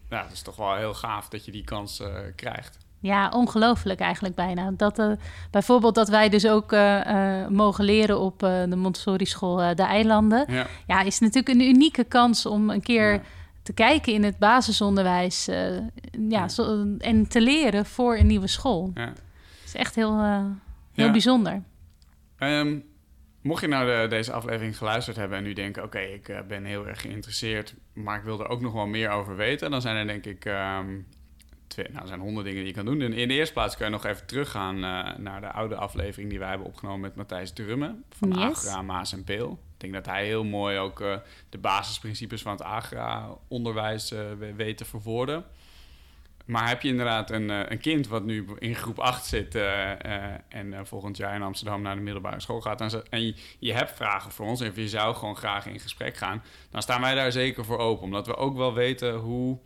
Ja, 0.10 0.24
dat 0.24 0.32
is 0.32 0.42
toch 0.42 0.56
wel 0.56 0.76
heel 0.76 0.94
gaaf 0.94 1.30
dat 1.30 1.46
je 1.46 1.52
die 1.52 1.64
kans 1.64 2.04
krijgt. 2.36 2.78
Ja, 3.02 3.30
ongelooflijk 3.30 4.00
eigenlijk 4.00 4.36
bijna. 4.36 4.72
Dat, 4.78 5.00
eh, 5.00 5.12
bijvoorbeeld 5.52 5.96
dat 5.96 6.10
wij 6.10 6.30
dus 6.30 6.48
ook 6.48 6.72
eh, 6.72 7.42
eh, 7.44 7.48
mogen 7.50 7.84
leren 7.86 8.20
op 8.20 8.40
de 8.40 8.76
Montessori-school 8.76 9.62
eh, 9.62 9.76
De 9.76 9.84
Eilanden. 9.84 10.46
Ja, 10.54 10.68
Ja, 10.88 11.02
is 11.02 11.20
natuurlijk 11.20 11.50
een 11.60 11.62
unieke 11.68 12.04
kans 12.04 12.46
om 12.46 12.70
een 12.70 12.82
keer 12.82 13.12
Ja. 13.14 13.22
te 13.64 13.74
kijken 13.74 14.14
in 14.14 14.24
het 14.24 14.38
basisonderwijs 14.38 15.46
ja, 15.46 15.82
Ja. 16.30 16.48
zo- 16.48 16.86
en 16.98 17.28
te 17.28 17.42
leren 17.42 17.86
voor 17.86 18.18
een 18.18 18.28
nieuwe 18.28 18.48
school. 18.48 18.92
ja. 18.94 19.02
Het 19.02 19.64
is 19.66 19.76
echt 19.76 19.96
heel, 19.96 20.20
heel 20.94 21.12
bijzonder. 21.12 21.62
Ehm, 22.38 22.80
mocht 23.42 23.62
je 23.62 23.68
nou 23.68 23.86
de- 24.02 24.08
deze 24.08 24.32
aflevering 24.32 24.78
geluisterd 24.78 25.18
hebben 25.18 25.38
en 25.38 25.44
nu 25.44 25.54
denken: 25.54 25.84
oké, 25.84 26.00
ik 26.00 26.44
ben 26.48 26.64
heel 26.66 26.88
erg 26.88 27.02
geïnteresseerd, 27.02 27.76
maar 27.94 28.18
ik 28.18 28.24
wil 28.24 28.40
er 28.40 28.48
ook 28.50 28.62
nog 28.62 28.74
wel 28.74 28.88
meer 28.88 29.10
over 29.10 29.36
weten, 29.36 29.72
dan 29.72 29.82
zijn 29.82 29.96
er 29.96 30.08
denk 30.08 30.26
ik 30.26 30.46
ehm, 30.46 30.88
nou, 31.78 32.02
er 32.02 32.08
zijn 32.08 32.20
honderd 32.20 32.46
dingen 32.46 32.60
die 32.64 32.70
je 32.70 32.76
kan 32.78 32.86
doen. 32.86 33.02
En 33.02 33.14
in 33.14 33.28
de 33.28 33.34
eerste 33.34 33.54
plaats 33.54 33.76
kun 33.78 33.86
je 33.86 33.92
nog 33.92 34.06
even 34.06 34.26
teruggaan 34.26 34.76
eh, 34.76 35.18
naar 35.18 35.42
de 35.42 35.52
oude 35.52 35.76
aflevering 35.76 36.30
die 36.30 36.40
wij 36.40 36.50
hebben 36.50 36.68
opgenomen 36.68 37.00
met 37.00 37.16
Matthijs 37.16 37.52
Drumme 37.54 37.96
van 38.18 38.30
Yes. 38.30 38.40
Agra, 38.40 38.82
Maas 38.82 39.14
en 39.14 39.24
Peel. 39.24 39.52
Ik 39.52 39.80
denk 39.80 39.94
dat 39.94 40.06
hij 40.06 40.26
heel 40.26 40.44
mooi 40.44 40.78
ook 40.78 41.02
eh, 41.02 41.16
de 41.50 41.58
basisprincipes 41.58 42.42
van 42.42 42.52
het 42.52 42.62
Agra-onderwijs 42.62 44.10
we- 44.10 44.54
weet 44.56 44.78
te 44.78 44.86
verwoorden. 44.86 45.44
Maar 46.46 46.68
heb 46.68 46.82
je 46.82 46.88
inderdaad 46.90 47.32
een, 47.32 47.50
een 47.50 47.80
kind 47.80 48.08
wat 48.08 48.24
nu 48.24 48.46
in 48.60 48.76
groep 48.76 49.00
8 49.00 49.26
zit 49.26 49.56
en 49.56 50.88
volgend 50.88 51.18
jaar 51.18 51.36
in 51.36 51.42
Amsterdam 51.42 51.82
naar 51.82 51.96
de 51.96 52.02
middelbare 52.02 52.40
school 52.40 52.62
gaat 52.62 52.82
en 53.10 53.22
je, 53.26 53.36
je 53.60 53.74
hebt 53.74 53.92
vragen 53.92 54.32
voor 54.32 54.46
ons 54.46 54.62
en 54.62 54.72
je 54.76 54.88
zou 54.90 55.16
gewoon 55.16 55.36
graag 55.36 55.66
in 55.66 55.80
gesprek 55.80 56.18
gaan, 56.18 56.44
dan 56.70 56.82
staan 56.82 57.02
wij 57.02 57.16
daar 57.16 57.32
zeker 57.32 57.66
voor 57.66 57.78
open. 57.78 58.04
Omdat 58.04 58.28
we 58.28 58.36
ook 58.36 58.58
wel 58.58 58.74
weten 58.74 59.16
hoe. 59.16 59.58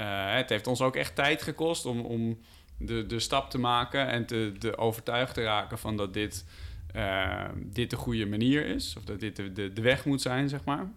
Eh, 0.00 0.34
het 0.34 0.48
heeft 0.48 0.66
ons 0.66 0.80
ook 0.80 0.96
echt 0.96 1.14
tijd 1.14 1.42
gekost 1.42 1.86
om, 1.86 2.00
om 2.00 2.38
de, 2.78 3.06
de 3.06 3.18
stap 3.18 3.50
te 3.50 3.58
maken 3.58 4.08
en 4.08 4.26
te, 4.26 4.72
overtuigd 4.76 5.34
te 5.34 5.42
raken 5.42 5.78
van 5.78 5.96
dat 5.96 6.14
dit, 6.14 6.44
eh, 6.92 7.48
dit 7.56 7.90
de 7.90 7.96
goede 7.96 8.26
manier 8.26 8.66
is. 8.66 8.96
Of 8.96 9.04
dat 9.04 9.20
dit 9.20 9.36
de, 9.36 9.52
de, 9.52 9.72
de 9.72 9.80
weg 9.80 10.04
moet 10.04 10.20
zijn, 10.22 10.48
zeg 10.48 10.64
maar. 10.64 10.90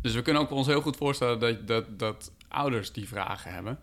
Dus 0.00 0.14
we 0.14 0.22
kunnen 0.22 0.42
ook 0.42 0.50
ons 0.50 0.66
heel 0.66 0.80
goed 0.80 0.96
voorstellen 0.96 1.38
dat, 1.38 1.66
dat, 1.66 1.98
dat 1.98 2.32
ouders 2.48 2.92
die 2.92 3.08
vragen 3.08 3.52
hebben. 3.52 3.78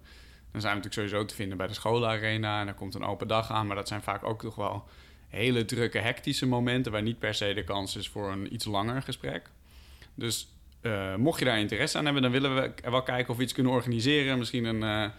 Dan 0.51 0.61
zijn 0.61 0.75
we 0.75 0.81
natuurlijk 0.81 1.09
sowieso 1.09 1.25
te 1.25 1.35
vinden 1.35 1.57
bij 1.57 1.67
de 1.67 1.73
schoolarena 1.73 2.61
en 2.61 2.67
er 2.67 2.73
komt 2.73 2.95
een 2.95 3.03
open 3.03 3.27
dag 3.27 3.51
aan. 3.51 3.67
Maar 3.67 3.75
dat 3.75 3.87
zijn 3.87 4.01
vaak 4.01 4.23
ook 4.23 4.41
toch 4.41 4.55
wel 4.55 4.87
hele 5.27 5.65
drukke, 5.65 5.97
hectische 5.97 6.45
momenten 6.45 6.91
waar 6.91 7.01
niet 7.01 7.19
per 7.19 7.33
se 7.33 7.53
de 7.53 7.63
kans 7.63 7.95
is 7.95 8.09
voor 8.09 8.31
een 8.31 8.53
iets 8.53 8.65
langer 8.65 9.01
gesprek. 9.01 9.49
Dus 10.15 10.47
eh, 10.81 11.15
mocht 11.15 11.39
je 11.39 11.45
daar 11.45 11.59
interesse 11.59 11.97
aan 11.97 12.03
hebben, 12.05 12.21
dan 12.21 12.31
willen 12.31 12.55
we 12.55 12.73
wel 12.89 13.03
kijken 13.03 13.29
of 13.29 13.37
we 13.37 13.43
iets 13.43 13.53
kunnen 13.53 13.71
organiseren. 13.71 14.37
Misschien 14.37 14.65
een. 14.65 14.83
eh, 14.83 15.09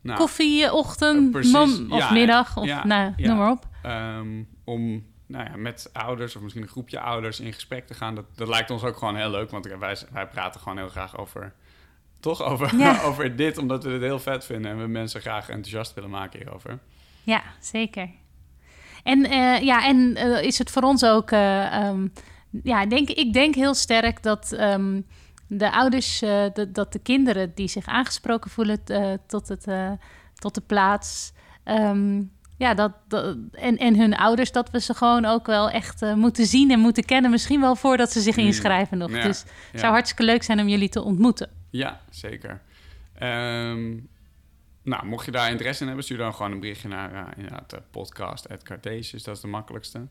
nou, 0.00 0.18
Koffie, 0.18 0.72
ochtend, 0.72 1.30
precies, 1.30 1.52
mom- 1.52 1.92
of 1.92 1.98
ja, 1.98 2.12
middag, 2.12 2.56
of 2.56 2.64
ja, 2.66 2.86
nou, 2.86 3.12
ja. 3.16 3.28
noem 3.28 3.36
maar 3.36 3.50
op. 3.50 3.66
Ehm, 3.82 4.42
om 4.64 5.04
nou 5.26 5.44
ja, 5.50 5.56
met 5.56 5.90
ouders 5.92 6.36
of 6.36 6.42
misschien 6.42 6.62
een 6.62 6.68
groepje 6.68 7.00
ouders 7.00 7.40
in 7.40 7.52
gesprek 7.52 7.86
te 7.86 7.94
gaan. 7.94 8.14
Dat, 8.14 8.24
dat 8.34 8.48
lijkt 8.48 8.70
ons 8.70 8.82
ook 8.84 8.96
gewoon 8.96 9.16
heel 9.16 9.30
leuk, 9.30 9.50
want 9.50 9.66
wij, 9.66 9.96
wij 10.12 10.26
praten 10.28 10.60
gewoon 10.60 10.78
heel 10.78 10.88
graag 10.88 11.18
over. 11.18 11.52
Toch 12.20 12.42
over, 12.42 12.70
over 13.08 13.36
dit, 13.36 13.58
omdat 13.58 13.84
we 13.84 13.90
het 13.90 14.02
heel 14.02 14.18
vet 14.20 14.44
vinden 14.44 14.70
en 14.70 14.78
we 14.80 14.86
mensen 14.86 15.20
graag 15.20 15.48
enthousiast 15.48 15.94
willen 15.94 16.10
maken 16.10 16.38
hierover. 16.38 16.78
Ja, 17.22 17.42
zeker. 17.60 18.08
En, 19.02 19.20
ja, 19.64 19.86
en 19.86 20.16
is 20.42 20.58
het 20.58 20.70
voor 20.70 20.82
ons 20.82 21.04
ook... 21.04 21.30
eh, 21.30 21.74
ehm, 21.86 22.06
ja, 22.62 22.82
ik 22.82 22.90
denk, 22.90 23.08
ik 23.08 23.32
denk 23.32 23.54
heel 23.54 23.74
sterk 23.74 24.22
dat 24.22 24.52
ehm, 24.52 25.00
de 25.48 25.72
ouders... 25.72 26.22
eh, 26.22 26.44
dat, 26.52 26.74
dat 26.74 26.92
de 26.92 26.98
kinderen 26.98 27.52
die 27.54 27.68
zich 27.68 27.86
aangesproken 27.86 28.50
voelen 28.50 28.80
eh, 28.86 29.12
tot, 29.26 29.48
het, 29.48 29.66
eh, 29.66 29.90
tot 30.34 30.54
de 30.54 30.60
plaats... 30.60 31.32
ehm, 31.64 32.22
ja, 32.58 32.74
dat, 32.74 32.92
dat, 33.08 33.36
en, 33.52 33.76
en 33.78 33.96
hun 33.98 34.14
ouders, 34.16 34.52
dat 34.52 34.70
we 34.70 34.80
ze 34.80 34.94
gewoon 34.94 35.24
ook 35.24 35.46
wel 35.46 35.70
echt 35.70 36.00
moeten 36.14 36.46
zien 36.46 36.70
en 36.70 36.78
moeten 36.80 37.04
kennen. 37.04 37.30
Misschien 37.30 37.60
wel 37.60 37.76
voordat 37.76 38.12
ze 38.12 38.20
zich 38.20 38.36
Mm. 38.36 38.44
inschrijven 38.44 38.98
nog. 38.98 39.10
Ja, 39.10 39.22
Dus 39.22 39.40
het 39.40 39.52
ja. 39.72 39.78
zou 39.78 39.92
hartstikke 39.92 40.22
leuk 40.24 40.42
zijn 40.42 40.60
om 40.60 40.68
jullie 40.68 40.88
te 40.88 41.02
ontmoeten. 41.02 41.50
Ja, 41.70 42.00
zeker. 42.10 42.62
Ehm, 43.14 43.96
nou, 44.82 45.06
mocht 45.06 45.24
je 45.24 45.30
daar 45.30 45.50
interesse 45.50 45.80
in 45.80 45.86
hebben, 45.86 46.04
stuur 46.04 46.18
dan 46.18 46.34
gewoon 46.34 46.52
een 46.52 46.60
berichtje 46.60 46.88
naar 46.88 47.12
uh, 47.12 47.20
inderdaad, 47.36 47.74
podcast.cartesius. 47.90 49.22
Dat 49.22 49.36
is 49.36 49.42
de 49.42 49.48
makkelijkste. 49.48 50.06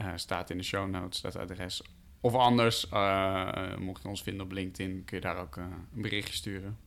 Uh, 0.00 0.12
staat 0.14 0.50
in 0.50 0.56
de 0.56 0.64
show 0.64 0.90
notes, 0.90 1.20
dat 1.20 1.36
adres. 1.36 1.82
Of 2.20 2.34
anders, 2.34 2.86
uh, 2.92 3.76
mocht 3.76 4.02
je 4.02 4.08
ons 4.08 4.22
vinden 4.22 4.44
op 4.44 4.52
LinkedIn, 4.52 5.04
kun 5.04 5.16
je 5.16 5.22
daar 5.22 5.36
ook 5.36 5.56
uh, 5.56 5.64
een 5.94 6.02
berichtje 6.02 6.34
sturen. 6.34 6.78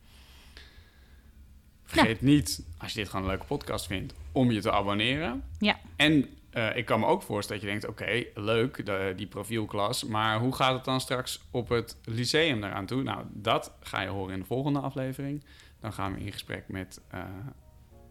Vergeet 1.84 2.20
niet, 2.20 2.66
als 2.78 2.92
je 2.92 2.98
dit 2.98 3.08
gewoon 3.08 3.24
een 3.24 3.30
leuke 3.30 3.46
podcast 3.46 3.86
vindt, 3.86 4.14
om 4.32 4.50
je 4.50 4.60
te 4.60 4.72
abonneren. 4.72 5.44
Ja. 5.58 5.78
En 5.96 6.28
ik 6.74 6.84
kan 6.84 7.00
me 7.00 7.06
ook 7.06 7.22
voorstellen 7.22 7.62
dat 7.62 7.70
je 7.70 7.78
denkt, 7.78 8.00
oké, 8.00 8.02
okay, 8.02 8.44
leuk, 8.44 8.86
de, 8.86 9.12
die 9.16 9.26
profielklas. 9.26 10.04
Maar 10.04 10.38
hoe 10.38 10.54
gaat 10.54 10.74
het 10.74 10.84
dan 10.84 11.00
straks 11.00 11.40
op 11.50 11.68
het 11.68 11.96
lyceum 12.04 12.64
eraan 12.64 12.86
toe? 12.86 13.02
Nou, 13.02 13.24
dat 13.32 13.72
ga 13.80 14.00
je 14.00 14.08
horen 14.08 14.34
in 14.34 14.40
de 14.40 14.46
volgende 14.46 14.78
aflevering. 14.78 15.44
Dan 15.80 15.92
gaan 15.92 16.14
we 16.14 16.20
in 16.20 16.32
gesprek 16.32 16.68
met 16.68 17.00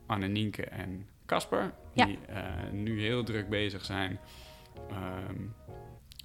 Anne 0.05 0.27
Nienke 0.27 0.63
en 0.63 1.07
Casper. 1.25 1.73
Die 1.93 2.19
nu 2.71 3.01
heel 3.01 3.23
druk 3.23 3.49
bezig 3.49 3.85
zijn 3.85 4.19
um, 4.91 5.53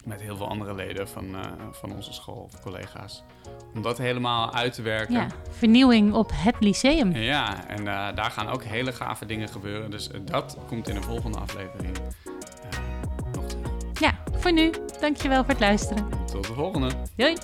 met 0.04 0.20
heel 0.20 0.36
veel 0.36 0.48
andere 0.48 0.74
leden 0.74 1.08
van, 1.08 1.24
uh, 1.24 1.40
van 1.70 1.92
onze 1.92 2.12
school 2.12 2.48
of 2.52 2.60
collega's. 2.60 3.22
Om 3.74 3.82
dat 3.82 3.98
helemaal 3.98 4.52
uit 4.54 4.72
te 4.72 4.82
werken. 4.82 5.14
Ja, 5.14 5.26
vernieuwing 5.50 6.12
op 6.12 6.30
het 6.34 6.56
lyceum. 6.60 7.12
Ja, 7.12 7.66
en 7.66 7.78
uh, 7.78 7.84
daar 8.14 8.30
gaan 8.30 8.48
ook 8.48 8.64
hele 8.64 8.92
gave 8.92 9.26
dingen 9.26 9.48
gebeuren. 9.48 9.90
Dus 9.90 10.08
uh, 10.08 10.20
dat 10.24 10.58
komt 10.66 10.88
in 10.88 10.94
de 10.94 11.02
volgende 11.02 11.38
aflevering 11.38 11.96
nog 13.34 13.46
terug. 13.46 13.66
Ja, 14.00 14.18
voor 14.32 14.52
nu. 14.52 14.72
Dankjewel 15.00 15.40
voor 15.40 15.50
het 15.50 15.60
luisteren. 15.60 16.08
Tot 16.26 16.46
de 16.46 16.54
volgende. 16.54 16.90
Doei. 17.16 17.36